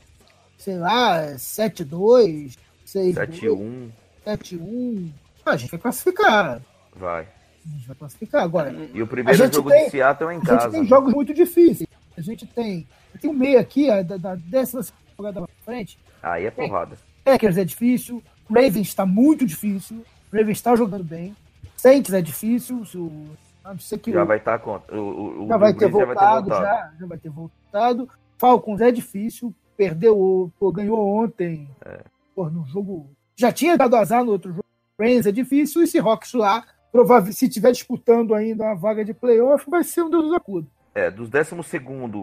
[0.58, 3.88] sei lá, 7-2, 6 7-1,
[4.26, 5.10] 7-1,
[5.46, 6.60] a gente vai classificar.
[6.94, 7.26] vai.
[7.66, 8.42] A gente vai classificar.
[8.42, 10.70] Agora, E o A primeiro jogo tem- de Seattle é em a gente casa.
[10.70, 11.88] tem jogos muito difíceis.
[12.16, 12.86] A gente tem.
[13.20, 14.82] Tem um meio aqui, ó, da, da décima
[15.16, 15.98] jogada pra frente.
[16.22, 16.96] Aí é porrada.
[17.24, 18.22] Packers é difícil.
[18.48, 20.04] Ravens está muito difícil.
[20.32, 21.36] Ravens está jogando bem.
[21.76, 22.84] Saints é difícil.
[22.86, 23.28] Se o,
[23.70, 25.00] a não ser que Já o- vai estar contra.
[25.00, 28.08] O, o, já vai Drew ter Brees voltado, já, já vai ter voltado.
[28.38, 29.54] Falcons é difícil.
[29.76, 31.68] Perdeu, o- pô, ganhou ontem.
[31.84, 32.00] É.
[32.34, 33.10] Pô, no jogo.
[33.36, 34.64] Já tinha dado azar no outro jogo.
[34.98, 35.82] Rams é difícil.
[35.82, 40.02] E se Rocks lá, provável, se estiver disputando ainda uma vaga de playoff, vai ser
[40.02, 40.68] um Deus dos acudos.
[40.94, 41.54] É, dos 12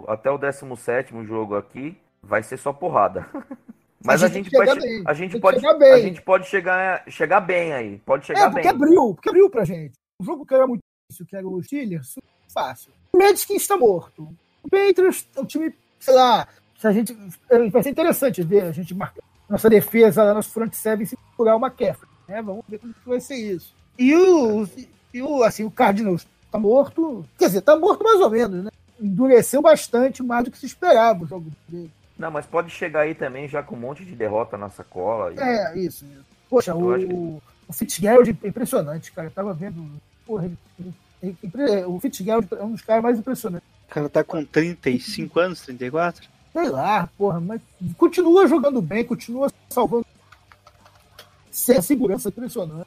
[0.07, 3.25] até o 17 jogo aqui, vai ser só porrada.
[4.05, 5.91] Mas a gente vai bem, a gente pode, chegar bem.
[5.93, 8.69] a gente pode chegar, chegar bem aí, pode chegar É, porque bem.
[8.71, 9.93] abriu, porque abriu pra gente.
[10.21, 10.81] O jogo que era muito
[11.27, 12.15] que era o Steelers,
[12.53, 12.91] fácil.
[13.13, 14.27] O Redskins está morto.
[14.63, 16.47] O Patriots é um time, sei lá,
[16.77, 17.17] se a gente.
[17.49, 21.55] é, Vai ser interessante ver a gente marcar nossa defesa, nosso front seven se segurar
[21.55, 22.09] uma McCaffrey.
[22.27, 22.41] Né?
[22.41, 23.73] Vamos ver como que vai ser isso.
[23.97, 24.67] E o,
[25.13, 27.25] e o, assim, o Cardinals tá morto.
[27.37, 28.71] Quer dizer, tá morto mais ou menos, né?
[28.99, 31.89] Endureceu bastante mais do que se esperava o jogo dele.
[32.17, 35.33] Não, mas pode chegar aí também já com um monte de derrota na sacola.
[35.33, 36.03] e- É, isso.
[36.05, 36.25] isso.
[36.49, 39.27] Poxa, Eu acho o, o Fitzgerald é impressionante, cara.
[39.27, 39.89] Eu tava vendo.
[40.27, 40.51] Porra,
[41.87, 43.67] o Fitzgerald é um dos caras mais impressionantes.
[43.89, 46.27] O cara tá com 35 anos, 34?
[46.53, 47.61] Sei lá, porra, mas
[47.97, 50.05] continua jogando bem, continua salvando.
[51.49, 52.85] Sem segurança impressionante.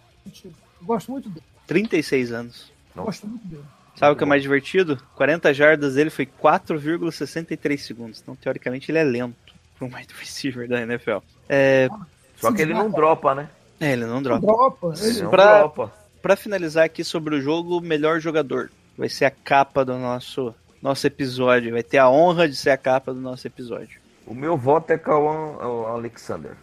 [0.83, 1.45] Gosto muito dele.
[1.67, 2.73] 36 anos.
[2.95, 3.65] Gosto muito dele.
[3.97, 5.01] Sabe o que é mais divertido?
[5.17, 8.21] 40 jardas dele foi 4,63 segundos.
[8.23, 11.19] Então, teoricamente, ele é lento para um wide receiver da NFL.
[11.49, 11.89] É,
[12.37, 13.51] Só que ele não dropa, né?
[13.79, 14.47] é, ele não dropa.
[14.47, 14.95] Dropa.
[14.99, 15.93] Ele Ele, não Pra- dropa.
[16.23, 18.71] Pra finalizar aqui sobre o jogo, o melhor jogador.
[18.97, 21.73] Vai ser a capa do nosso, nosso episódio.
[21.73, 24.01] Vai ter a honra de ser a capa do nosso episódio.
[24.27, 25.57] O meu voto é Kawan
[25.89, 26.57] Alexander.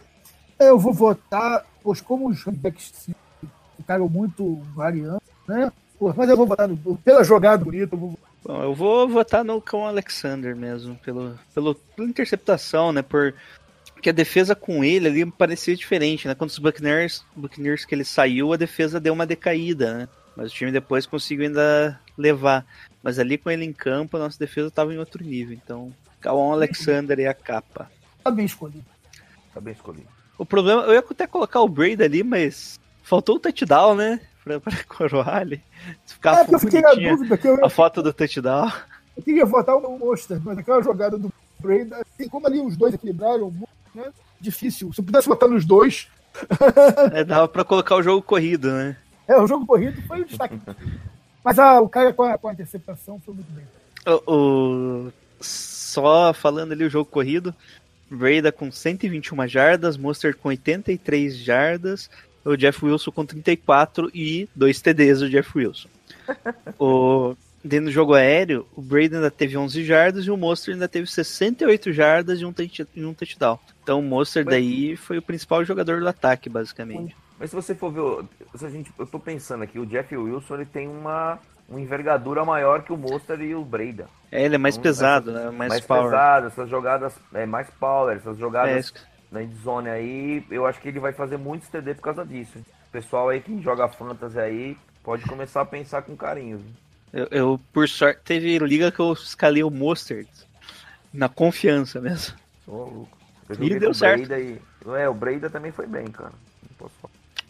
[0.58, 3.10] eu vou votar, pois como os running backs
[3.76, 5.72] ficaram muito variando, né?
[6.16, 9.60] Mas eu vou votar no, pela jogada bonita, eu vou Bom, eu vou votar no
[9.60, 13.02] Cão Alexander mesmo, pelo, pelo, pela interceptação, né?
[13.02, 13.34] Por,
[13.98, 16.34] porque a defesa com ele ali parecia diferente, né?
[16.34, 20.08] Quando os Buccaneers, Buccaneers que ele saiu, a defesa deu uma decaída, né?
[20.36, 22.64] Mas o time depois conseguiu ainda levar.
[23.02, 25.52] Mas ali com ele em campo, a nossa defesa estava em outro nível.
[25.52, 27.90] Então, Cauã Alexander e a capa.
[28.22, 28.84] tá bem escolhido.
[29.52, 30.06] Tá bem escolhido.
[30.38, 34.20] O problema, eu ia até colocar o Brady ali, mas faltou o touchdown, né?
[34.44, 35.60] Pra, pra coroar ali.
[36.06, 38.70] Se ficar É, eu fiquei na dúvida que eu, a foto do touchdown.
[39.16, 42.94] eu queria votar o Monster, mas aquela jogada do Brady, assim, como ali os dois
[42.94, 43.52] equilibraram,
[43.94, 44.04] né?
[44.40, 44.92] Difícil.
[44.92, 46.08] Se eu pudesse votar nos dois,
[47.12, 48.96] É, dava pra colocar o jogo corrido, né?
[49.26, 50.58] é, o jogo corrido foi o destaque.
[51.44, 53.64] Mas ah, o cara com a, com a interceptação foi muito bem.
[54.06, 54.32] O,
[55.06, 57.54] o- só falando ali o jogo corrido,
[58.10, 62.08] Breda com 121 jardas, Mostert com 83 jardas,
[62.44, 65.88] o Jeff Wilson com 34 e dois TDs do Jeff Wilson.
[66.78, 67.34] o,
[67.68, 71.06] dentro do jogo aéreo, o Brady ainda teve 11 jardas e o Mostert ainda teve
[71.06, 72.84] 68 jardas e um, touch-
[73.16, 73.58] touchdown.
[73.82, 77.16] Então o Mostert Mas- daí foi o principal jogador do ataque, basicamente.
[77.38, 78.26] Mas se você for ver,
[78.56, 81.38] se a gente, eu tô pensando aqui, o Jeff Wilson ele tem uma,
[81.68, 84.06] uma envergadura maior que o Monster e o Breda.
[84.32, 85.44] É, ele é mais Então, pesado, né?
[85.50, 86.04] Mais, Mais, power.
[86.04, 88.94] pesado, essas jogadas, é, mais power, essas É, jogadas isso-
[89.30, 92.58] na endzone aí, eu acho que ele vai fazer muitos TD por causa disso.
[92.58, 96.58] O pessoal aí que joga fantasy aí pode começar a pensar com carinho.
[96.58, 96.66] viu?
[97.12, 100.28] Eu, eu, por sorte, teve liga que eu escalei o Mostert.
[101.12, 102.36] Na confiança mesmo.
[102.66, 103.18] Ô, louco.
[103.48, 104.30] Eu E deu certo.
[104.32, 104.60] E,
[104.96, 106.32] é, o Breda também foi bem, cara.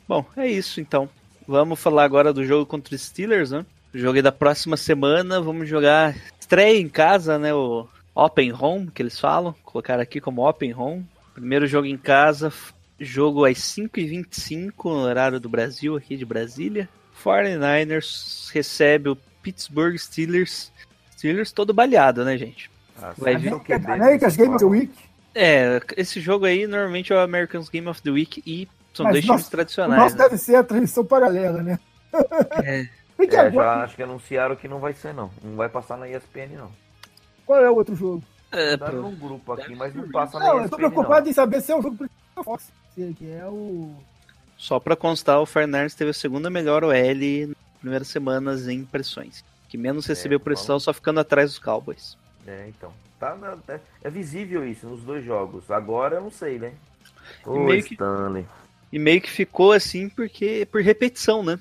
[0.06, 1.08] Bom, é isso então.
[1.46, 3.66] Vamos falar agora do jogo contra os Steelers, né?
[3.92, 5.40] O jogo é da próxima semana.
[5.40, 7.52] Vamos jogar estreia em casa, né?
[7.52, 9.54] O Open Home, que eles falam.
[9.64, 11.06] Colocar aqui como Open Home.
[11.34, 12.52] Primeiro jogo em casa.
[13.00, 16.88] Jogo às 5h25 no horário do Brasil, aqui de Brasília.
[17.24, 19.18] 49ers recebe o
[19.48, 20.70] Pittsburgh Steelers.
[21.16, 22.70] Steelers todo baleado, né, gente?
[23.00, 23.52] Ah, Vai vir.
[23.86, 24.70] Américas desse Game of the?
[24.70, 24.92] Week.
[25.34, 29.12] É, esse jogo aí normalmente é o Americans Game of the Week e são Mas
[29.14, 30.02] dois nossa, times tradicionais.
[30.02, 30.24] nosso né?
[30.24, 31.78] deve ser a transmissão paralela, né?
[32.62, 32.88] É.
[33.20, 35.28] É, agora, já acho que anunciaram que não vai ser, não.
[35.42, 36.70] Não vai passar na ESPN, não.
[37.44, 38.22] qual é o outro jogo?
[38.52, 41.60] É, num grupo aqui, mas não passa na Não, eu ESPN, tô preocupado em saber
[41.60, 42.72] se é o jogo principal da Fox.
[42.94, 43.92] Que é o.
[44.56, 46.92] Só pra constar, o Fernandes teve a segunda melhor OL
[47.80, 49.44] primeiras semanas em pressões.
[49.68, 52.16] Que menos recebeu pressão, só ficando atrás dos Cowboys.
[52.46, 52.92] É, então.
[53.20, 55.70] Tá na- é, é visível isso nos dois jogos.
[55.70, 56.72] Agora eu não sei, né?
[57.44, 58.46] Ô, meio que- Stanley.
[58.92, 61.58] E meio que ficou assim porque por repetição, né?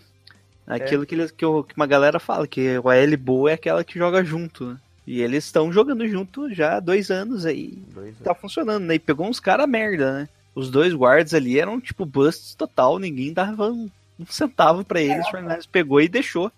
[0.66, 3.84] Aquilo que, eles, que, o- que uma galera fala, que o AL boa é aquela
[3.84, 4.78] que joga junto, né?
[5.06, 7.82] E eles estão jogando junto já há dois anos aí.
[7.94, 8.96] Dois Tá funcionando, né?
[8.96, 10.30] E pegou uns caras merda, né?
[10.54, 13.90] Os dois guards ali eram tipo busts total, ninguém dava um,
[14.20, 15.26] um centavo pra eles.
[15.28, 16.52] O Fernandes pegou e deixou.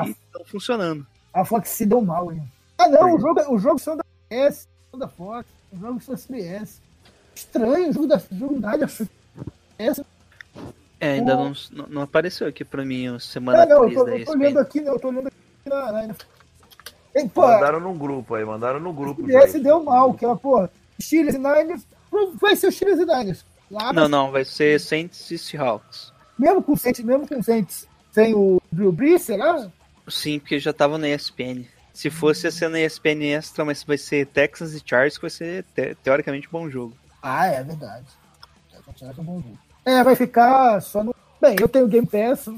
[0.00, 1.06] E estão funcionando.
[1.32, 2.42] A Fox se deu mal, hein?
[2.78, 6.14] Ah, não, o jogo, o jogo são da S, são da Fox, o jogo são
[6.14, 6.80] da CBS.
[7.34, 8.72] Estranho, o jogo da o jogo da
[9.78, 10.04] S.
[10.98, 13.94] É, ainda O- não, não, apareceu aqui pra mim a semana Ah, não, eu 3
[13.94, 15.36] tô, da eu tô olhando aqui, não, eu tô olhando aqui
[15.68, 15.92] na.
[15.92, 16.14] na, na...
[17.14, 19.22] Ei, pô, a Mandaram no grupo aí, mandaram no grupo.
[19.22, 19.58] CBS já.
[19.58, 20.68] deu mal, que ela, pô,
[21.00, 21.86] Steelers e Niners,
[22.40, 23.44] vai ser o Steelers e Niners.
[23.70, 26.12] Lá, Não, não, vai ser Saints e Seahawks.
[26.38, 29.68] Mesmo com o Saints, mesmo com Saints, sem o Drew Brees, será?
[30.08, 31.64] Sim, porque já tava na ESPN.
[31.92, 35.30] Se fosse ia ser na ESPN Extra, mas vai ser Texans e Chargers, que vai
[35.30, 36.94] ser te- teoricamente um bom jogo.
[37.22, 38.04] Ah, é verdade.
[38.74, 39.58] É, continuar com um bom jogo.
[39.84, 41.14] É, vai ficar só no.
[41.40, 42.48] Bem, eu tenho Game Pass.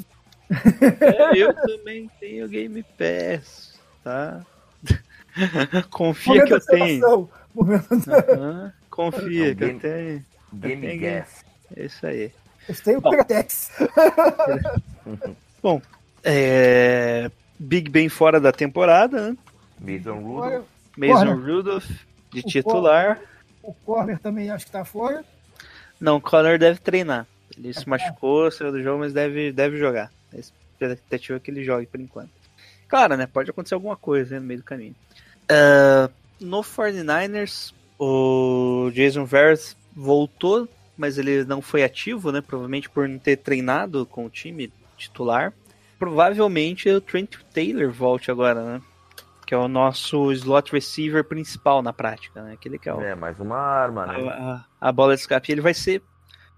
[0.50, 4.44] É, eu também tenho Game Pass, tá?
[5.90, 7.28] Confia que eu tenho.
[7.54, 7.86] Momento.
[8.10, 10.24] Aham, Confia Não, que eu game- tenho.
[10.52, 11.44] Game Gas.
[11.76, 12.32] É isso aí.
[12.68, 13.70] Eu tenho o Pegatex.
[15.62, 15.80] Bom,
[16.22, 17.30] é...
[17.58, 19.36] Big Ben fora da temporada, né?
[19.80, 20.64] Mason Rudolph.
[20.96, 21.36] Mason Corner.
[21.36, 21.90] Rudolph
[22.32, 23.20] de O titular.
[23.62, 25.24] O Corner também acho que tá fora.
[26.00, 27.26] Não, o Connor deve treinar.
[27.56, 30.12] Ele se machucou, saiu do jogo, mas deve, deve jogar.
[30.32, 32.30] A expectativa é que ele jogue por enquanto.
[32.86, 33.26] Claro, né?
[33.26, 34.94] Pode acontecer alguma coisa né, no meio do caminho.
[35.48, 36.08] Ah,
[36.40, 40.68] no 49ers, o Jason Verrett voltou,
[40.98, 42.40] mas ele não foi ativo, né?
[42.40, 45.52] Provavelmente por não ter treinado com o time titular.
[45.98, 48.82] Provavelmente o Trent Taylor volte agora, né?
[49.46, 52.52] Que é o nosso slot receiver principal na prática, né?
[52.52, 54.28] Aquele que é o, É, mais uma arma, né?
[54.28, 55.50] a, a- a bola de escape.
[55.50, 56.02] Ele vai ser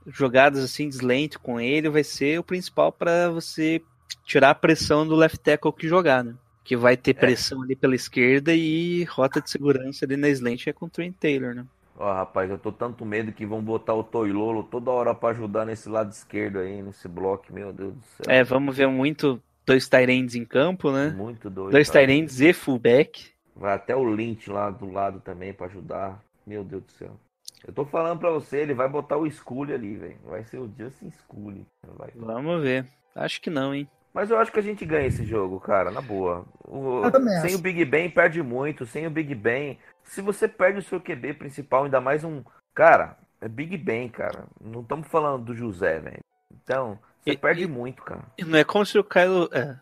[0.07, 3.81] jogadas assim de slant com ele, vai ser o principal para você
[4.25, 6.35] tirar a pressão do left tackle que jogar, né?
[6.65, 10.73] Que vai ter pressão ali pela esquerda e rota de segurança ali na slant é
[10.73, 11.65] com o Trent Taylor, né?
[12.01, 15.67] Ó, rapaz, eu tô tanto medo que vão botar o Toilolo toda hora pra ajudar
[15.67, 18.25] nesse lado esquerdo aí, nesse bloco, meu Deus do céu.
[18.27, 21.11] É, vamos ver muito dois Tyrands em campo, né?
[21.11, 21.73] Muito doido.
[21.73, 21.91] Dois.
[21.91, 23.31] Tyrands e fullback.
[23.55, 26.25] Vai até o Lynch lá do lado também pra ajudar.
[26.47, 27.21] Meu Deus do céu.
[27.67, 30.17] Eu tô falando pra você, ele vai botar o Scully ali, velho.
[30.25, 31.67] Vai ser o Justin Scully.
[31.99, 32.11] Vai.
[32.17, 32.87] Vamos ver.
[33.15, 33.87] Acho que não, hein?
[34.13, 36.45] Mas eu acho que a gente ganha esse jogo, cara, na boa.
[36.67, 37.03] O-
[37.41, 37.57] sem acho.
[37.59, 39.79] o Big Ben perde muito, sem o Big Ben.
[40.03, 42.43] Se você perde o seu QB principal, ainda mais um.
[42.75, 44.45] Cara, é Big Ben, cara.
[44.61, 46.19] Não estamos falando do José, velho.
[46.53, 48.23] Então, você E- perde e- muito, cara.
[48.37, 49.77] E Não é como se o Kylo, é,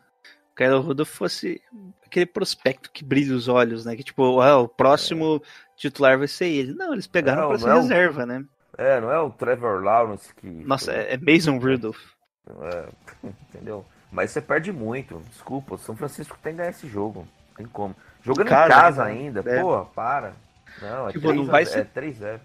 [0.53, 1.63] o Kylo Rudolph fosse
[2.05, 3.97] aquele prospecto que brilha os olhos, né?
[3.97, 5.43] Que tipo, ah, o próximo
[5.77, 6.75] titular vai ser ele.
[6.75, 7.81] Não, eles pegaram Não, pra ser não.
[7.83, 8.45] reserva, né?
[8.77, 10.47] É, não é o Trevor Lawrence que.
[10.47, 11.99] Nossa, é, é Mason Rudolph.
[12.47, 12.89] É,
[13.49, 13.85] entendeu?
[14.11, 15.21] Mas você perde muito.
[15.31, 17.27] Desculpa, o São Francisco tem que ganhar esse jogo.
[17.57, 17.95] Tem como.
[18.23, 19.11] Jogando em Casa, casa, né?
[19.13, 19.61] ainda, É.
[19.61, 20.33] porra, para.
[20.81, 22.41] Não, é Tipo, não 3 a- vai ser- É 3-0.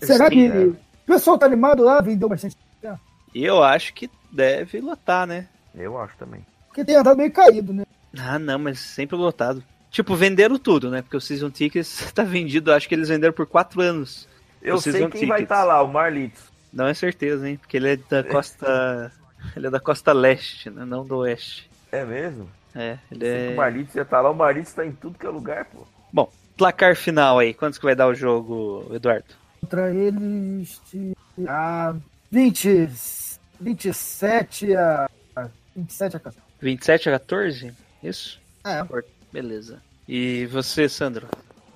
[0.00, 0.46] Será que.
[0.46, 0.64] é.
[0.66, 0.76] O
[1.06, 2.00] pessoal tá animado lá?
[2.00, 2.56] Vendeu bastante.
[3.34, 5.48] E eu acho que deve lotar, né?
[5.74, 6.46] Eu acho também.
[6.68, 7.84] Porque tem andado meio caído, né?
[8.16, 9.62] Ah, não, mas sempre lotado.
[9.90, 11.02] Tipo, venderam tudo, né?
[11.02, 14.28] Porque o Season Tickets tá vendido, acho que eles venderam por 4 anos.
[14.62, 15.42] Eu sei quem vai tickets.
[15.42, 16.42] estar lá, o Marlitos.
[16.72, 17.56] Não é certeza, hein?
[17.56, 19.12] Porque ele é da costa.
[19.56, 20.84] ele é da costa leste, né?
[20.84, 21.70] Não do oeste.
[21.92, 22.48] É mesmo?
[22.74, 23.54] É, ele Sei que é.
[23.54, 25.86] O Marlitos ia estar lá, o Marlitos tá em tudo que é lugar, pô.
[26.12, 27.54] Bom, placar final aí.
[27.54, 29.26] Quantos que vai dar o jogo, Eduardo?
[29.60, 30.80] Contra eles.
[30.92, 31.14] de-
[31.48, 31.94] A
[32.30, 32.88] 20,
[33.60, 35.08] 27 a.
[35.76, 36.38] 27 a 14.
[36.60, 37.72] 27 a 14?
[38.02, 38.40] Isso?
[38.64, 38.84] É,
[39.32, 39.82] Beleza.
[40.08, 41.26] E você, Sandro?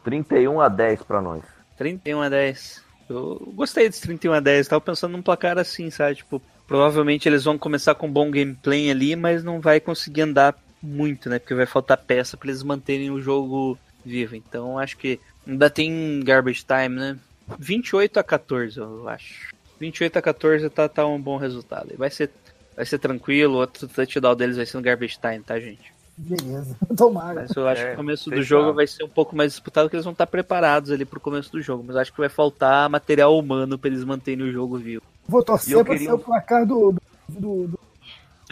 [0.04, 1.42] 31 a 10 pra nós.
[1.76, 2.82] 31 a 10.
[3.08, 4.68] Eu gostei desse 31 a 10.
[4.68, 6.16] Tava pensando num placar assim, sabe?
[6.16, 10.54] Tipo, provavelmente eles vão começar com um bom gameplay ali, mas não vai conseguir andar
[10.80, 11.38] muito, né?
[11.38, 14.36] Porque vai faltar peça pra eles manterem o jogo vivo.
[14.36, 17.18] Então acho que ainda tem garbage time, né?
[17.58, 19.54] 28 a 14, eu acho.
[19.80, 21.88] 28 a 14 tá, tá um bom resultado.
[21.92, 22.30] E Vai ser,
[22.76, 23.58] vai ser tranquilo.
[23.58, 25.92] Outro touchdown deles vai ser no garbage time, tá, gente?
[26.18, 26.76] Beleza.
[26.96, 27.42] Tomara.
[27.42, 29.86] Mas eu acho É, que o começo do jogo vai ser um pouco mais disputado,
[29.86, 31.82] porque eles vão estar preparados ali pro começo do jogo.
[31.86, 35.02] Mas eu acho que vai faltar material humano pra eles manterem o jogo vivo.
[35.28, 36.92] Vou torcer eu pra queria ser o placar do.
[37.28, 37.78] do, do- do-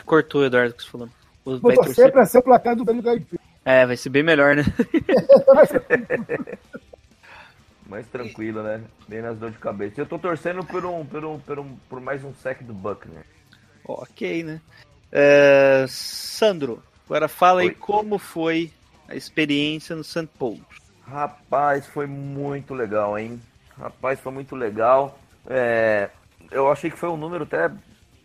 [0.04, 1.08] Cortou, Eduardo, que você falou.
[1.44, 2.12] vou Vai torcer torcer?
[2.12, 3.38] pra ser o placar do Gaipê.
[3.64, 4.62] É, vai ser bem melhor, né?
[7.88, 8.82] Mais tranquilo, né?
[9.08, 10.00] Bem nas dor de cabeça.
[10.00, 13.24] Eu tô torcendo por um, por um, por um, por mais um sec do Buckner.
[13.84, 14.60] ok, né?
[15.12, 17.74] É, Sandro, agora fala aí Oi.
[17.74, 18.72] como foi
[19.08, 20.28] a experiência no St.
[20.38, 20.60] Paul.
[21.06, 23.40] Rapaz, foi muito legal, hein?
[23.78, 25.16] Rapaz, foi muito legal.
[25.46, 26.10] É,
[26.50, 27.70] eu achei que foi um número até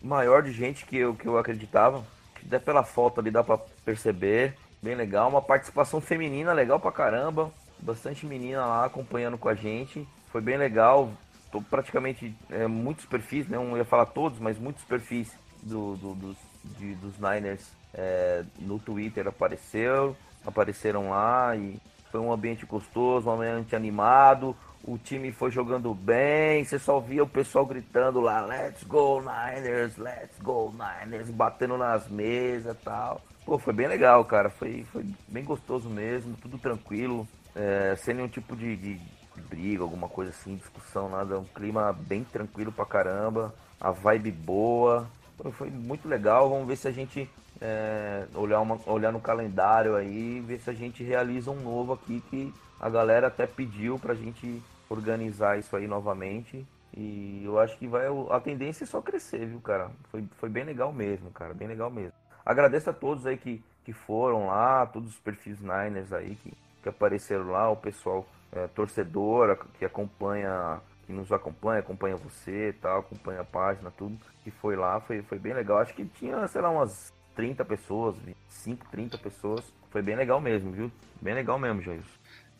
[0.01, 2.03] maior de gente que eu, que eu acreditava.
[2.45, 4.55] Até pela foto ali dá pra perceber.
[4.81, 5.29] Bem legal.
[5.29, 7.51] Uma participação feminina legal pra caramba.
[7.79, 10.07] Bastante menina lá acompanhando com a gente.
[10.31, 11.11] Foi bem legal.
[11.51, 13.57] Tô praticamente é, muitos perfis, né?
[13.57, 15.31] Não ia falar todos, mas muitos perfis
[15.61, 16.37] do, do- dos,
[16.77, 20.15] de- dos Niners é, no Twitter apareceu,
[20.45, 21.77] apareceram lá e
[22.09, 24.55] foi um ambiente gostoso, um ambiente animado.
[24.83, 29.95] O time foi jogando bem, você só via o pessoal gritando lá, let's go Niners,
[29.97, 33.21] let's go Niners, batendo nas mesas e tal.
[33.45, 34.49] Pô, foi bem legal, cara.
[34.49, 38.95] Foi, foi bem gostoso mesmo, tudo tranquilo, é, sem nenhum tipo de, de-
[39.35, 41.39] de briga, alguma coisa assim, discussão, nada.
[41.39, 45.07] Um clima bem tranquilo pra caramba, a vibe boa.
[45.37, 46.49] Pô, Foi muito legal.
[46.49, 47.29] Vamos ver se a gente
[47.61, 52.19] é, olhar, uma- olhar no calendário aí, ver se a gente realiza um novo aqui
[52.29, 56.65] que a galera até pediu pra gente organizar isso aí novamente.
[56.95, 58.05] E eu acho que vai.
[58.29, 59.89] A tendência é só crescer, viu, cara?
[60.11, 61.53] Foi, foi bem legal mesmo, cara.
[61.53, 62.13] Bem legal mesmo.
[62.45, 66.53] Agradeço a todos aí que, que foram lá, todos os perfis Niners aí que,
[66.83, 72.99] que apareceram lá, o pessoal é, torcedor que acompanha, que nos acompanha, acompanha você tal,
[72.99, 75.77] acompanha a página, tudo, que foi lá, foi, foi bem legal.
[75.77, 79.73] Acho que tinha, sei lá, umas 30 pessoas, 25, 30 pessoas.
[79.91, 80.91] Foi bem legal mesmo, viu?
[81.21, 82.01] Bem legal mesmo, Jair.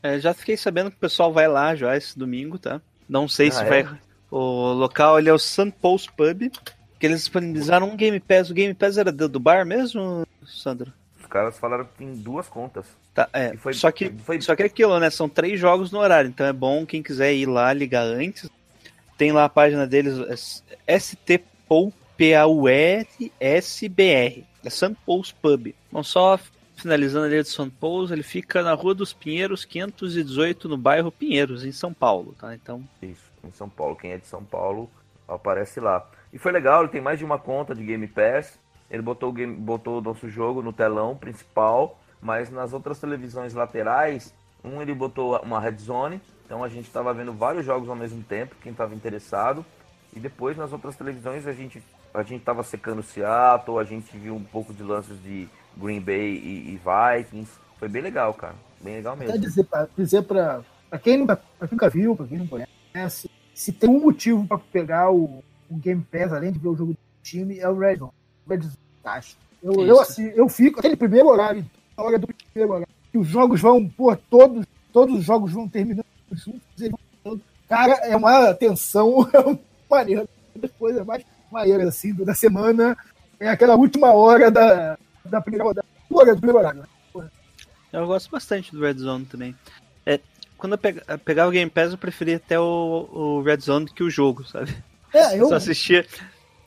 [0.03, 2.82] É, já fiquei sabendo que o pessoal vai lá já esse domingo, tá?
[3.07, 3.68] Não sei Ah, se é?
[3.84, 3.88] vai.
[4.30, 5.72] O local ele é o St.
[5.82, 6.49] Paul's Pub.
[6.99, 8.49] Que eles disponibilizaram um Game Pass.
[8.49, 10.94] O Game Pass era do, bar mesmo, Sandro?
[11.19, 12.86] Os caras falaram que tem duas contas.
[13.14, 13.57] Tá, é.
[13.57, 15.10] Foi- só, que, foi- só que é aquilo, né?
[15.10, 16.30] São três jogos no horário.
[16.30, 18.49] Então é bom quem quiser ir lá ligar antes.
[19.18, 21.91] Tem lá a página deles, é STPOU,
[23.40, 24.45] P-A-U-R-S-B-R.
[24.64, 24.95] É St.
[25.06, 25.73] Paul's Pub.
[25.91, 26.40] Bom, só
[26.81, 27.69] finalizando ali de St.
[27.79, 32.53] Paul's, ele fica na Rua dos Pinheiros, 518, no bairro Pinheiros, em São Paulo, tá?
[32.53, 33.95] Então, Isso, em São Paulo.
[33.95, 34.89] Quem é de São Paulo
[35.27, 36.05] aparece lá.
[36.33, 38.59] E foi legal, ele tem mais de uma conta de Game Pass.
[38.89, 43.53] Ele botou o, game, botou o nosso jogo no telão principal, mas nas outras televisões
[43.53, 44.33] laterais,
[44.63, 48.21] um ele botou uma Red Zone, então a gente estava vendo vários jogos ao mesmo
[48.23, 49.65] tempo, quem estava interessado.
[50.13, 51.81] E depois nas outras televisões a gente
[52.13, 55.47] a gente estava secando Seattle, a gente viu um pouco de lances de
[55.77, 57.52] Green Bay e, e Vikings.
[57.77, 58.56] Foi bem legal, cara.
[58.81, 59.39] Bem legal Até mesmo.
[59.39, 63.30] dizer pra, dizer pra, pra, quem nunca, pra quem nunca viu, pra quem não conhece,
[63.53, 66.93] se tem um motivo pra pegar o, o Game Pass, além de ver o jogo
[66.93, 68.11] do time, é o Red Zone.
[68.48, 68.76] Red Zone.
[69.64, 71.64] Eu, eu, assim, eu fico, aquele primeiro horário,
[71.95, 75.68] a hora do primeiro horário, que os jogos vão, pô, todos, todos os jogos vão
[75.68, 76.61] terminando juntos,
[77.69, 82.98] Cara, é uma tensão, é uma maneira, das coisas mais maneiras, assim, da semana,
[83.39, 87.30] é aquela última hora da, da primeira rodada, hora do primeiro horário, né?
[87.93, 89.56] eu gosto bastante do Red Zone também.
[90.06, 90.19] É,
[90.57, 93.85] quando eu pega- eu pegava o Game Pass, eu preferia até o, o Red Zone
[93.85, 94.76] do que o jogo, sabe?
[95.14, 96.06] É, Eu eu, só assistia,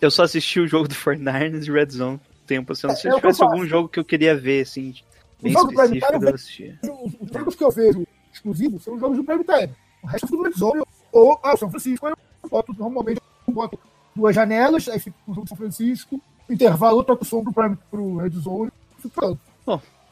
[0.00, 3.00] eu só assistia o jogo do 49ers e Red Zone tempo, assim, não sei É,
[3.00, 4.94] se é eu tivesse algum jogo que eu queria ver, assim,
[5.42, 6.78] bem jogo do Prime Time eu assistia.
[6.82, 9.74] os os jogos que eu vejo exclusivos são os jogos do Prime Time.
[10.02, 12.06] O resto é tudo Red Zone ou ah, São Francisco.
[12.06, 12.16] Eu
[12.50, 13.78] boto, normalmente eu boto
[14.14, 17.52] duas janelas, aí fica o jogo do São Francisco, intervalo, eu toco o som pro,
[17.52, 19.38] Prime, pro Red Zone e fico falando.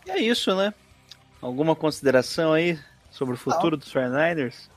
[0.07, 0.73] E é isso, né?
[1.41, 2.79] Alguma consideração aí
[3.11, 4.69] sobre o futuro dos 49ers?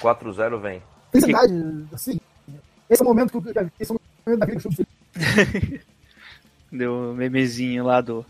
[0.00, 0.82] 4-0 vem.
[1.12, 2.20] Felicidade, assim,
[2.90, 5.80] esse é o momento que eu esse é o momento daquele show de
[6.70, 8.26] Deu um memezinho lá do.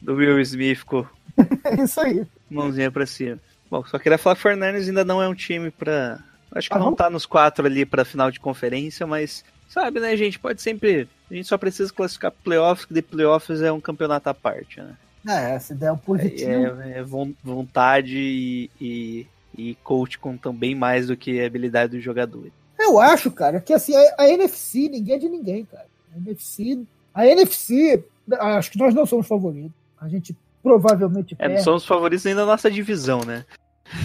[0.00, 1.06] do Will Smith com
[1.64, 2.26] É isso aí.
[2.50, 3.38] mãozinha pra cima.
[3.70, 6.18] Bom, só queria falar que o 49ers ainda não é um time pra.
[6.52, 6.94] Acho que Ah, não não?
[6.94, 9.44] tá nos quatro ali pra final de conferência, mas.
[9.68, 10.38] Sabe, né, gente?
[10.38, 11.08] Pode sempre.
[11.30, 14.94] A gente só precisa classificar playoffs, que de playoffs é um campeonato à parte, né?
[15.28, 16.80] É, se der um positivo.
[16.82, 19.26] É, é von- vontade e, e,
[19.56, 22.46] e coach contam bem mais do que a habilidade do jogador.
[22.78, 25.86] Eu acho, cara, que assim, a, a NFC, ninguém é de ninguém, cara.
[26.14, 28.04] A NFC, a NFC,
[28.38, 29.72] acho que nós não somos favoritos.
[30.00, 31.64] A gente provavelmente É, perde.
[31.64, 33.44] somos favoritos ainda da nossa divisão, né?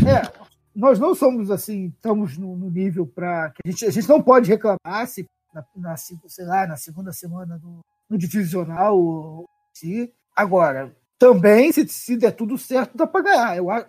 [0.08, 0.32] É,
[0.76, 4.50] nós não somos assim, estamos no, no nível para a gente, a gente não pode
[4.50, 7.80] reclamar se na, na, sei lá, na segunda semana do,
[8.10, 13.58] no divisional se agora também, se, se der tudo certo, dá pra ganhar.
[13.58, 13.86] Eu, a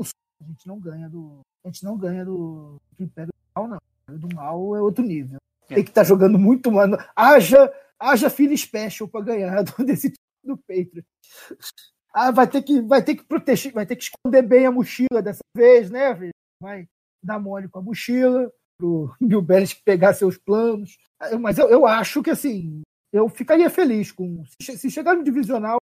[0.47, 1.41] gente não ganha do.
[1.65, 3.77] A gente não ganha do, do Império do Mal, não.
[3.77, 5.39] O Império do Mal é outro nível.
[5.71, 5.77] É.
[5.77, 6.99] Tem que estar jogando muito, mano.
[7.17, 11.07] Haja, haja filho special pra ganhar desse time do Patriot.
[12.13, 15.23] Ah, vai ter que, vai ter que proteger, vai ter que esconder bem a mochila
[15.23, 16.15] dessa vez, né?
[16.15, 16.35] filho?
[16.61, 16.87] Vai
[17.23, 18.53] dar mole com a mochila
[18.83, 20.99] pro Bill Belichick pegar seus planos.
[21.41, 22.83] Mas eu, eu acho que assim,
[23.13, 25.79] eu ficaria feliz com se, chegar no divisional.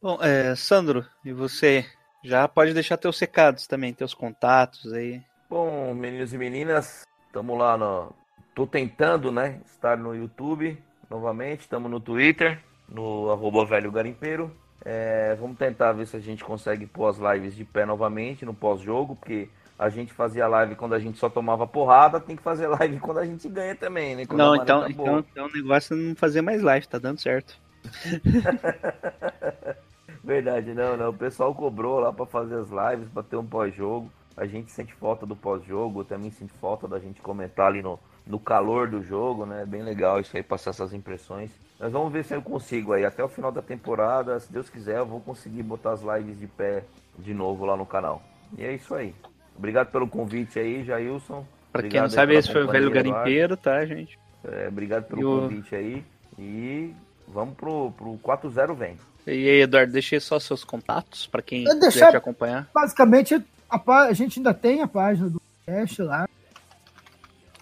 [0.00, 1.84] Bom, é, Sandro, e você?
[2.24, 5.20] Já pode deixar teus recados também, teus contatos aí.
[5.50, 8.12] Bom, meninos e meninas, estamos lá no.
[8.54, 9.60] Tô tentando, né?
[9.66, 10.80] Estar no YouTube
[11.10, 14.54] novamente, estamos no Twitter, no arroba velho garimpeiro.
[14.84, 18.54] É, vamos tentar ver se a gente consegue pôr as lives de pé novamente no
[18.54, 19.48] pós-jogo, porque
[19.78, 23.18] a gente fazia live quando a gente só tomava porrada, tem que fazer live quando
[23.18, 24.26] a gente ganha também, né?
[24.26, 27.20] Quando Não, então, tá então, então o negócio é não fazer mais live, tá dando
[27.20, 27.56] certo.
[30.24, 31.10] Verdade, não, não.
[31.10, 34.10] O pessoal cobrou lá pra fazer as lives, pra ter um pós-jogo.
[34.36, 38.38] A gente sente falta do pós-jogo, também sente falta da gente comentar ali no, no
[38.38, 39.64] calor do jogo, né?
[39.64, 41.50] Bem legal isso aí, passar essas impressões.
[41.78, 43.04] Mas vamos ver se eu consigo aí.
[43.04, 46.46] Até o final da temporada, se Deus quiser, eu vou conseguir botar as lives de
[46.46, 46.84] pé
[47.18, 48.22] de novo lá no canal.
[48.56, 49.14] E é isso aí.
[49.58, 51.44] Obrigado pelo convite aí, Jailson.
[51.72, 54.18] Pra quem não sabe, esse foi o velho garimpeiro, tá, gente?
[54.44, 56.02] É, obrigado pelo o- convite aí.
[56.38, 56.94] E
[57.26, 58.96] vamos pro, pro 4-0 vem.
[59.26, 62.68] E aí, Eduardo, deixei só seus contatos pra quem Eu quiser deixar- te acompanhar.
[62.72, 66.26] Basicamente, a, pá- a gente ainda tem a página do Cash lá.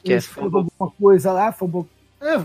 [0.04, 1.50] Que é escrevo alguma coisa lá.
[1.50, 1.88] Fumble-
[2.20, 2.44] é,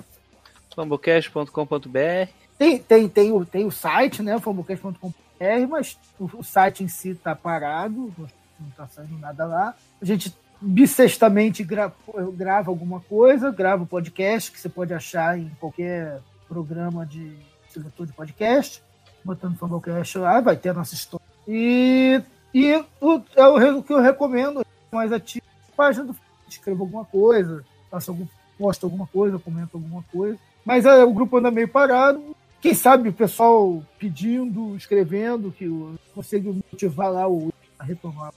[0.74, 4.40] Fumblecast.com.br tem, tem, tem, o, tem o site, né?
[4.40, 8.14] Fumblecast.com.br, mas o, o site em si tá parado,
[8.62, 9.76] não tá saindo nada lá.
[10.02, 11.92] A gente bissextamente gra,
[12.34, 17.36] grava alguma coisa, grava o podcast, que você pode achar em qualquer programa de
[17.70, 18.84] seletor de podcast,
[19.24, 21.26] botando Fumblecast lá, vai ter a nossa história.
[21.48, 22.22] E,
[22.54, 26.16] e o, é o, que eu recomendo, mais ativo, a página do
[26.48, 28.28] escreva alguma coisa, faça algum,
[28.58, 30.38] posta alguma coisa, comenta alguma coisa.
[30.66, 32.36] Mas é, o grupo anda meio parado.
[32.60, 35.68] Quem sabe o pessoal pedindo, escrevendo, que
[36.14, 38.32] consiga motivar lá o a retomar,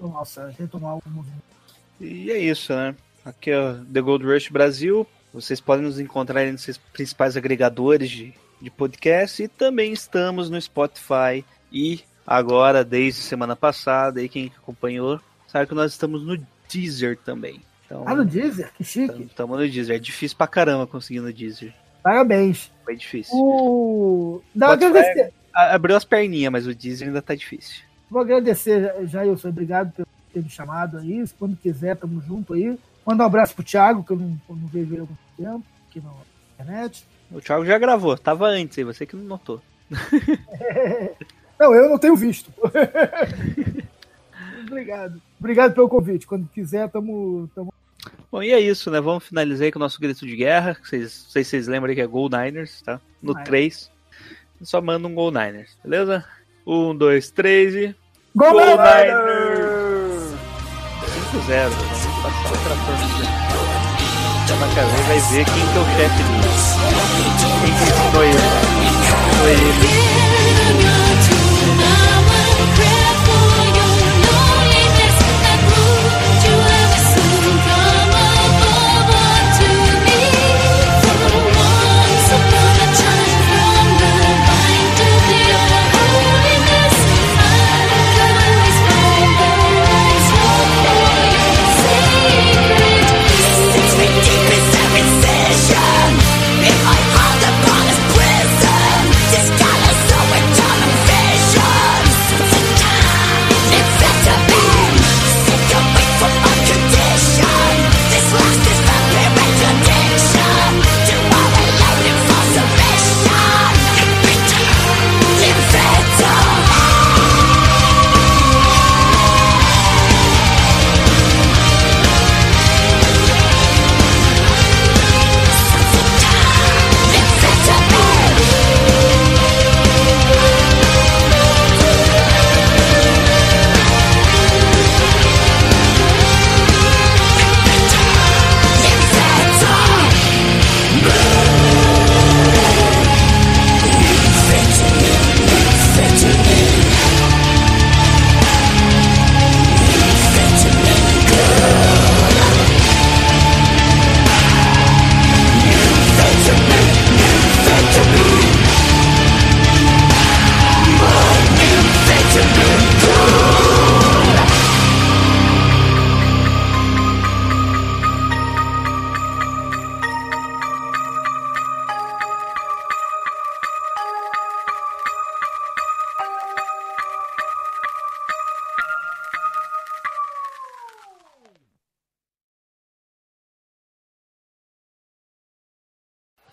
[0.00, 1.42] o- retomar o movimento.
[2.00, 2.94] E é isso, né?
[3.24, 5.06] Aqui é o The Gold Rush Brasil.
[5.32, 10.60] Vocês podem nos encontrar aí nos principais agregadores de, de podcast e também estamos no
[10.60, 16.36] Spotify e agora, desde semana passada, aí quem acompanhou, sabe que nós estamos no
[16.72, 17.60] Deezer também.
[17.86, 18.72] Então, Ah, no Deezer?
[18.74, 19.22] Que chique.
[19.24, 19.96] estamos no Deezer.
[19.96, 21.74] É difícil pra caramba conseguir no Deezer.
[22.02, 22.70] Parabéns.
[22.84, 23.34] Foi difícil.
[23.36, 24.42] O...
[24.54, 25.32] Dá Spotify- agradecer.
[25.52, 27.82] Abriu as perninhas, mas o Deezer ainda tá difícil.
[28.10, 29.48] Vou agradecer, Jailson.
[29.48, 31.24] Obrigado por ter me chamado aí.
[31.38, 32.78] Quando quiser, tamo junto aí.
[33.06, 35.64] Manda um abraço pro Thiago, que eu não, eu não vejo ele há muito tempo,
[35.88, 36.10] aqui na
[36.54, 37.06] internet.
[37.30, 39.62] O Thiago já gravou, tava antes aí, você que não notou.
[41.58, 42.50] Não, eu não tenho visto.
[44.66, 45.20] Obrigado.
[45.38, 46.26] Obrigado pelo convite.
[46.26, 47.70] Quando quiser, tamo, tamo
[48.32, 49.00] Bom, e é isso, né?
[49.00, 50.76] Vamos finalizar aí com o nosso grito de guerra.
[50.82, 52.98] Vocês, não sei se vocês lembram aí que é Gol Niners, tá?
[53.20, 53.44] No Vai.
[53.44, 53.90] 3.
[54.62, 56.24] Só manda um Gol Niners, beleza?
[56.66, 57.94] Um, dois, três e.
[58.36, 58.78] Gol, Gol Niners!
[58.78, 60.38] Niners!
[61.32, 61.70] 5-0.
[61.70, 62.94] Vamos passar o trator.
[64.60, 66.50] Na casa vai ver quem que é o chefe dele.
[67.60, 68.38] Quem que ensinou ele?
[69.40, 69.84] Foi ele.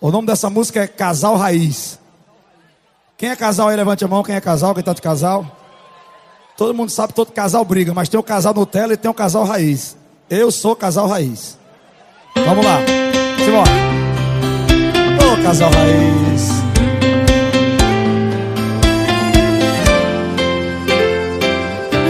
[0.08, 2.00] O nome dessa música é Casal Raiz.
[3.18, 4.24] Quem é casal aí, levante a mão.
[4.24, 4.74] Quem é casal?
[4.74, 5.46] Quem tá de casal?
[6.56, 9.44] Todo mundo sabe todo casal briga, mas tem o casal Nutella e tem o casal
[9.44, 9.98] Raiz.
[10.30, 11.60] Eu sou casal Raiz.
[12.34, 12.78] Vamos lá.
[13.44, 13.70] Simbora.
[15.20, 16.68] Ô, casal Raiz.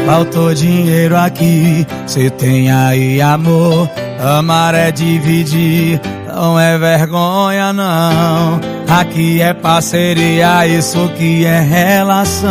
[0.05, 3.89] Faltou dinheiro aqui, cê tem aí amor.
[4.19, 5.99] Amar é dividir,
[6.37, 8.61] não é vergonha não.
[8.87, 12.47] Aqui é parceria, isso que é relação.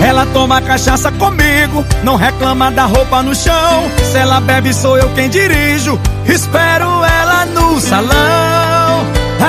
[0.00, 3.90] Ela toma cachaça comigo, não reclama da roupa no chão.
[4.10, 6.00] Se ela bebe, sou eu quem dirijo.
[6.26, 9.04] Espero ela no salão.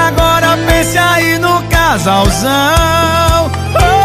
[0.08, 2.50] Agora pense aí no casalzão.
[3.76, 4.02] Oh!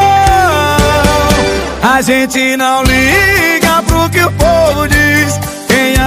[1.86, 5.55] A gente não liga pro que o povo diz.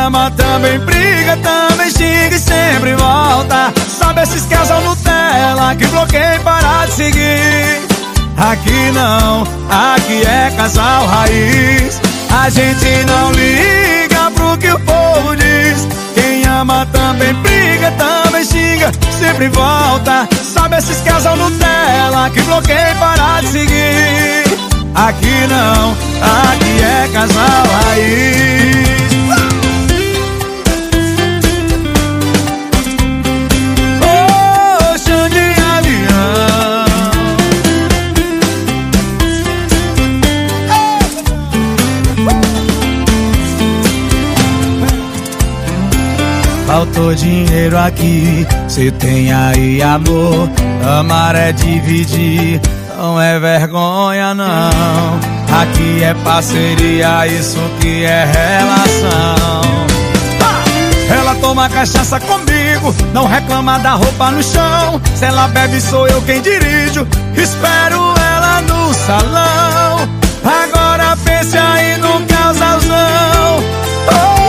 [0.06, 3.74] Ama também briga, também xinga e sempre volta.
[4.00, 7.82] Sabe esses casal Nutella que bloqueia e para de seguir.
[8.38, 12.00] Aqui não, aqui é casal raiz.
[12.32, 15.86] A gente não liga pro que o povo diz.
[16.16, 20.28] Quem ama também briga, também xinga, sempre volta.
[20.42, 24.44] Sabe esses casal Nutella que bloqueia e para de seguir.
[24.96, 25.92] Aqui não,
[26.52, 29.09] aqui é casal raiz.
[46.80, 50.50] Faltou dinheiro aqui, cê tem aí amor.
[50.98, 52.62] Amar é dividir
[52.98, 55.20] não é vergonha não.
[55.62, 59.88] Aqui é parceria, isso que é relação.
[61.10, 65.02] Ela toma cachaça comigo, não reclama da roupa no chão.
[65.16, 67.06] Se ela bebe, sou eu quem dirijo.
[67.36, 70.08] Espero ela no salão.
[70.46, 73.64] Agora pense aí no casalzão.
[74.08, 74.49] Oh,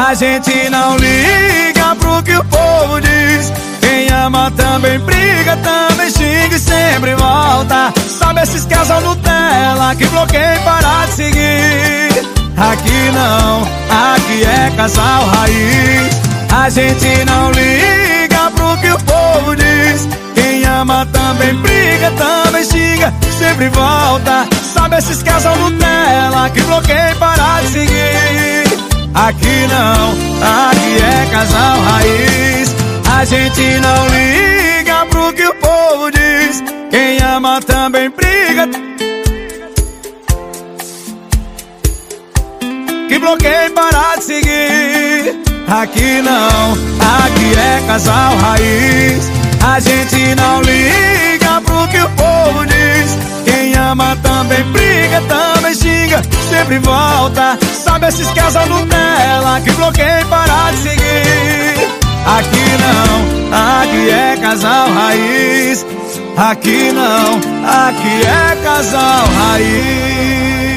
[0.00, 3.52] a gente não liga pro que o povo diz.
[3.80, 7.92] Quem ama também briga, também xinga e sempre volta.
[8.08, 12.10] Sabe esses casal Nutella que bloqueia e para de seguir.
[12.56, 13.62] Aqui não,
[14.14, 16.20] aqui é casal raiz.
[16.50, 20.08] A gente não liga pro que o povo diz.
[20.34, 24.48] Quem ama também briga, também xinga, sempre volta.
[24.62, 28.99] Sabe esses casal Nutella que bloqueia e para de seguir.
[29.14, 30.10] Aqui não,
[30.68, 32.74] aqui é casal raiz.
[33.12, 36.62] A gente não liga pro que o povo diz.
[36.90, 38.68] Quem ama também briga.
[43.08, 45.40] Que bloqueia e para de seguir.
[45.68, 46.72] Aqui não,
[47.22, 49.30] aqui é casal raiz.
[49.62, 51.29] A gente não liga
[51.64, 53.18] pro que o povo diz.
[53.44, 57.58] Quem ama também briga, também xinga, sempre volta.
[57.84, 61.88] Sabe esses casal Nutella que bloqueia e para de seguir.
[62.26, 65.86] Aqui não, aqui é casal raiz.
[66.36, 67.36] Aqui não,
[67.88, 70.69] aqui é casal raiz.